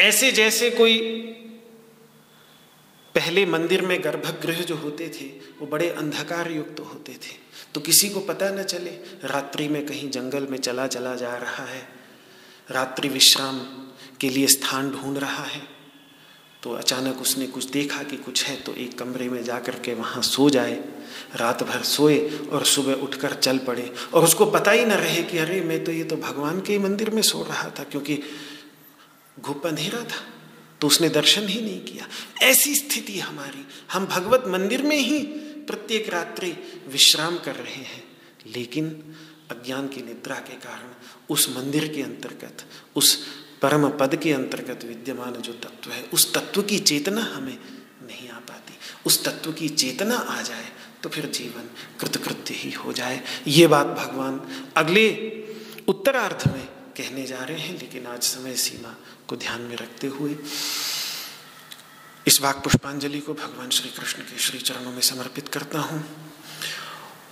ऐसे 0.01 0.31
जैसे 0.33 0.71
कोई 0.71 0.99
पहले 3.15 3.45
मंदिर 3.47 3.83
में 3.83 3.99
गर्भगृह 4.05 4.61
जो 4.63 4.77
होते 4.77 5.09
थे, 5.11 5.25
वो 5.61 5.67
बड़े 5.67 5.89
अंधकार 5.91 6.51
युक्त 6.51 6.77
तो 6.77 6.85
होते 6.85 7.13
थे 7.15 7.35
तो 7.75 7.81
किसी 7.81 8.09
को 8.11 8.21
पता 8.21 8.51
न 8.51 8.63
चले, 8.65 8.91
रात्रि 9.25 9.69
में 9.69 9.85
कहीं 9.87 10.11
जंगल 10.11 10.47
में 10.47 10.59
चला 10.59 10.87
चला 10.87 11.15
जा 11.15 11.35
रहा 11.37 11.65
है 11.65 11.83
रात्रि 12.73 13.09
विश्राम 13.09 13.59
के 14.21 14.29
लिए 14.29 14.47
स्थान 14.47 14.91
ढूंढ 14.91 15.19
रहा 15.19 15.45
है। 15.45 15.63
तो 16.63 16.73
अचानक 16.73 17.21
उसने 17.21 17.47
कुछ 17.47 17.65
देखा 17.65 18.03
कि 18.03 18.17
कुछ 18.17 18.45
है 18.45 18.57
तो 18.57 18.75
एक 18.75 18.99
कमरे 18.99 19.29
में 19.29 19.43
जा 19.45 19.59
कर 19.59 19.79
के 19.79 19.95
वहाँ 19.95 20.23
सो 20.23 20.49
जाए। 20.51 20.75
रात 21.37 21.63
भर 21.63 21.83
सोए 21.85 22.19
और 22.43 22.65
सुबह 22.65 22.93
उठकर 22.95 23.33
चल 23.35 23.59
पड़े। 23.59 23.93
और 24.15 24.25
उसको 24.25 24.47
पता 24.47 24.71
ही 24.71 24.85
न 24.85 24.93
रहे 24.93 25.23
कि 25.23 25.39
अरे, 25.39 25.61
मैं 25.61 25.83
तो 25.85 25.93
ये 25.93 26.05
तो 26.05 26.17
भगवान 26.17 26.61
के 26.61 26.73
ही 26.73 26.79
मंदिर 26.79 27.11
में 27.11 27.23
सो 27.23 27.43
रहा 27.43 27.69
था, 27.71 27.85
क्योंकि 27.85 28.19
घुप 29.41 29.67
अंधेरा 29.67 30.01
था 30.01 30.23
तो 30.81 30.87
उसने 30.87 31.09
दर्शन 31.09 31.49
ही 31.49 31.61
नहीं 31.61 31.81
किया। 31.81 32.09
ऐसी 32.43 32.75
स्थिति 32.75 33.19
हमारी। 33.21 33.67
हम 33.93 34.07
भगवत 34.07 34.45
मंदिर 34.49 34.83
में 34.83 34.97
ही 34.99 35.19
प्रत्येक 35.67 36.09
रात्रि 36.09 36.51
विश्राम 36.89 37.39
कर 37.39 37.55
रहे 37.57 37.75
हैं, 37.75 38.03
लेकिन 38.47 38.87
अज्ञान 39.53 39.89
की 39.89 40.03
निद्रा 40.03 40.37
के 40.41 40.57
कारण 40.59 40.91
उस 41.31 41.49
मंदिर 41.57 41.89
के 41.89 42.03
अंतर्गत, 42.03 42.65
उस 42.97 43.15
परम 43.63 43.89
पद 43.91 44.17
के 44.17 44.33
अंतर्गत 44.33 44.85
विद्यमान 44.85 45.41
जो 45.41 45.53
तत्व 45.55 45.91
है, 45.91 46.03
उस 46.05 46.33
तत्व 46.35 46.63
की 46.63 46.79
चेतना 46.81 47.23
हमें 47.27 47.59
नहीं 48.03 48.29
आ 48.29 48.39
पाती। 48.41 48.79
उस 49.07 49.25
तत्व 49.25 49.53
की 49.53 49.69
चेतना 49.71 50.17
आ 50.17 50.41
जाए 50.43 50.69
तो 51.03 51.09
फिर 51.09 51.27
जीवन 51.29 51.69
कृतकृत्य 52.01 52.55
ही 52.55 52.71
हो 52.73 52.93
जाए। 52.93 53.23
ये 53.49 53.67
बात 53.67 53.87
भगवान 53.89 54.41
अगले 54.77 55.07
उत्तरार्ध 55.89 56.47
में 56.49 56.67
कहने 56.97 57.25
जा 57.27 57.43
रहे 57.43 57.59
हैं, 57.59 57.79
लेकिन 57.79 58.07
आज 58.07 58.23
समय 58.23 58.55
सीमा 58.57 58.95
को 59.29 59.37
ध्यान 59.37 59.61
में 59.61 59.77
रखते 59.77 60.07
हुए 60.09 60.37
इस 62.27 62.41
वाक 62.41 62.63
पुष्पांजलि 62.65 63.21
को 63.21 63.35
भगवान 63.35 63.71
श्री 63.71 63.91
कृष्ण 63.91 64.23
के 64.23 64.39
श्री 64.39 64.59
चरणों 64.61 64.93
में 64.93 65.01
समर्पित 65.03 65.49
करता 65.49 65.79
हूँ। 65.81 66.05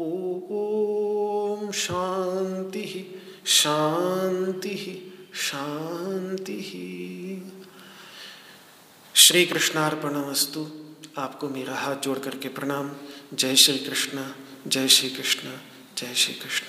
ॐ 0.00 1.70
शांति 1.74 2.84
शांति 3.46 4.76
शांति। 5.34 6.58
श्री 9.14 9.44
कृष्णार्पण 9.46 10.16
वस्तु 10.30 10.66
आपको 11.18 11.48
मेरा 11.48 11.74
हाथ 11.74 11.96
जोड़ 11.96 12.18
करके 12.18 12.48
प्रणाम। 12.48 12.90
जय 13.34 13.56
श्री 13.56 13.78
कृष्ण 13.78 14.26
जय 14.66 14.88
श्री 14.88 15.10
कृष्ण 15.10 15.48
जय 15.98 16.14
श्री 16.14 16.34
कृष्ण 16.34 16.66